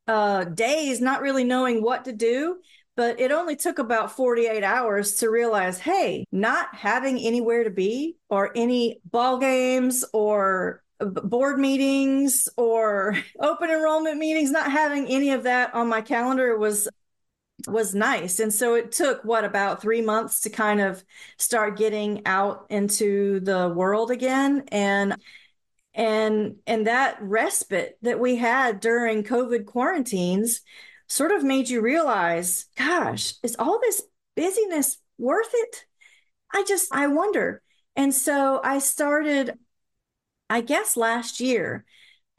uh 0.08 0.44
days 0.46 1.02
not 1.02 1.22
really 1.22 1.44
knowing 1.44 1.82
what 1.82 2.06
to 2.06 2.12
do, 2.12 2.58
but 2.96 3.20
it 3.20 3.32
only 3.32 3.56
took 3.56 3.80
about 3.80 4.16
48 4.16 4.64
hours 4.64 5.16
to 5.18 5.30
realize, 5.30 5.80
hey, 5.80 6.26
not 6.32 6.76
having 6.76 7.18
anywhere 7.20 7.64
to 7.64 7.70
be 7.70 8.18
or 8.30 8.52
any 8.56 9.02
ball 9.06 9.38
games 9.38 10.04
or 10.14 10.84
uh, 11.00 11.06
board 11.06 11.60
meetings 11.60 12.50
or 12.58 13.18
open 13.40 13.70
enrollment 13.70 14.18
meetings, 14.18 14.52
not 14.52 14.72
having 14.72 15.08
any 15.08 15.32
of 15.32 15.44
that 15.44 15.74
on 15.74 15.88
my 15.88 16.02
calendar 16.02 16.58
was 16.58 16.88
was 17.68 17.94
nice. 17.94 18.40
And 18.40 18.52
so 18.52 18.74
it 18.74 18.92
took 18.92 19.24
what 19.24 19.46
about 19.46 19.82
three 19.82 20.02
months 20.02 20.42
to 20.42 20.50
kind 20.50 20.82
of 20.82 21.04
start 21.38 21.78
getting 21.78 22.26
out 22.26 22.66
into 22.70 23.40
the 23.42 23.70
world 23.70 24.10
again. 24.10 24.64
And 24.70 25.16
and 25.94 26.56
and 26.66 26.88
that 26.88 27.18
respite 27.22 27.98
that 28.02 28.20
we 28.20 28.38
had 28.38 28.80
during 28.80 29.24
COVID 29.24 29.66
quarantines 29.66 30.62
sort 31.12 31.34
of 31.34 31.44
made 31.44 31.68
you 31.68 31.82
realize, 31.82 32.68
gosh, 32.78 33.34
is 33.44 33.58
all 33.60 33.82
this 33.82 34.02
busyness 34.38 34.98
worth 35.18 35.50
it? 35.54 35.86
I 36.54 36.64
just 36.66 36.88
I 36.94 37.08
wonder. 37.08 37.62
And 37.98 38.16
so 38.16 38.62
I 38.64 38.80
started, 38.80 39.60
I 40.50 40.62
guess 40.62 40.96
last 40.96 41.42
year, 41.42 41.84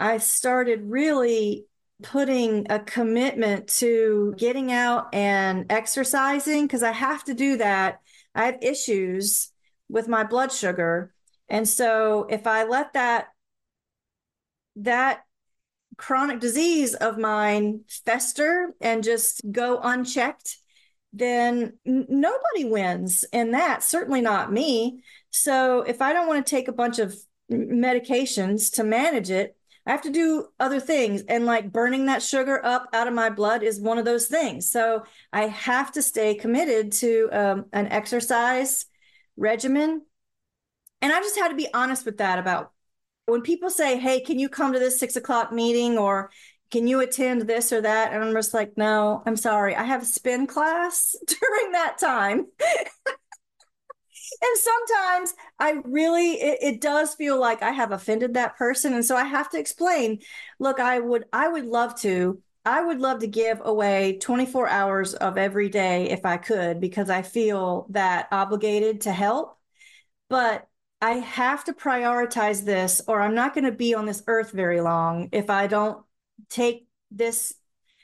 I 0.00 0.16
started 0.16 0.80
really 0.84 1.66
putting 2.02 2.66
a 2.70 2.80
commitment 2.80 3.68
to 3.68 4.34
getting 4.38 4.72
out 4.72 5.14
and 5.14 5.70
exercising 5.70 6.66
because 6.66 6.82
I 6.82 6.92
have 6.92 7.24
to 7.24 7.34
do 7.34 7.58
that. 7.58 8.00
I 8.34 8.46
have 8.46 8.62
issues 8.62 9.52
with 9.90 10.08
my 10.08 10.24
blood 10.24 10.50
sugar. 10.50 11.12
And 11.46 11.68
so 11.68 12.26
if 12.30 12.46
I 12.46 12.64
let 12.64 12.94
that 12.94 13.26
that 14.76 15.24
chronic 16.02 16.40
disease 16.40 16.94
of 16.94 17.16
mine 17.16 17.82
fester 18.04 18.74
and 18.80 19.04
just 19.04 19.40
go 19.52 19.78
unchecked, 19.80 20.58
then 21.12 21.74
nobody 21.84 22.64
wins 22.64 23.24
in 23.32 23.52
that, 23.52 23.84
certainly 23.84 24.20
not 24.20 24.52
me. 24.52 25.00
So 25.30 25.82
if 25.82 26.02
I 26.02 26.12
don't 26.12 26.26
want 26.26 26.44
to 26.44 26.50
take 26.50 26.66
a 26.66 26.72
bunch 26.72 26.98
of 26.98 27.14
medications 27.48 28.72
to 28.74 28.82
manage 28.82 29.30
it, 29.30 29.56
I 29.86 29.92
have 29.92 30.02
to 30.02 30.10
do 30.10 30.48
other 30.58 30.80
things. 30.80 31.22
And 31.28 31.46
like 31.46 31.70
burning 31.70 32.06
that 32.06 32.22
sugar 32.22 32.64
up 32.64 32.88
out 32.92 33.06
of 33.06 33.14
my 33.14 33.30
blood 33.30 33.62
is 33.62 33.80
one 33.80 33.98
of 33.98 34.04
those 34.04 34.26
things. 34.26 34.68
So 34.68 35.04
I 35.32 35.46
have 35.46 35.92
to 35.92 36.02
stay 36.02 36.34
committed 36.34 36.90
to 36.94 37.28
um, 37.30 37.66
an 37.72 37.86
exercise 37.86 38.86
regimen. 39.36 40.02
And 41.00 41.12
I 41.12 41.20
just 41.20 41.38
had 41.38 41.50
to 41.50 41.56
be 41.56 41.72
honest 41.72 42.04
with 42.04 42.18
that 42.18 42.40
about 42.40 42.71
when 43.26 43.42
people 43.42 43.70
say, 43.70 43.98
Hey, 43.98 44.20
can 44.20 44.38
you 44.38 44.48
come 44.48 44.72
to 44.72 44.78
this 44.78 44.98
six 44.98 45.16
o'clock 45.16 45.52
meeting 45.52 45.98
or 45.98 46.30
can 46.70 46.86
you 46.86 47.00
attend 47.00 47.42
this 47.42 47.72
or 47.72 47.80
that? 47.82 48.12
And 48.12 48.22
I'm 48.22 48.34
just 48.34 48.54
like, 48.54 48.76
No, 48.76 49.22
I'm 49.26 49.36
sorry. 49.36 49.74
I 49.76 49.84
have 49.84 50.02
a 50.02 50.06
spin 50.06 50.46
class 50.46 51.14
during 51.26 51.72
that 51.72 51.98
time. 51.98 52.46
and 54.42 54.58
sometimes 54.58 55.34
I 55.58 55.72
really 55.84 56.32
it, 56.32 56.58
it, 56.62 56.80
does 56.80 57.14
feel 57.14 57.38
like 57.38 57.62
I 57.62 57.70
have 57.70 57.92
offended 57.92 58.34
that 58.34 58.56
person 58.56 58.94
and 58.94 59.04
so 59.04 59.16
I 59.16 59.24
have 59.24 59.50
to 59.50 59.58
explain 59.58 60.20
look 60.58 60.80
I 60.80 60.98
would 60.98 61.24
I 61.32 61.48
would 61.48 61.66
love 61.66 61.98
to 62.00 62.40
I 62.64 62.82
would 62.82 63.00
love 63.00 63.20
to 63.20 63.26
give 63.26 63.60
away 63.64 64.18
24 64.18 64.68
hours 64.68 65.14
of 65.14 65.36
every 65.36 65.68
day 65.68 66.10
if 66.10 66.24
I 66.24 66.36
could 66.36 66.80
because 66.80 67.10
I 67.10 67.22
feel 67.22 67.86
that 67.90 68.28
obligated 68.30 69.02
to 69.02 69.12
help 69.12 69.58
but 70.28 70.66
I 71.02 71.12
have 71.14 71.64
to 71.64 71.74
prioritize 71.74 72.64
this 72.64 73.02
or 73.06 73.20
I'm 73.20 73.34
not 73.34 73.54
going 73.54 73.64
to 73.64 73.72
be 73.72 73.94
on 73.94 74.06
this 74.06 74.22
earth 74.26 74.52
very 74.52 74.80
long 74.80 75.28
if 75.32 75.50
I 75.50 75.66
don't 75.66 76.02
take 76.48 76.86
this 77.10 77.52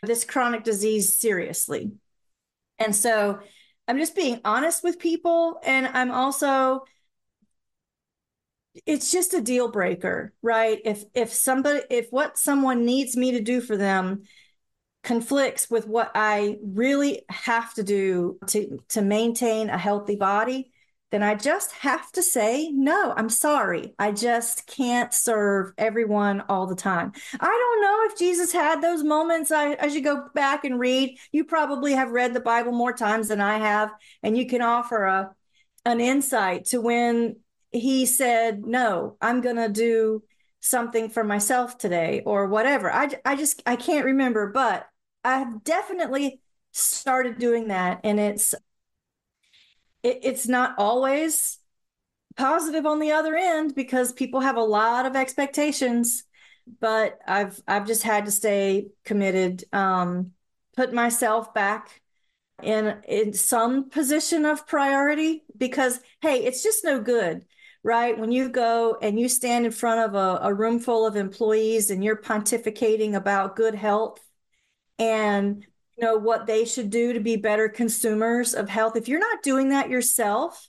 this 0.02 0.24
chronic 0.24 0.62
disease 0.64 1.18
seriously 1.18 1.92
and 2.78 2.94
so 2.94 3.40
I'm 3.88 3.98
just 3.98 4.14
being 4.14 4.40
honest 4.44 4.84
with 4.84 4.98
people. 4.98 5.60
And 5.64 5.86
I'm 5.86 6.10
also, 6.10 6.84
it's 8.86 9.10
just 9.10 9.32
a 9.34 9.40
deal 9.40 9.70
breaker, 9.70 10.34
right? 10.42 10.78
If, 10.84 11.04
if 11.14 11.32
somebody, 11.32 11.80
if 11.90 12.08
what 12.10 12.38
someone 12.38 12.84
needs 12.84 13.16
me 13.16 13.32
to 13.32 13.40
do 13.40 13.62
for 13.62 13.76
them 13.76 14.24
conflicts 15.02 15.70
with 15.70 15.86
what 15.86 16.10
I 16.14 16.58
really 16.62 17.22
have 17.30 17.72
to 17.74 17.82
do 17.82 18.38
to, 18.48 18.78
to 18.90 19.00
maintain 19.00 19.70
a 19.70 19.78
healthy 19.78 20.16
body, 20.16 20.70
then 21.10 21.22
I 21.22 21.34
just 21.34 21.72
have 21.72 22.12
to 22.12 22.22
say, 22.22 22.70
no, 22.70 23.14
I'm 23.16 23.30
sorry. 23.30 23.94
I 23.98 24.12
just 24.12 24.66
can't 24.66 25.12
serve 25.14 25.72
everyone 25.78 26.42
all 26.48 26.66
the 26.66 26.74
time. 26.76 27.12
I 27.40 27.46
don't 27.46 27.82
know 27.82 28.12
if 28.12 28.18
Jesus 28.18 28.52
had 28.52 28.82
those 28.82 29.02
moments. 29.02 29.50
I, 29.50 29.72
as 29.74 29.94
you 29.94 30.02
go 30.02 30.28
back 30.34 30.64
and 30.64 30.78
read, 30.78 31.18
you 31.32 31.44
probably 31.44 31.94
have 31.94 32.10
read 32.10 32.34
the 32.34 32.40
Bible 32.40 32.72
more 32.72 32.92
times 32.92 33.28
than 33.28 33.40
I 33.40 33.58
have, 33.58 33.90
and 34.22 34.36
you 34.36 34.46
can 34.46 34.62
offer 34.62 35.04
a 35.04 35.34
an 35.84 36.00
insight 36.00 36.66
to 36.66 36.80
when 36.80 37.36
he 37.70 38.04
said, 38.04 38.66
no, 38.66 39.16
I'm 39.22 39.40
going 39.40 39.56
to 39.56 39.68
do 39.68 40.22
something 40.60 41.08
for 41.08 41.24
myself 41.24 41.78
today 41.78 42.20
or 42.26 42.46
whatever. 42.46 42.92
I, 42.92 43.08
I 43.24 43.36
just, 43.36 43.62
I 43.64 43.76
can't 43.76 44.04
remember, 44.04 44.50
but 44.52 44.86
I've 45.24 45.64
definitely 45.64 46.40
started 46.72 47.38
doing 47.38 47.68
that. 47.68 48.00
And 48.04 48.20
it's, 48.20 48.54
it, 50.08 50.20
it's 50.22 50.48
not 50.48 50.74
always 50.78 51.58
positive 52.36 52.86
on 52.86 53.00
the 53.00 53.12
other 53.12 53.34
end 53.34 53.74
because 53.74 54.12
people 54.12 54.40
have 54.40 54.56
a 54.56 54.62
lot 54.62 55.06
of 55.06 55.16
expectations 55.16 56.24
but 56.80 57.18
i've 57.26 57.60
i've 57.66 57.86
just 57.86 58.02
had 58.02 58.26
to 58.26 58.30
stay 58.30 58.88
committed 59.04 59.64
um 59.72 60.32
put 60.76 60.92
myself 60.92 61.52
back 61.54 62.00
in 62.62 63.02
in 63.08 63.32
some 63.32 63.88
position 63.90 64.44
of 64.44 64.66
priority 64.66 65.44
because 65.56 66.00
hey 66.20 66.44
it's 66.44 66.62
just 66.62 66.84
no 66.84 67.00
good 67.00 67.44
right? 67.84 68.18
When 68.18 68.32
you 68.32 68.48
go 68.48 68.98
and 69.00 69.18
you 69.18 69.28
stand 69.28 69.64
in 69.64 69.72
front 69.72 70.00
of 70.00 70.14
a, 70.14 70.48
a 70.48 70.54
room 70.54 70.78
full 70.78 71.06
of 71.06 71.16
employees 71.16 71.90
and 71.90 72.02
you're 72.02 72.20
pontificating 72.20 73.14
about 73.14 73.56
good 73.56 73.74
health 73.74 74.20
and 74.98 75.64
know 76.00 76.16
what 76.16 76.46
they 76.46 76.64
should 76.64 76.90
do 76.90 77.12
to 77.12 77.20
be 77.20 77.36
better 77.36 77.68
consumers 77.68 78.54
of 78.54 78.68
health. 78.68 78.96
If 78.96 79.08
you're 79.08 79.18
not 79.18 79.42
doing 79.42 79.70
that 79.70 79.90
yourself 79.90 80.68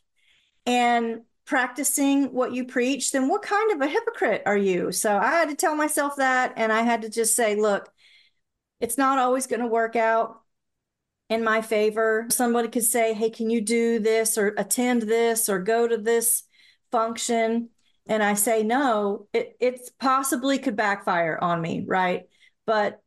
and 0.65 1.21
practicing 1.45 2.25
what 2.25 2.53
you 2.53 2.63
preach 2.63 3.11
then 3.11 3.27
what 3.27 3.41
kind 3.41 3.71
of 3.71 3.82
a 3.82 3.88
hypocrite 3.88 4.43
are 4.45 4.57
you? 4.57 4.91
So 4.91 5.17
i 5.17 5.32
had 5.32 5.49
to 5.49 5.55
tell 5.55 5.75
myself 5.75 6.17
that 6.17 6.53
and 6.57 6.71
i 6.71 6.84
had 6.84 7.01
to 7.01 7.09
just 7.09 7.36
say 7.36 7.55
look 7.55 7.89
it's 8.80 8.99
not 8.99 9.17
always 9.17 9.47
going 9.47 9.61
to 9.61 9.67
work 9.67 9.95
out 9.95 10.41
in 11.27 11.43
my 11.43 11.61
favor. 11.61 12.25
Somebody 12.30 12.67
could 12.67 12.84
say 12.84 13.15
hey 13.15 13.32
can 13.32 13.49
you 13.49 13.61
do 13.61 13.97
this 13.97 14.38
or 14.38 14.53
attend 14.57 15.01
this 15.03 15.49
or 15.49 15.59
go 15.59 15.88
to 15.88 15.97
this 15.97 16.43
function? 16.91 17.69
And 18.05 18.21
i 18.21 18.36
say 18.36 18.61
no 18.61 19.27
it 19.34 19.57
it's 19.59 19.89
possibly 19.99 20.59
could 20.59 20.75
backfire 20.75 21.38
on 21.41 21.61
me 21.61 21.84
right? 21.88 22.23
But 22.67 23.01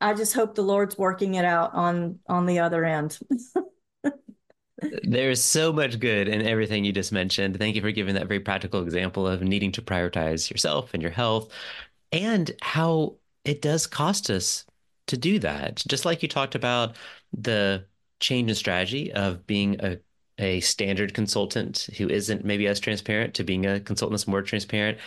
I 0.00 0.14
just 0.14 0.34
hope 0.34 0.54
the 0.54 0.62
Lord's 0.62 0.96
working 0.96 1.34
it 1.34 1.44
out 1.44 1.74
on 1.74 2.20
on 2.28 2.46
the 2.46 2.60
other 2.60 2.84
end. 2.84 3.18
There's 5.02 5.42
so 5.42 5.72
much 5.72 5.98
good 5.98 6.28
in 6.28 6.42
everything 6.46 6.84
you 6.84 6.92
just 6.92 7.10
mentioned. 7.10 7.58
Thank 7.58 7.74
you 7.74 7.82
for 7.82 7.90
giving 7.90 8.14
that 8.14 8.28
very 8.28 8.38
practical 8.40 8.82
example 8.82 9.26
of 9.26 9.42
needing 9.42 9.72
to 9.72 9.82
prioritize 9.82 10.48
yourself 10.50 10.94
and 10.94 11.02
your 11.02 11.10
health 11.10 11.52
and 12.12 12.50
how 12.62 13.16
it 13.44 13.62
does 13.62 13.86
cost 13.86 14.30
us 14.30 14.66
to 15.08 15.16
do 15.16 15.38
that. 15.40 15.82
Just 15.88 16.04
like 16.04 16.22
you 16.22 16.28
talked 16.28 16.54
about 16.54 16.96
the 17.32 17.86
change 18.20 18.50
in 18.50 18.54
strategy 18.56 19.12
of 19.12 19.46
being 19.46 19.84
a 19.84 19.98
a 20.40 20.60
standard 20.60 21.14
consultant 21.14 21.88
who 21.98 22.08
isn't 22.08 22.44
maybe 22.44 22.68
as 22.68 22.80
transparent 22.80 23.34
to 23.34 23.44
being 23.44 23.66
a 23.66 23.80
consultant 23.80 24.14
that's 24.18 24.28
more 24.28 24.42
transparent 24.42 24.98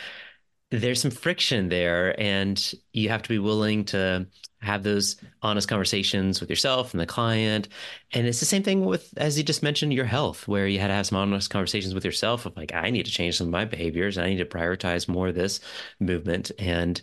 there's 0.71 1.01
some 1.01 1.11
friction 1.11 1.69
there 1.69 2.19
and 2.19 2.73
you 2.93 3.09
have 3.09 3.21
to 3.23 3.29
be 3.29 3.39
willing 3.39 3.83
to 3.85 4.25
have 4.61 4.83
those 4.83 5.17
honest 5.41 5.67
conversations 5.67 6.39
with 6.39 6.49
yourself 6.49 6.93
and 6.93 7.01
the 7.01 7.05
client. 7.05 7.67
And 8.13 8.27
it's 8.27 8.39
the 8.39 8.45
same 8.45 8.63
thing 8.63 8.85
with 8.85 9.13
as 9.17 9.37
you 9.37 9.43
just 9.43 9.63
mentioned 9.63 9.93
your 9.93 10.05
health 10.05 10.47
where 10.47 10.67
you 10.67 10.79
had 10.79 10.87
to 10.87 10.93
have 10.93 11.07
some 11.07 11.17
honest 11.17 11.49
conversations 11.49 11.93
with 11.93 12.05
yourself 12.05 12.45
of 12.45 12.55
like 12.55 12.73
i 12.73 12.89
need 12.89 13.05
to 13.05 13.11
change 13.11 13.37
some 13.37 13.47
of 13.47 13.51
my 13.51 13.65
behaviors 13.65 14.17
i 14.17 14.27
need 14.27 14.37
to 14.37 14.45
prioritize 14.45 15.07
more 15.07 15.29
of 15.29 15.35
this 15.35 15.59
movement. 15.99 16.51
And 16.59 17.01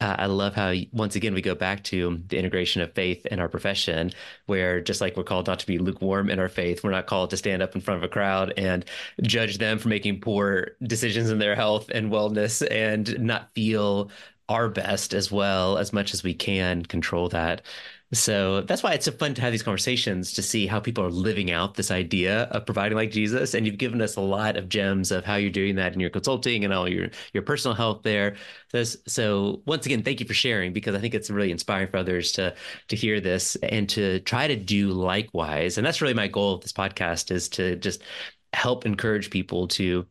uh, 0.00 0.14
I 0.18 0.26
love 0.26 0.54
how 0.54 0.72
once 0.92 1.16
again 1.16 1.34
we 1.34 1.42
go 1.42 1.56
back 1.56 1.82
to 1.84 2.22
the 2.28 2.38
integration 2.38 2.82
of 2.82 2.92
faith 2.92 3.26
in 3.26 3.40
our 3.40 3.48
profession, 3.48 4.12
where 4.46 4.80
just 4.80 5.00
like 5.00 5.16
we're 5.16 5.24
called 5.24 5.48
not 5.48 5.58
to 5.58 5.66
be 5.66 5.78
lukewarm 5.78 6.30
in 6.30 6.38
our 6.38 6.48
faith, 6.48 6.84
we're 6.84 6.92
not 6.92 7.08
called 7.08 7.30
to 7.30 7.36
stand 7.36 7.62
up 7.62 7.74
in 7.74 7.80
front 7.80 7.98
of 7.98 8.04
a 8.04 8.12
crowd 8.12 8.52
and 8.56 8.84
judge 9.22 9.58
them 9.58 9.78
for 9.78 9.88
making 9.88 10.20
poor 10.20 10.68
decisions 10.84 11.30
in 11.30 11.40
their 11.40 11.56
health 11.56 11.90
and 11.92 12.12
wellness 12.12 12.64
and 12.70 13.18
not 13.18 13.52
feel 13.54 14.10
our 14.48 14.68
best 14.68 15.14
as 15.14 15.30
well 15.30 15.76
as 15.78 15.92
much 15.92 16.14
as 16.14 16.22
we 16.22 16.32
can 16.32 16.84
control 16.84 17.28
that. 17.28 17.62
So 18.14 18.62
that's 18.62 18.82
why 18.82 18.94
it's 18.94 19.04
so 19.04 19.12
fun 19.12 19.34
to 19.34 19.42
have 19.42 19.52
these 19.52 19.62
conversations 19.62 20.32
to 20.32 20.42
see 20.42 20.66
how 20.66 20.80
people 20.80 21.04
are 21.04 21.10
living 21.10 21.50
out 21.50 21.74
this 21.74 21.90
idea 21.90 22.44
of 22.44 22.64
providing 22.64 22.96
like 22.96 23.10
Jesus. 23.10 23.52
And 23.52 23.66
you've 23.66 23.76
given 23.76 24.00
us 24.00 24.16
a 24.16 24.22
lot 24.22 24.56
of 24.56 24.70
gems 24.70 25.12
of 25.12 25.26
how 25.26 25.34
you're 25.36 25.50
doing 25.50 25.74
that 25.74 25.92
in 25.92 26.00
your 26.00 26.08
consulting 26.08 26.64
and 26.64 26.72
all 26.72 26.88
your 26.88 27.10
your 27.34 27.42
personal 27.42 27.74
health 27.74 28.02
there. 28.04 28.36
So, 28.72 28.82
so 29.06 29.62
once 29.66 29.84
again, 29.84 30.02
thank 30.02 30.20
you 30.20 30.26
for 30.26 30.32
sharing 30.32 30.72
because 30.72 30.94
I 30.94 31.00
think 31.00 31.12
it's 31.14 31.28
really 31.28 31.50
inspiring 31.50 31.88
for 31.88 31.98
others 31.98 32.32
to 32.32 32.54
to 32.88 32.96
hear 32.96 33.20
this 33.20 33.56
and 33.56 33.86
to 33.90 34.20
try 34.20 34.46
to 34.46 34.56
do 34.56 34.88
likewise. 34.90 35.76
And 35.76 35.86
that's 35.86 36.00
really 36.00 36.14
my 36.14 36.28
goal 36.28 36.54
of 36.54 36.62
this 36.62 36.72
podcast 36.72 37.30
is 37.30 37.50
to 37.50 37.76
just 37.76 38.02
help 38.54 38.86
encourage 38.86 39.28
people 39.28 39.68
to 39.68 40.06